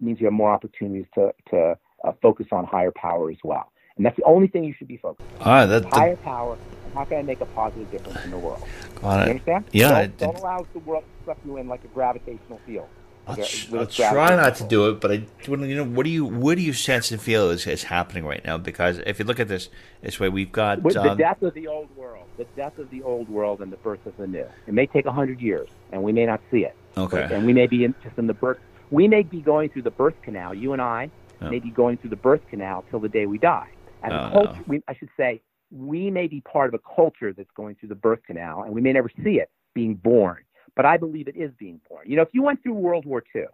means 0.00 0.20
you 0.20 0.26
have 0.26 0.32
more 0.32 0.50
opportunities 0.50 1.06
to 1.14 1.32
to 1.50 1.76
uh, 2.04 2.12
focus 2.20 2.46
on 2.50 2.64
higher 2.64 2.92
power 2.94 3.30
as 3.30 3.38
well. 3.44 3.72
And 3.96 4.04
that's 4.04 4.16
the 4.16 4.24
only 4.24 4.48
thing 4.48 4.64
you 4.64 4.74
should 4.74 4.88
be 4.88 4.96
focused 4.96 5.28
on. 5.40 5.46
all 5.46 5.52
right, 5.52 5.66
that, 5.66 5.84
Higher 5.84 6.16
power. 6.16 6.58
How 6.94 7.04
can 7.04 7.18
I 7.18 7.22
make 7.22 7.40
a 7.40 7.46
positive 7.46 7.90
difference 7.90 8.24
in 8.24 8.30
the 8.30 8.38
world? 8.38 8.62
got 9.00 9.24
You 9.26 9.30
understand? 9.32 9.64
Yeah, 9.72 9.88
Don't, 10.06 10.18
don't 10.18 10.36
allow 10.36 10.66
the 10.72 10.78
world 10.80 11.04
to 11.04 11.24
suck 11.30 11.38
you 11.44 11.56
in 11.56 11.68
like 11.68 11.84
a 11.84 11.88
gravitational 11.88 12.60
field. 12.66 12.88
I'll, 13.26 13.36
tr- 13.36 13.78
I'll 13.78 13.86
try 13.86 14.36
not 14.36 14.56
to 14.56 14.64
do 14.64 14.90
it, 14.90 15.00
but 15.00 15.10
I, 15.10 15.26
you 15.46 15.56
know, 15.56 15.84
what 15.84 16.04
do 16.04 16.10
you, 16.10 16.26
what 16.26 16.56
do 16.56 16.62
you 16.62 16.72
sense 16.74 17.10
and 17.10 17.20
feel 17.20 17.50
is, 17.50 17.66
is 17.66 17.84
happening 17.84 18.26
right 18.26 18.44
now? 18.44 18.58
Because 18.58 18.98
if 19.06 19.18
you 19.18 19.24
look 19.24 19.40
at 19.40 19.48
this 19.48 19.70
this 20.02 20.20
way, 20.20 20.28
we've 20.28 20.52
got 20.52 20.82
With 20.82 20.94
the 20.94 21.12
um, 21.12 21.16
death 21.18 21.40
of 21.42 21.54
the 21.54 21.66
old 21.66 21.88
world, 21.96 22.26
the 22.36 22.44
death 22.54 22.78
of 22.78 22.90
the 22.90 23.02
old 23.02 23.28
world 23.30 23.60
and 23.62 23.72
the 23.72 23.78
birth 23.78 24.04
of 24.04 24.16
the 24.18 24.26
new. 24.26 24.46
It 24.66 24.74
may 24.74 24.86
take 24.86 25.06
a 25.06 25.12
hundred 25.12 25.40
years, 25.40 25.68
and 25.90 26.02
we 26.02 26.12
may 26.12 26.26
not 26.26 26.40
see 26.50 26.64
it. 26.66 26.76
okay, 26.98 27.28
And 27.32 27.46
we 27.46 27.54
may 27.54 27.66
be 27.66 27.84
in, 27.84 27.94
just 28.04 28.18
in 28.18 28.26
the 28.26 28.34
birth. 28.34 28.58
We 28.90 29.08
may 29.08 29.22
be 29.22 29.40
going 29.40 29.70
through 29.70 29.82
the 29.82 29.90
birth 29.90 30.20
canal. 30.22 30.52
You 30.54 30.72
and 30.74 30.82
I 30.82 31.10
Oh. 31.42 31.50
may 31.50 31.58
be 31.58 31.70
going 31.70 31.96
through 31.96 32.10
the 32.10 32.16
birth 32.16 32.40
canal 32.48 32.84
till 32.90 33.00
the 33.00 33.08
day 33.08 33.26
we 33.26 33.38
die. 33.38 33.66
As 34.04 34.12
Oh, 34.12 34.16
a 34.16 34.30
culture, 34.32 34.60
no. 34.60 34.64
we, 34.68 34.82
I 34.88 34.94
should 34.94 35.08
say, 35.16 35.42
we 35.70 36.10
may 36.10 36.26
be 36.26 36.40
part 36.42 36.72
of 36.72 36.74
a 36.74 36.94
culture 36.94 37.32
that's 37.32 37.50
going 37.56 37.74
through 37.76 37.88
the 37.88 37.94
birth 37.94 38.20
canal, 38.26 38.62
and 38.62 38.72
we 38.74 38.80
may 38.80 38.92
never 38.92 39.10
see 39.24 39.38
it 39.40 39.50
being 39.74 39.94
born. 39.94 40.44
But 40.76 40.84
I 40.86 40.96
believe 40.96 41.26
it 41.28 41.36
is 41.36 41.50
being 41.58 41.80
born. 41.88 42.08
You 42.08 42.16
know, 42.16 42.22
if 42.22 42.28
you 42.32 42.42
went 42.42 42.62
through 42.62 42.74
World 42.74 43.06
War 43.06 43.22
II, 43.34 43.44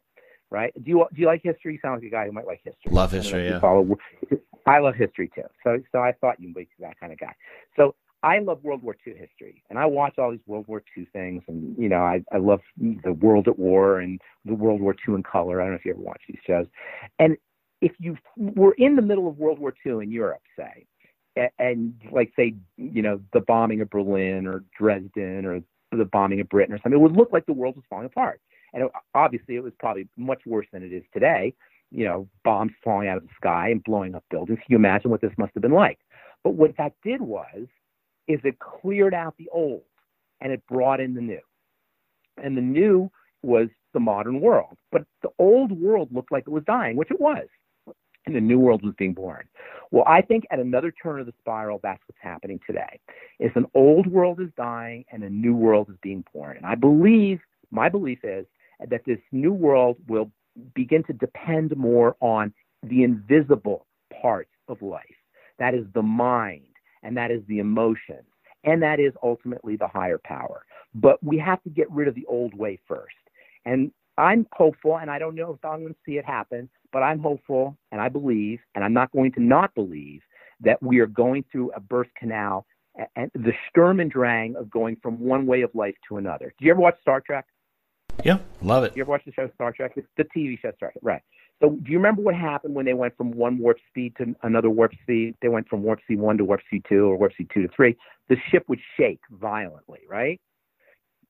right? 0.50 0.72
Do 0.82 0.90
you 0.90 1.06
do 1.14 1.20
you 1.20 1.26
like 1.26 1.42
history? 1.42 1.74
You 1.74 1.78
sound 1.80 2.02
like 2.02 2.08
a 2.08 2.10
guy 2.10 2.26
who 2.26 2.32
might 2.32 2.46
like 2.46 2.60
history. 2.64 2.92
Love 2.92 3.14
I 3.14 3.18
don't 3.18 3.30
know 3.30 3.38
history, 3.38 3.48
yeah. 3.50 3.60
Follow, 3.60 3.96
I 4.66 4.78
love 4.78 4.94
history 4.94 5.30
too. 5.34 5.44
So 5.64 5.78
so 5.92 5.98
I 6.00 6.12
thought 6.20 6.40
you'd 6.40 6.54
be 6.54 6.68
that 6.80 6.98
kind 6.98 7.12
of 7.12 7.18
guy. 7.18 7.34
So 7.76 7.94
I 8.22 8.38
love 8.40 8.62
World 8.62 8.82
War 8.82 8.96
II 9.06 9.14
history, 9.14 9.62
and 9.70 9.78
I 9.78 9.86
watch 9.86 10.18
all 10.18 10.30
these 10.30 10.40
World 10.46 10.66
War 10.68 10.82
II 10.96 11.06
things, 11.12 11.42
and 11.48 11.76
you 11.78 11.88
know 11.88 12.00
I 12.02 12.22
I 12.32 12.38
love 12.38 12.60
the 12.78 13.12
World 13.12 13.48
at 13.48 13.58
War 13.58 14.00
and 14.00 14.20
the 14.44 14.54
World 14.54 14.80
War 14.80 14.94
II 15.06 15.14
in 15.14 15.22
color. 15.22 15.60
I 15.60 15.64
don't 15.64 15.72
know 15.72 15.78
if 15.78 15.84
you 15.84 15.92
ever 15.92 16.00
watch 16.00 16.22
these 16.28 16.40
shows, 16.46 16.66
and 17.18 17.36
if 17.80 17.92
you 17.98 18.16
were 18.36 18.72
in 18.72 18.96
the 18.96 19.02
middle 19.02 19.28
of 19.28 19.38
World 19.38 19.58
War 19.58 19.74
II 19.84 20.02
in 20.02 20.10
Europe, 20.10 20.42
say, 20.56 20.86
a- 21.36 21.50
and 21.58 21.94
like 22.10 22.32
say 22.36 22.54
you 22.76 23.02
know 23.02 23.20
the 23.32 23.40
bombing 23.40 23.80
of 23.80 23.90
Berlin 23.90 24.46
or 24.46 24.64
Dresden 24.76 25.46
or 25.46 25.60
the 25.92 26.04
bombing 26.04 26.40
of 26.40 26.48
Britain 26.48 26.74
or 26.74 26.78
something, 26.78 26.98
it 26.98 27.02
would 27.02 27.16
look 27.16 27.32
like 27.32 27.46
the 27.46 27.52
world 27.52 27.76
was 27.76 27.84
falling 27.88 28.06
apart. 28.06 28.40
And 28.72 28.84
it, 28.84 28.92
obviously, 29.14 29.56
it 29.56 29.62
was 29.62 29.72
probably 29.78 30.08
much 30.16 30.42
worse 30.46 30.66
than 30.72 30.82
it 30.82 30.92
is 30.92 31.02
today. 31.12 31.54
You 31.90 32.04
know, 32.04 32.28
bombs 32.44 32.72
falling 32.84 33.08
out 33.08 33.16
of 33.16 33.24
the 33.24 33.34
sky 33.36 33.70
and 33.70 33.82
blowing 33.82 34.14
up 34.14 34.24
buildings. 34.30 34.58
Can 34.58 34.72
you 34.72 34.76
imagine 34.76 35.10
what 35.10 35.20
this 35.20 35.32
must 35.36 35.52
have 35.54 35.62
been 35.62 35.72
like? 35.72 35.98
But 36.44 36.50
what 36.50 36.76
that 36.78 36.92
did 37.02 37.20
was, 37.20 37.66
is 38.28 38.38
it 38.44 38.60
cleared 38.60 39.12
out 39.12 39.34
the 39.38 39.48
old 39.52 39.82
and 40.40 40.52
it 40.52 40.64
brought 40.68 41.00
in 41.00 41.14
the 41.14 41.20
new. 41.20 41.40
And 42.42 42.56
the 42.56 42.62
new 42.62 43.10
was 43.42 43.68
the 43.92 44.00
modern 44.00 44.40
world. 44.40 44.78
But 44.92 45.04
the 45.22 45.30
old 45.38 45.72
world 45.72 46.10
looked 46.12 46.30
like 46.30 46.44
it 46.46 46.50
was 46.50 46.64
dying, 46.64 46.96
which 46.96 47.10
it 47.10 47.20
was. 47.20 47.46
And 48.26 48.35
the 48.37 48.40
new 48.40 48.59
world 48.59 48.85
was 48.85 48.94
being 48.98 49.14
born. 49.14 49.48
Well, 49.90 50.04
I 50.06 50.20
think 50.20 50.44
at 50.50 50.59
another 50.59 50.92
turn 50.92 51.20
of 51.20 51.26
the 51.26 51.33
spiral, 51.40 51.80
that's 51.83 52.02
what's 52.06 52.20
happening 52.20 52.61
today. 52.66 53.00
Is 53.38 53.50
an 53.54 53.66
old 53.74 54.06
world 54.06 54.40
is 54.40 54.50
dying 54.56 55.04
and 55.11 55.24
a 55.24 55.30
new 55.30 55.54
world 55.54 55.88
is 55.90 55.96
being 56.02 56.24
born. 56.33 56.56
And 56.56 56.66
I 56.66 56.74
believe, 56.74 57.40
my 57.70 57.88
belief 57.88 58.18
is 58.22 58.46
that 58.88 59.04
this 59.06 59.18
new 59.33 59.52
world 59.52 59.96
will 60.06 60.30
begin 60.74 61.02
to 61.04 61.12
depend 61.12 61.76
more 61.76 62.16
on 62.20 62.52
the 62.83 63.02
invisible 63.02 63.87
parts 64.20 64.50
of 64.68 64.80
life. 64.83 65.04
That 65.59 65.74
is 65.74 65.85
the 65.94 66.02
mind, 66.02 66.64
and 67.02 67.16
that 67.16 67.30
is 67.30 67.42
the 67.46 67.59
emotions, 67.59 68.26
and 68.64 68.83
that 68.83 69.00
is 69.00 69.12
ultimately 69.22 69.76
the 69.76 69.88
higher 69.88 70.18
power. 70.18 70.64
But 70.94 71.22
we 71.22 71.38
have 71.38 71.62
to 71.64 71.70
get 71.70 71.90
rid 71.90 72.09
of 72.09 72.14
the 72.14 72.26
old 72.26 72.54
way 72.54 72.78
first. 72.88 73.14
And 73.64 73.92
I'm 74.16 74.46
hopeful, 74.52 74.98
and 74.98 75.11
I 75.11 75.18
don't 75.18 75.35
know 75.35 75.52
if 75.52 75.64
I'm 75.64 75.80
going 75.80 75.94
to 75.94 76.00
see 76.06 76.18
it 76.18 76.24
happen, 76.24 76.68
but 76.92 77.03
I'm 77.03 77.20
hopeful, 77.20 77.76
and 77.92 78.00
I 78.00 78.09
believe, 78.09 78.61
and 78.74 78.85
I'm 78.85 78.92
not 78.92 79.12
going 79.12 79.33
to 79.33 79.42
not 79.42 79.74
believe 79.74 80.22
that 80.61 80.83
we 80.83 80.98
are 80.98 81.07
going 81.07 81.44
through 81.50 81.72
a 81.72 81.81
birth 81.81 82.09
canal 82.18 82.66
and 83.16 83.31
the 83.35 83.53
Sturm 83.68 84.00
and 84.00 84.11
Drang 84.11 84.57
of 84.57 84.70
going 84.70 84.96
from 85.03 85.18
one 85.20 85.46
way 85.46 85.62
of 85.62 85.70
life 85.74 85.94
to 86.09 86.16
another. 86.16 86.53
Do 86.59 86.64
you 86.64 86.70
ever 86.72 86.81
watch 86.81 87.00
Star 87.00 87.20
Trek? 87.20 87.46
yeah, 88.24 88.38
love 88.62 88.85
it. 88.85 88.94
You 88.96 89.03
ever 89.03 89.11
watch 89.11 89.22
the 89.24 89.33
show 89.33 89.48
Star 89.55 89.72
Trek? 89.72 89.92
It's 89.96 90.07
the 90.16 90.24
TV 90.24 90.61
show 90.61 90.72
Star 90.76 90.90
Trek, 90.92 91.03
right? 91.03 91.22
So, 91.62 91.70
do 91.70 91.90
you 91.90 91.98
remember 91.98 92.22
what 92.22 92.35
happened 92.35 92.74
when 92.74 92.87
they 92.87 92.94
went 92.94 93.16
from 93.16 93.33
one 93.33 93.59
warp 93.59 93.79
speed 93.88 94.14
to 94.18 94.35
another 94.42 94.70
warp 94.70 94.92
speed? 95.03 95.37
They 95.42 95.48
went 95.48 95.68
from 95.68 95.83
warp 95.83 96.00
speed 96.03 96.18
one 96.18 96.38
to 96.38 96.44
warp 96.44 96.61
speed 96.66 96.85
two, 96.88 97.07
or 97.07 97.16
warp 97.16 97.33
speed 97.33 97.50
two 97.53 97.62
to 97.62 97.68
three. 97.74 97.96
The 98.29 98.37
ship 98.50 98.64
would 98.68 98.81
shake 98.96 99.20
violently, 99.31 100.00
right, 100.09 100.40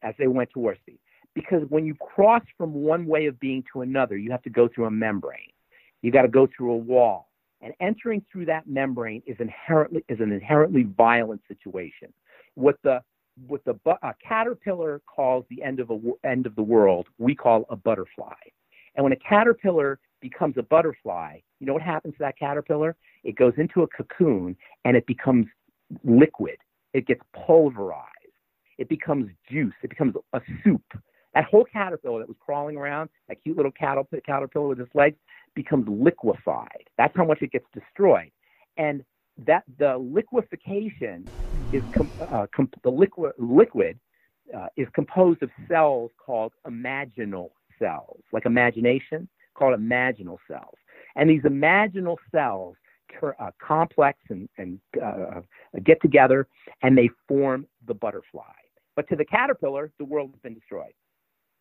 as 0.03 0.14
they 0.18 0.29
went 0.29 0.51
to 0.55 0.61
warp 0.61 0.79
speed. 0.79 0.99
Because 1.34 1.62
when 1.68 1.86
you 1.86 1.94
cross 1.94 2.42
from 2.58 2.72
one 2.72 3.06
way 3.06 3.26
of 3.26 3.38
being 3.38 3.64
to 3.72 3.82
another, 3.82 4.16
you 4.16 4.30
have 4.30 4.42
to 4.42 4.50
go 4.50 4.68
through 4.68 4.86
a 4.86 4.90
membrane. 4.90 5.52
You 6.02 6.10
got 6.10 6.22
to 6.22 6.28
go 6.28 6.48
through 6.56 6.72
a 6.72 6.76
wall, 6.76 7.30
and 7.60 7.72
entering 7.80 8.24
through 8.32 8.46
that 8.46 8.66
membrane 8.66 9.22
is 9.26 9.36
inherently 9.38 10.04
is 10.08 10.20
an 10.20 10.32
inherently 10.32 10.84
violent 10.96 11.42
situation. 11.46 12.12
What 12.54 12.76
the 12.82 13.02
what 13.46 13.64
the 13.64 13.78
a 14.02 14.14
caterpillar 14.26 15.00
calls 15.06 15.44
the 15.50 15.62
end 15.62 15.80
of 15.80 15.90
a 15.90 15.98
end 16.24 16.46
of 16.46 16.56
the 16.56 16.62
world, 16.62 17.06
we 17.18 17.34
call 17.34 17.64
a 17.70 17.76
butterfly. 17.76 18.34
And 18.96 19.04
when 19.04 19.12
a 19.12 19.16
caterpillar 19.16 20.00
becomes 20.20 20.56
a 20.58 20.62
butterfly, 20.62 21.38
you 21.60 21.66
know 21.66 21.74
what 21.74 21.82
happens 21.82 22.14
to 22.14 22.18
that 22.20 22.38
caterpillar? 22.38 22.96
It 23.24 23.36
goes 23.36 23.52
into 23.56 23.82
a 23.82 23.86
cocoon 23.86 24.56
and 24.84 24.96
it 24.96 25.06
becomes 25.06 25.46
liquid. 26.04 26.56
It 26.92 27.06
gets 27.06 27.20
pulverized. 27.46 28.06
It 28.78 28.88
becomes 28.88 29.30
juice. 29.50 29.74
It 29.82 29.90
becomes 29.90 30.14
a 30.32 30.40
soup. 30.64 30.82
That 31.40 31.48
whole 31.48 31.64
caterpillar 31.64 32.18
that 32.18 32.29
was 32.29 32.37
crawling 32.38 32.76
around, 32.76 33.09
that 33.29 33.42
cute 33.42 33.57
little 33.57 33.72
caterpillar 33.72 34.68
with 34.68 34.79
its 34.79 34.94
legs, 34.94 35.16
becomes 35.55 35.88
liquefied. 35.88 36.85
That's 36.98 37.16
how 37.16 37.24
much 37.24 37.40
it 37.40 37.50
gets 37.50 37.64
destroyed. 37.72 38.31
And 38.76 39.03
that 39.46 39.64
the 39.79 39.96
liquefaction 39.96 41.31
is 41.72 41.83
com- 41.96 42.12
uh, 42.20 42.46
com- 42.55 42.68
the 42.85 42.90
liquid 42.90 43.33
liquid 43.38 43.98
uh, 44.55 44.66
is 44.76 44.87
composed 44.94 45.42
of 45.42 45.48
cells 45.66 46.11
called 46.18 46.53
imaginal 46.66 47.53
cells, 47.79 48.20
like 48.35 48.44
imagination, 48.44 49.26
called 49.55 49.81
imaginal 49.81 50.37
cells. 50.46 50.76
And 51.16 51.31
these 51.31 51.44
imaginal 51.44 52.18
cells 52.31 52.76
uh, 53.22 53.50
complex 53.66 54.18
and, 54.29 54.46
and 54.59 54.79
uh, 55.03 55.40
get 55.85 56.03
together 56.03 56.48
and 56.83 56.98
they 56.98 57.09
form 57.26 57.66
the 57.87 57.94
butterfly. 57.94 58.42
But 58.94 59.09
to 59.09 59.16
the 59.16 59.24
caterpillar, 59.24 59.90
the 59.98 60.05
world 60.05 60.33
has 60.33 60.40
been 60.42 60.53
destroyed. 60.53 60.92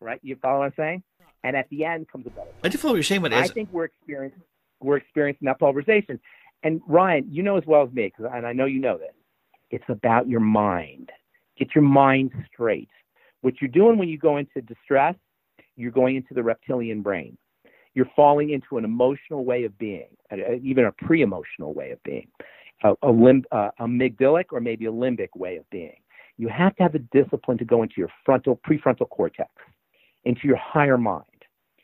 Right? 0.00 0.20
You 0.22 0.36
follow 0.36 0.60
what 0.60 0.66
I'm 0.66 0.72
saying? 0.76 1.02
And 1.44 1.56
at 1.56 1.68
the 1.70 1.84
end 1.84 2.08
comes 2.10 2.26
a 2.26 2.30
better. 2.30 2.50
I 2.64 2.68
do 2.68 2.78
follow 2.78 2.92
what 2.94 2.96
you're 2.96 3.02
saying, 3.04 3.22
but 3.22 3.32
I 3.32 3.46
think 3.46 3.68
we're 3.72 3.84
experiencing 3.84 4.42
we're 4.82 4.96
experiencing 4.96 5.44
that 5.46 5.58
pulverization. 5.58 6.18
And 6.62 6.80
Ryan, 6.86 7.26
you 7.30 7.42
know 7.42 7.56
as 7.58 7.64
well 7.66 7.82
as 7.82 7.92
me, 7.92 8.08
'cause- 8.10 8.30
and 8.32 8.46
I 8.46 8.52
know 8.54 8.64
you 8.64 8.80
know 8.80 8.96
this. 8.96 9.12
It's 9.70 9.84
about 9.88 10.26
your 10.26 10.40
mind. 10.40 11.12
Get 11.58 11.74
your 11.74 11.84
mind 11.84 12.32
straight. 12.50 12.88
What 13.42 13.60
you're 13.60 13.68
doing 13.68 13.98
when 13.98 14.08
you 14.08 14.16
go 14.16 14.38
into 14.38 14.62
distress, 14.62 15.16
you're 15.76 15.90
going 15.90 16.16
into 16.16 16.32
the 16.32 16.42
reptilian 16.42 17.02
brain. 17.02 17.36
You're 17.94 18.08
falling 18.16 18.50
into 18.50 18.78
an 18.78 18.84
emotional 18.84 19.44
way 19.44 19.64
of 19.64 19.76
being, 19.76 20.08
even 20.62 20.86
a 20.86 20.92
pre-emotional 20.92 21.74
way 21.74 21.90
of 21.90 22.02
being, 22.02 22.28
a, 22.82 22.94
a 23.02 23.10
limb, 23.10 23.44
uh, 23.52 23.70
amygdalic 23.80 24.46
or 24.52 24.60
maybe 24.60 24.86
a 24.86 24.92
limbic 24.92 25.28
way 25.36 25.56
of 25.56 25.68
being. 25.70 25.96
You 26.38 26.48
have 26.48 26.74
to 26.76 26.82
have 26.84 26.92
the 26.92 27.00
discipline 27.00 27.58
to 27.58 27.64
go 27.66 27.82
into 27.82 27.94
your 27.98 28.10
frontal, 28.24 28.56
prefrontal 28.66 29.08
cortex, 29.10 29.50
into 30.24 30.46
your 30.46 30.56
higher 30.56 30.98
mind, 30.98 31.24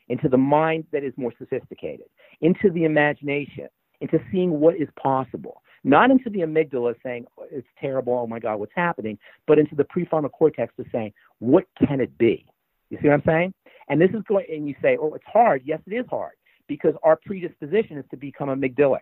into 0.08 0.28
the 0.28 0.36
mind 0.36 0.84
that 0.92 1.04
is 1.04 1.12
more 1.16 1.32
sophisticated, 1.38 2.06
into 2.40 2.70
the 2.70 2.84
imagination, 2.84 3.68
into 4.00 4.18
seeing 4.30 4.60
what 4.60 4.76
is 4.76 4.88
possible. 5.00 5.62
Not 5.84 6.10
into 6.10 6.30
the 6.30 6.40
amygdala 6.40 6.94
saying, 7.02 7.26
"Oh, 7.38 7.46
it's 7.50 7.68
terrible, 7.80 8.14
oh 8.14 8.26
my 8.26 8.40
God, 8.40 8.58
what's 8.58 8.72
happening, 8.74 9.18
but 9.46 9.58
into 9.58 9.76
the 9.76 9.84
prefrontal 9.84 10.32
cortex 10.32 10.74
to 10.76 10.84
saying, 10.90 11.12
what 11.38 11.66
can 11.86 12.00
it 12.00 12.16
be? 12.18 12.46
You 12.90 12.98
see 13.00 13.08
what 13.08 13.14
I'm 13.14 13.22
saying? 13.26 13.54
And 13.88 14.00
this 14.00 14.10
is 14.10 14.22
going, 14.28 14.46
and 14.50 14.68
you 14.68 14.74
say, 14.82 14.96
oh, 15.00 15.14
it's 15.14 15.24
hard. 15.26 15.62
Yes, 15.64 15.80
it 15.86 15.94
is 15.94 16.06
hard 16.08 16.32
because 16.66 16.94
our 17.02 17.16
predisposition 17.16 17.98
is 17.98 18.04
to 18.10 18.16
become 18.16 18.48
amygdalic 18.48 19.00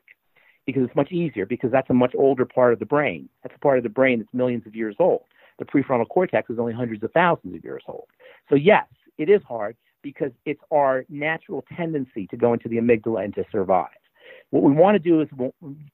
because 0.67 0.85
it's 0.85 0.97
much 0.97 1.13
easier 1.13 1.47
because 1.47 1.71
that's 1.71 1.91
a 1.91 1.95
much 1.95 2.15
older 2.17 2.45
part 2.45 2.73
of 2.73 2.79
the 2.79 2.87
brain. 2.87 3.29
That's 3.43 3.55
a 3.55 3.59
part 3.61 3.79
of 3.79 3.85
the 3.85 3.91
brain 3.91 4.19
that's 4.19 4.33
millions 4.33 4.67
of 4.67 4.75
years 4.75 4.97
old. 4.99 5.23
The 5.59 5.65
prefrontal 5.65 6.09
cortex 6.09 6.51
is 6.51 6.59
only 6.59 6.73
hundreds 6.73 7.03
of 7.03 7.13
thousands 7.13 7.55
of 7.55 7.63
years 7.63 7.83
old. 7.87 8.07
So, 8.49 8.57
yes, 8.57 8.87
it 9.19 9.29
is 9.29 9.41
hard 9.47 9.77
because 10.03 10.31
it's 10.45 10.61
our 10.71 11.05
natural 11.09 11.65
tendency 11.77 12.27
to 12.29 12.37
go 12.37 12.53
into 12.53 12.69
the 12.69 12.77
amygdala 12.77 13.25
and 13.25 13.35
to 13.35 13.45
survive. 13.51 13.89
What 14.51 14.63
we 14.63 14.73
want 14.73 14.95
to 14.95 14.99
do 14.99 15.21
is, 15.21 15.29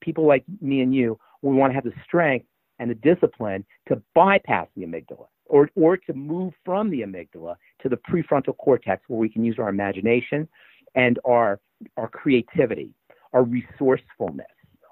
people 0.01 0.27
like 0.27 0.45
me 0.61 0.81
and 0.81 0.95
you, 0.95 1.19
we 1.43 1.55
want 1.55 1.71
to 1.71 1.75
have 1.75 1.85
the 1.85 1.93
strength 2.05 2.47
and 2.79 2.91
the 2.91 2.95
discipline 2.95 3.65
to 3.89 4.03
bypass 4.15 4.67
the 4.77 4.85
amygdala 4.85 5.27
or, 5.47 5.71
or 5.77 5.97
to 5.97 6.13
move 6.13 6.53
from 6.65 6.91
the 6.91 7.01
amygdala 7.01 7.57
to 7.83 7.89
the 7.89 7.97
prefrontal 7.97 8.57
cortex 8.57 9.03
where 9.09 9.18
we 9.18 9.29
can 9.29 9.45
use 9.45 9.57
our 9.59 9.68
imagination 9.68 10.49
and 10.95 11.18
our, 11.25 11.61
our 11.97 12.09
creativity, 12.09 12.91
our 13.33 13.43
resourcefulness, 13.43 14.47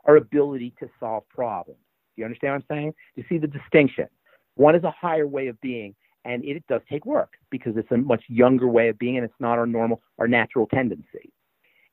our 0.05 0.17
ability 0.17 0.75
to 0.81 0.89
solve 1.01 1.29
problems. 1.29 1.81
Do 2.15 2.23
you 2.23 2.25
understand 2.25 2.53
what 2.55 2.65
I'm 2.71 2.77
saying? 2.77 2.95
You 3.17 3.25
see 3.29 3.39
the 3.39 3.47
distinction. 3.47 4.09
One 4.55 4.75
is 4.75 4.85
a 4.85 4.91
higher 4.91 5.27
way 5.27 5.47
of 5.49 5.61
being, 5.61 5.95
and 6.29 6.45
it 6.45 6.63
does 6.69 6.83
take 6.91 7.07
work 7.07 7.33
because 7.51 7.77
it's 7.77 7.91
a 7.91 7.97
much 7.97 8.23
younger 8.29 8.69
way 8.69 8.91
of 8.91 8.99
being 8.99 9.17
and 9.17 9.25
it's 9.25 9.41
not 9.41 9.59
our 9.59 9.67
normal, 9.67 10.03
our 10.19 10.29
natural 10.29 10.67
tendency. 10.67 11.33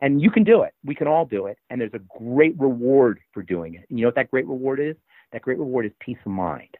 And 0.01 0.21
you 0.21 0.29
can 0.29 0.43
do 0.43 0.63
it. 0.63 0.73
We 0.83 0.93
can 0.93 1.07
all 1.07 1.25
do 1.25 1.45
it. 1.47 1.57
And 1.69 1.79
there's 1.79 1.93
a 1.93 2.01
great 2.19 2.53
reward 2.59 3.21
for 3.33 3.41
doing 3.41 3.75
it. 3.75 3.85
And 3.89 3.97
you 3.97 4.03
know 4.03 4.09
what 4.09 4.15
that 4.15 4.29
great 4.29 4.45
reward 4.45 4.81
is? 4.81 4.97
That 5.31 5.41
great 5.41 5.57
reward 5.57 5.85
is 5.85 5.93
peace 6.01 6.17
of 6.25 6.33
mind. 6.33 6.75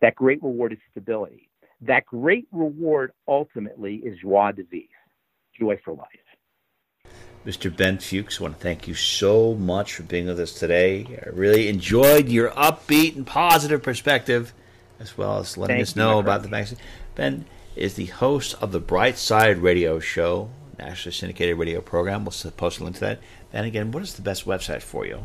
That 0.00 0.14
great 0.14 0.40
reward 0.42 0.72
is 0.72 0.78
stability. 0.92 1.50
That 1.80 2.06
great 2.06 2.46
reward 2.52 3.10
ultimately 3.26 3.96
is 3.96 4.16
joie 4.20 4.52
de 4.52 4.62
vivre. 4.62 4.86
joy 5.58 5.80
for 5.84 5.94
life. 5.94 6.06
Mr. 7.44 7.76
Ben 7.76 7.98
Fuchs, 7.98 8.38
I 8.38 8.44
want 8.44 8.54
to 8.54 8.62
thank 8.62 8.86
you 8.86 8.94
so 8.94 9.54
much 9.56 9.94
for 9.94 10.04
being 10.04 10.26
with 10.26 10.38
us 10.38 10.52
today. 10.52 11.20
I 11.26 11.30
really 11.30 11.66
enjoyed 11.68 12.28
your 12.28 12.50
upbeat 12.50 13.16
and 13.16 13.26
positive 13.26 13.82
perspective, 13.82 14.52
as 15.02 15.18
well 15.18 15.38
as 15.38 15.58
letting 15.58 15.76
Thank 15.76 15.82
us 15.82 15.96
know 15.96 16.18
about 16.18 16.42
the 16.42 16.48
magazine. 16.48 16.78
Ben 17.14 17.44
is 17.74 17.94
the 17.94 18.06
host 18.06 18.54
of 18.62 18.72
the 18.72 18.80
Bright 18.80 19.18
Side 19.18 19.58
Radio 19.58 19.98
Show, 19.98 20.48
nationally 20.78 21.12
syndicated 21.14 21.58
radio 21.58 21.80
program. 21.80 22.24
We'll 22.24 22.52
post 22.52 22.78
a 22.78 22.84
link 22.84 22.96
to 22.96 23.00
that. 23.00 23.20
And 23.52 23.66
again, 23.66 23.90
what 23.90 24.02
is 24.02 24.14
the 24.14 24.22
best 24.22 24.46
website 24.46 24.82
for 24.82 25.04
you? 25.04 25.24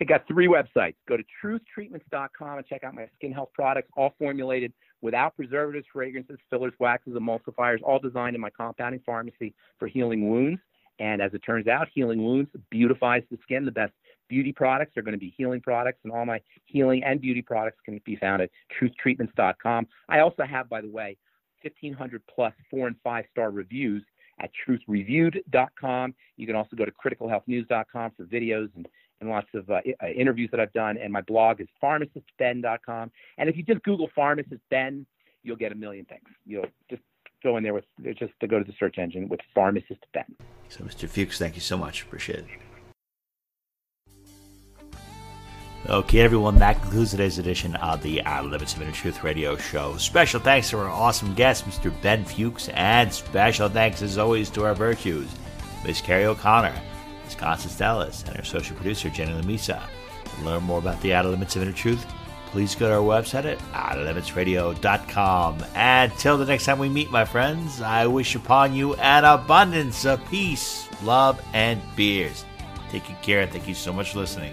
I 0.00 0.04
got 0.04 0.28
three 0.28 0.46
websites. 0.46 0.94
Go 1.08 1.16
to 1.16 1.24
truthtreatments.com 1.42 2.58
and 2.58 2.66
check 2.66 2.84
out 2.84 2.94
my 2.94 3.08
skin 3.16 3.32
health 3.32 3.48
products, 3.54 3.88
all 3.96 4.14
formulated 4.18 4.72
without 5.00 5.34
preservatives, 5.34 5.86
fragrances, 5.92 6.38
fillers, 6.50 6.72
waxes, 6.78 7.14
emulsifiers, 7.14 7.78
all 7.82 7.98
designed 7.98 8.36
in 8.36 8.40
my 8.40 8.50
compounding 8.50 9.00
pharmacy 9.04 9.54
for 9.78 9.88
healing 9.88 10.28
wounds. 10.28 10.60
And 11.00 11.22
as 11.22 11.32
it 11.34 11.40
turns 11.40 11.66
out, 11.66 11.88
healing 11.94 12.24
wounds 12.24 12.50
beautifies 12.70 13.22
the 13.30 13.38
skin. 13.42 13.64
The 13.64 13.72
best 13.72 13.92
beauty 14.28 14.52
products 14.52 14.96
are 14.96 15.02
going 15.02 15.12
to 15.12 15.18
be 15.18 15.34
healing 15.36 15.60
products, 15.60 16.00
and 16.04 16.12
all 16.12 16.24
my 16.24 16.40
healing 16.66 17.02
and 17.04 17.20
beauty 17.20 17.42
products 17.42 17.78
can 17.84 18.00
be 18.04 18.16
found 18.16 18.42
at 18.42 18.50
truthtreatments.com. 18.80 19.86
I 20.08 20.20
also 20.20 20.44
have, 20.44 20.68
by 20.68 20.80
the 20.80 20.90
way, 20.90 21.16
1,500 21.62 22.22
plus 22.32 22.52
four 22.70 22.86
and 22.86 22.96
five 23.02 23.24
star 23.30 23.50
reviews 23.50 24.04
at 24.40 24.50
truthreviewed.com. 24.66 26.14
You 26.36 26.46
can 26.46 26.56
also 26.56 26.76
go 26.76 26.84
to 26.84 26.92
criticalhealthnews.com 26.92 28.12
for 28.16 28.24
videos 28.24 28.68
and 28.76 28.88
and 29.20 29.28
lots 29.28 29.48
of 29.52 29.68
uh, 29.68 29.80
uh, 30.00 30.06
interviews 30.08 30.48
that 30.52 30.60
I've 30.60 30.72
done. 30.72 30.96
And 30.96 31.12
my 31.12 31.22
blog 31.22 31.60
is 31.60 31.66
pharmacistben.com. 31.82 33.10
And 33.38 33.48
if 33.48 33.56
you 33.56 33.64
just 33.64 33.82
Google 33.82 34.08
pharmacist 34.14 34.60
Ben, 34.70 35.06
you'll 35.42 35.56
get 35.56 35.72
a 35.72 35.74
million 35.74 36.04
things. 36.04 36.28
You'll 36.46 36.66
just 36.88 37.02
go 37.42 37.56
in 37.56 37.62
there 37.62 37.74
with 37.74 37.84
just 38.16 38.32
to 38.40 38.46
go 38.46 38.58
to 38.58 38.64
the 38.64 38.74
search 38.78 38.98
engine 38.98 39.28
with 39.28 39.40
pharmacist 39.54 40.04
Ben. 40.12 40.36
So, 40.68 40.84
Mr. 40.84 41.08
Fuchs, 41.08 41.38
thank 41.38 41.54
you 41.54 41.60
so 41.60 41.76
much. 41.76 42.02
Appreciate 42.02 42.40
it. 42.40 42.67
Okay, 45.86 46.20
everyone, 46.20 46.58
that 46.58 46.82
concludes 46.82 47.12
today's 47.12 47.38
edition 47.38 47.74
of 47.76 48.02
the 48.02 48.20
Limits 48.42 48.74
of 48.74 48.82
Inner 48.82 48.90
Truth 48.90 49.22
Radio 49.22 49.56
Show. 49.56 49.96
Special 49.96 50.40
thanks 50.40 50.68
to 50.70 50.78
our 50.78 50.88
awesome 50.90 51.34
guest, 51.34 51.64
Mr. 51.66 51.92
Ben 52.02 52.24
Fuchs, 52.24 52.68
and 52.70 53.10
special 53.12 53.68
thanks, 53.68 54.02
as 54.02 54.18
always, 54.18 54.50
to 54.50 54.64
our 54.64 54.74
virtues, 54.74 55.30
Miss 55.86 56.00
Carrie 56.02 56.26
O'Connor, 56.26 56.74
Miss 57.24 57.36
Constance 57.36 57.78
Dallas, 57.78 58.24
and 58.26 58.36
our 58.36 58.44
social 58.44 58.76
producer, 58.76 59.08
Jenny 59.08 59.32
Lamisa. 59.40 59.80
To 60.24 60.44
learn 60.44 60.64
more 60.64 60.80
about 60.80 61.00
the 61.00 61.14
Limits 61.22 61.56
of 61.56 61.62
Inner 61.62 61.72
Truth, 61.72 62.04
please 62.46 62.74
go 62.74 62.88
to 62.88 62.94
our 62.94 63.00
website 63.00 63.44
at 63.46 63.58
outerlimitsradio.com. 63.72 65.64
And 65.74 66.12
till 66.18 66.36
the 66.36 66.44
next 66.44 66.66
time 66.66 66.80
we 66.80 66.88
meet, 66.90 67.10
my 67.10 67.24
friends, 67.24 67.80
I 67.80 68.06
wish 68.08 68.34
upon 68.34 68.74
you 68.74 68.94
an 68.96 69.24
abundance 69.24 70.04
of 70.04 70.22
peace, 70.28 70.86
love, 71.02 71.40
and 71.54 71.80
beers. 71.96 72.44
Take 72.90 73.06
good 73.06 73.22
care, 73.22 73.40
and 73.42 73.50
thank 73.50 73.68
you 73.68 73.74
so 73.74 73.92
much 73.92 74.12
for 74.12 74.18
listening. 74.18 74.52